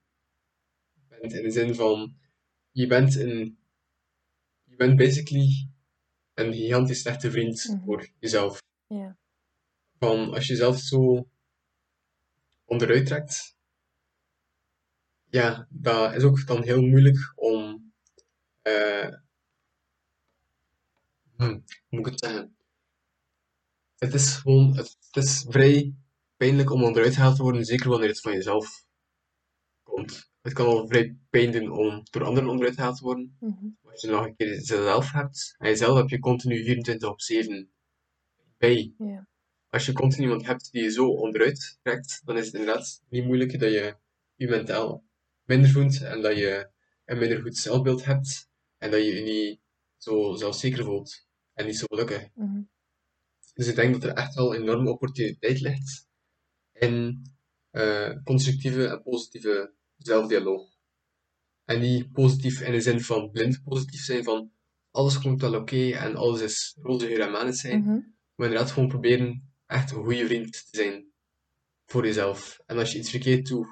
[1.08, 1.34] bent.
[1.34, 2.18] In de zin van,
[2.72, 3.58] je bent een,
[4.64, 5.70] je bent basically
[6.34, 7.84] een gigantisch slechte vriend Mhm.
[7.84, 8.60] voor jezelf.
[8.88, 9.18] Ja.
[10.00, 11.28] Van, als je jezelf zo
[12.66, 13.56] onderuit trekt,
[15.30, 17.94] ja, dat is ook dan heel moeilijk om,
[18.62, 19.10] eh,
[21.38, 22.56] hm, hoe moet ik het zeggen?
[23.98, 25.96] Het is gewoon, het, het is vrij
[26.38, 28.86] pijnlijk om onderuit gehaald te worden, zeker wanneer het van jezelf
[29.84, 30.30] komt.
[30.42, 33.38] Het kan al vrij pijn doen om door anderen onderuit gehaald te worden.
[33.40, 33.66] Mhm.
[33.84, 37.72] Als je nog een keer jezelf hebt, en jezelf heb je continu 24 op 7
[38.58, 38.94] bij.
[39.76, 43.26] Als je continu iemand hebt die je zo onderuit trekt, dan is het inderdaad niet
[43.26, 43.98] moeilijk dat je
[44.36, 45.06] je mentaal
[45.44, 46.70] minder voelt en dat je
[47.06, 49.60] een minder goed zelfbeeld hebt en dat je je niet
[49.98, 52.28] zo zelfzeker voelt en niet zo gelukkig.
[52.36, 52.62] Mhm.
[53.54, 56.08] Dus ik denk dat er echt wel een enorme opportuniteit ligt
[56.74, 57.26] in
[57.70, 60.70] eh, constructieve en positieve zelfdialoog.
[61.66, 64.52] En niet positief in de zin van blind positief zijn, van
[64.92, 67.80] alles komt wel oké en alles is roze geur en maneschijn.
[67.80, 68.00] Mhm.
[68.36, 71.12] Maar inderdaad gewoon proberen echt een goede vriend te zijn
[71.86, 72.60] voor jezelf.
[72.66, 73.68] En als je iets verkeerd doet,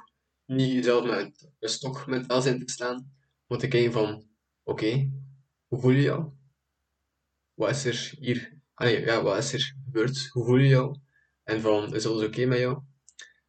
[0.45, 3.13] niet jezelf met een stok mentaal zijn te slaan,
[3.47, 4.27] maar te kijken van,
[4.63, 5.11] oké,
[5.67, 6.31] hoe voel je jou?
[7.53, 10.27] Wat is er hier, ah nee, ja, wat is er gebeurd?
[10.27, 10.99] Hoe voel je jou?
[11.43, 12.83] En van, is alles oké met jou?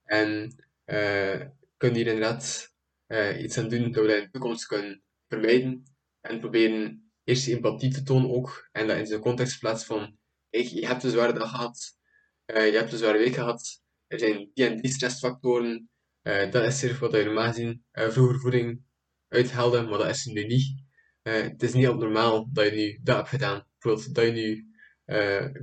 [0.05, 0.55] En
[0.85, 1.47] eh
[1.77, 2.75] kun je hier inderdaad
[3.07, 5.83] eh, iets aan doen dat we dat in de toekomst kunnen vermijden.
[6.21, 8.69] En proberen eerst empathie te tonen ook.
[8.73, 10.19] En dat in zijn context plaatsen van,
[10.51, 11.97] kijk, je hebt een zware dag gehad.
[12.45, 13.83] Eh, je hebt een zware week gehad.
[14.07, 15.89] Er zijn die en die stressfactoren.
[16.23, 18.83] eh, dat is er wat je normaal gezien eh, vroeger voeding
[19.29, 20.83] uithaalde, maar dat is er nu niet.
[21.23, 23.67] Eh, het is niet abnormaal dat je nu dat hebt gedaan.
[23.79, 24.69] Bijvoorbeeld dat je nu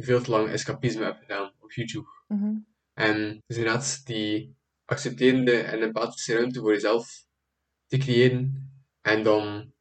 [0.03, 2.07] veel te lang escapisme hebt gedaan op YouTube.
[2.27, 2.55] Mhm.
[2.93, 4.55] En dus inderdaad die
[4.85, 7.25] accepterende en empathische ruimte voor jezelf
[7.87, 8.71] te creëren.
[9.01, 9.73] En dan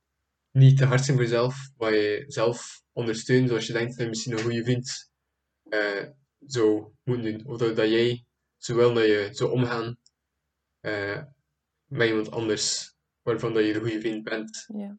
[0.50, 4.08] niet te hard zijn voor jezelf, maar je zelf ondersteunen zoals je denkt dat je
[4.08, 5.10] misschien een goede vriend
[6.46, 7.46] zou moeten doen.
[7.46, 8.24] Of dat, dat jij
[8.56, 9.98] zo wil dat je zou omgaan
[10.80, 11.22] eh,
[11.84, 14.64] met iemand anders waarvan dat je de goede vriend bent.
[14.66, 14.98] Ja.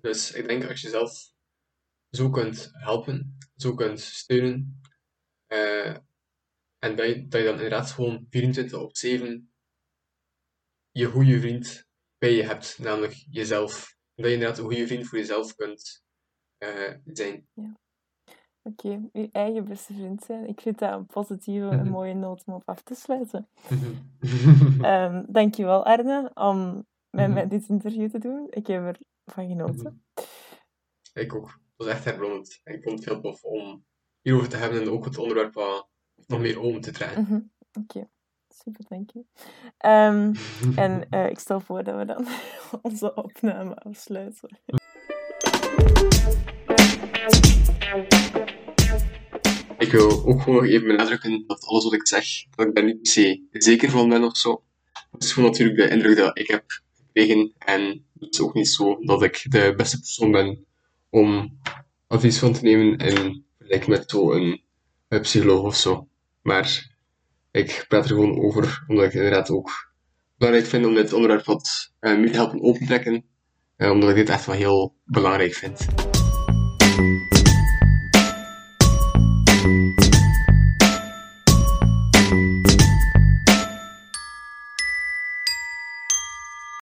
[0.00, 1.32] Dus ik denk als je jezelf
[2.10, 4.80] zo kunt helpen, zo kunt steunen,
[5.46, 5.96] eh,
[6.78, 9.52] en dat je, dat je dan inderdaad gewoon 24 op 7
[10.90, 11.88] je goede vriend
[12.18, 13.96] bij je hebt, namelijk jezelf.
[14.14, 16.04] Dat je inderdaad een goede vriend voor jezelf kunt
[16.58, 17.48] eh, zijn.
[18.66, 20.48] Oké, uw eigen beste vriend zijn.
[20.48, 21.90] Ik vind dat een positieve, een Mhm.
[21.90, 23.48] mooie noot om op af te sluiten.
[24.82, 27.48] Ehm dankjewel, Arne, om met mij Mhm.
[27.48, 28.46] dit interview te doen.
[28.50, 30.04] Ik heb ervan genoten.
[31.14, 31.46] Ik ook.
[31.46, 32.60] Het was echt herblondend.
[32.64, 33.84] En ik vond het heel tof om
[34.20, 35.88] hierover te hebben en ook het onderwerp wat
[36.26, 37.22] nog meer open te trekken.
[37.22, 37.40] Mhm.
[37.82, 38.08] Oké,
[38.48, 39.24] super, dank je.
[39.78, 40.34] Ehm,
[40.84, 42.26] en eh, ik stel voor dat we dan
[42.92, 44.48] onze opname afsluiten.
[49.84, 52.84] Ik wil ook gewoon nog even benadrukken dat alles wat ik zeg, dat ik daar
[52.84, 54.62] niet per se zeker van ben of zo.
[55.10, 56.64] Het is gewoon natuurlijk de indruk dat ik heb
[56.96, 57.52] gekregen.
[57.58, 60.64] En het is ook niet zo dat ik de beste persoon ben
[61.10, 61.58] om
[62.06, 64.62] advies van te nemen in vergelijking met zo'n
[65.08, 66.08] psycholoog of zo.
[66.42, 66.96] Maar
[67.50, 69.92] ik praat er gewoon over, omdat ik inderdaad ook
[70.36, 73.24] belangrijk vind om dit onderwerp wat eh, meer te helpen opentrekken.
[73.76, 75.86] Eh, omdat ik dit echt wel heel belangrijk vind.